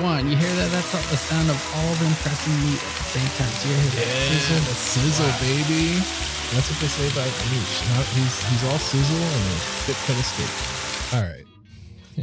one. 0.00 0.30
You 0.30 0.36
hear 0.36 0.48
that? 0.56 0.70
That's 0.72 0.90
the 1.10 1.16
sound 1.18 1.50
of 1.50 1.58
all 1.76 1.92
of 1.92 1.98
them 2.00 2.12
pressing 2.24 2.56
meat 2.64 2.80
at 2.80 2.94
the 2.96 3.04
same 3.12 3.30
time. 3.36 3.52
So 3.60 3.68
you 3.68 3.74
hear 3.76 3.92
that 4.00 4.08
sizzle. 4.32 4.64
the 4.64 4.76
sizzle, 4.80 5.32
baby. 5.44 6.27
That's 6.52 6.70
what 6.70 6.80
they 6.80 6.86
say 6.86 7.06
about 7.08 7.28
Ganesh. 7.44 7.88
Not, 7.94 8.06
he's 8.06 8.48
he's 8.48 8.64
all 8.64 8.78
sizzle 8.78 9.16
and 9.16 9.46
a 9.52 9.58
thick 9.84 9.96
cut 10.06 10.18
of 10.18 10.24
steak. 10.24 11.14
All 11.14 11.22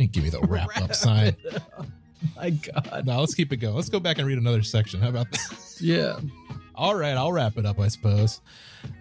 right, 0.01 0.11
give 0.11 0.23
me 0.23 0.29
the 0.29 0.39
wrap 0.47 0.75
up 0.81 0.95
sign. 0.95 1.35
My 2.35 2.49
God. 2.49 3.05
Now 3.05 3.19
let's 3.19 3.35
keep 3.35 3.53
it 3.53 3.57
going. 3.57 3.75
Let's 3.75 3.89
go 3.89 3.99
back 3.99 4.17
and 4.17 4.27
read 4.27 4.39
another 4.39 4.63
section. 4.63 4.99
How 5.01 5.09
about 5.09 5.31
that? 5.31 5.75
Yeah. 5.81 6.17
All 6.73 6.95
right, 6.95 7.15
I'll 7.17 7.33
wrap 7.33 7.57
it 7.57 7.65
up, 7.65 7.79
I 7.81 7.89
suppose. 7.89 8.39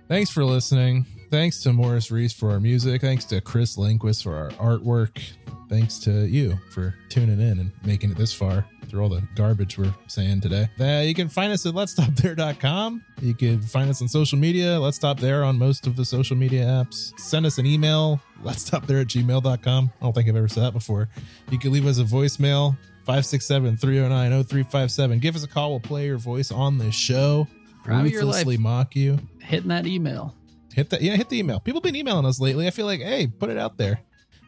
Thanks 0.08 0.28
for 0.28 0.44
listening. 0.44 1.06
Thanks 1.30 1.62
to 1.62 1.72
Morris 1.72 2.10
Reese 2.10 2.32
for 2.32 2.50
our 2.50 2.58
music. 2.58 3.00
Thanks 3.00 3.24
to 3.26 3.40
Chris 3.40 3.76
Linquist 3.76 4.24
for 4.24 4.34
our 4.34 4.50
artwork. 4.50 5.22
Thanks 5.68 5.98
to 6.00 6.26
you 6.26 6.58
for 6.70 6.94
tuning 7.08 7.40
in 7.40 7.60
and 7.60 7.70
making 7.84 8.10
it 8.10 8.16
this 8.16 8.32
far 8.32 8.66
all 9.02 9.08
the 9.08 9.22
garbage 9.34 9.78
we're 9.78 9.94
saying 10.06 10.40
today. 10.40 10.68
Uh, 10.80 11.02
you 11.02 11.14
can 11.14 11.28
find 11.28 11.52
us 11.52 11.66
at 11.66 11.74
let'sstopthere.com. 11.74 13.04
You 13.20 13.34
can 13.34 13.60
find 13.62 13.90
us 13.90 14.02
on 14.02 14.08
social 14.08 14.38
media. 14.38 14.78
Let's 14.78 14.96
Stop 14.96 15.20
There 15.20 15.44
on 15.44 15.58
most 15.58 15.86
of 15.86 15.96
the 15.96 16.04
social 16.04 16.36
media 16.36 16.64
apps. 16.64 17.18
Send 17.18 17.46
us 17.46 17.58
an 17.58 17.66
email, 17.66 18.20
let's 18.42 18.62
stop 18.62 18.86
there 18.86 18.98
at 18.98 19.08
gmail.com. 19.08 19.92
I 20.00 20.04
don't 20.04 20.12
think 20.12 20.28
I've 20.28 20.36
ever 20.36 20.48
said 20.48 20.62
that 20.62 20.72
before. 20.72 21.08
You 21.50 21.58
can 21.58 21.72
leave 21.72 21.86
us 21.86 21.98
a 21.98 22.04
voicemail, 22.04 22.76
567 23.04 23.76
309 23.76 24.44
0357. 24.44 25.18
Give 25.18 25.36
us 25.36 25.44
a 25.44 25.48
call. 25.48 25.70
We'll 25.70 25.80
play 25.80 26.06
your 26.06 26.18
voice 26.18 26.50
on 26.50 26.78
the 26.78 26.90
show. 26.90 27.46
Ruthlessly 27.84 28.56
mock 28.56 28.96
you. 28.96 29.18
Hitting 29.40 29.68
that 29.68 29.86
email. 29.86 30.34
Hit 30.74 30.90
that. 30.90 31.02
Yeah, 31.02 31.16
hit 31.16 31.28
the 31.28 31.38
email. 31.38 31.60
People 31.60 31.80
been 31.80 31.94
emailing 31.94 32.24
us 32.26 32.40
lately. 32.40 32.66
I 32.66 32.70
feel 32.70 32.86
like, 32.86 33.00
hey, 33.00 33.26
put 33.26 33.50
it 33.50 33.58
out 33.58 33.76
there. 33.76 34.00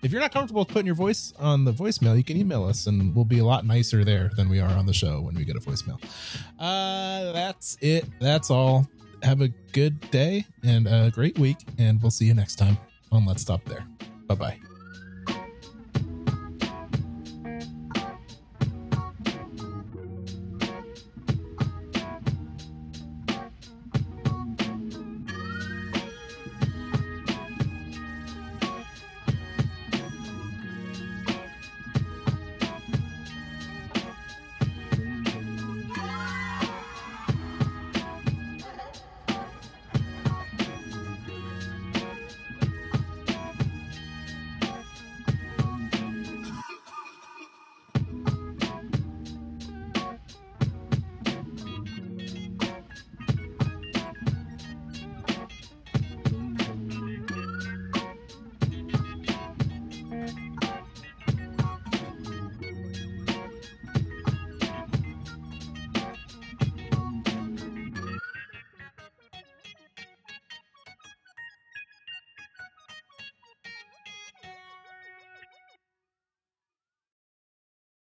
If 0.06 0.12
you're 0.12 0.20
not 0.20 0.30
comfortable 0.30 0.60
with 0.60 0.68
putting 0.68 0.86
your 0.86 0.94
voice 0.94 1.32
on 1.36 1.64
the 1.64 1.72
voicemail, 1.72 2.16
you 2.16 2.22
can 2.22 2.36
email 2.36 2.64
us, 2.64 2.86
and 2.86 3.12
we'll 3.12 3.24
be 3.24 3.40
a 3.40 3.44
lot 3.44 3.66
nicer 3.66 4.04
there 4.04 4.30
than 4.36 4.48
we 4.48 4.60
are 4.60 4.70
on 4.70 4.86
the 4.86 4.92
show 4.92 5.20
when 5.20 5.34
we 5.34 5.44
get 5.44 5.56
a 5.56 5.58
voicemail. 5.58 6.00
Uh, 6.60 7.32
that's 7.32 7.76
it. 7.80 8.04
That's 8.20 8.48
all. 8.48 8.86
Have 9.24 9.40
a 9.40 9.48
good 9.72 10.00
day 10.12 10.46
and 10.62 10.86
a 10.86 11.10
great 11.12 11.40
week, 11.40 11.56
and 11.78 12.00
we'll 12.00 12.12
see 12.12 12.26
you 12.26 12.34
next 12.34 12.54
time 12.54 12.78
on 13.10 13.26
Let's 13.26 13.42
Stop 13.42 13.64
There. 13.64 13.84
Bye 14.28 14.36
bye. 14.36 14.65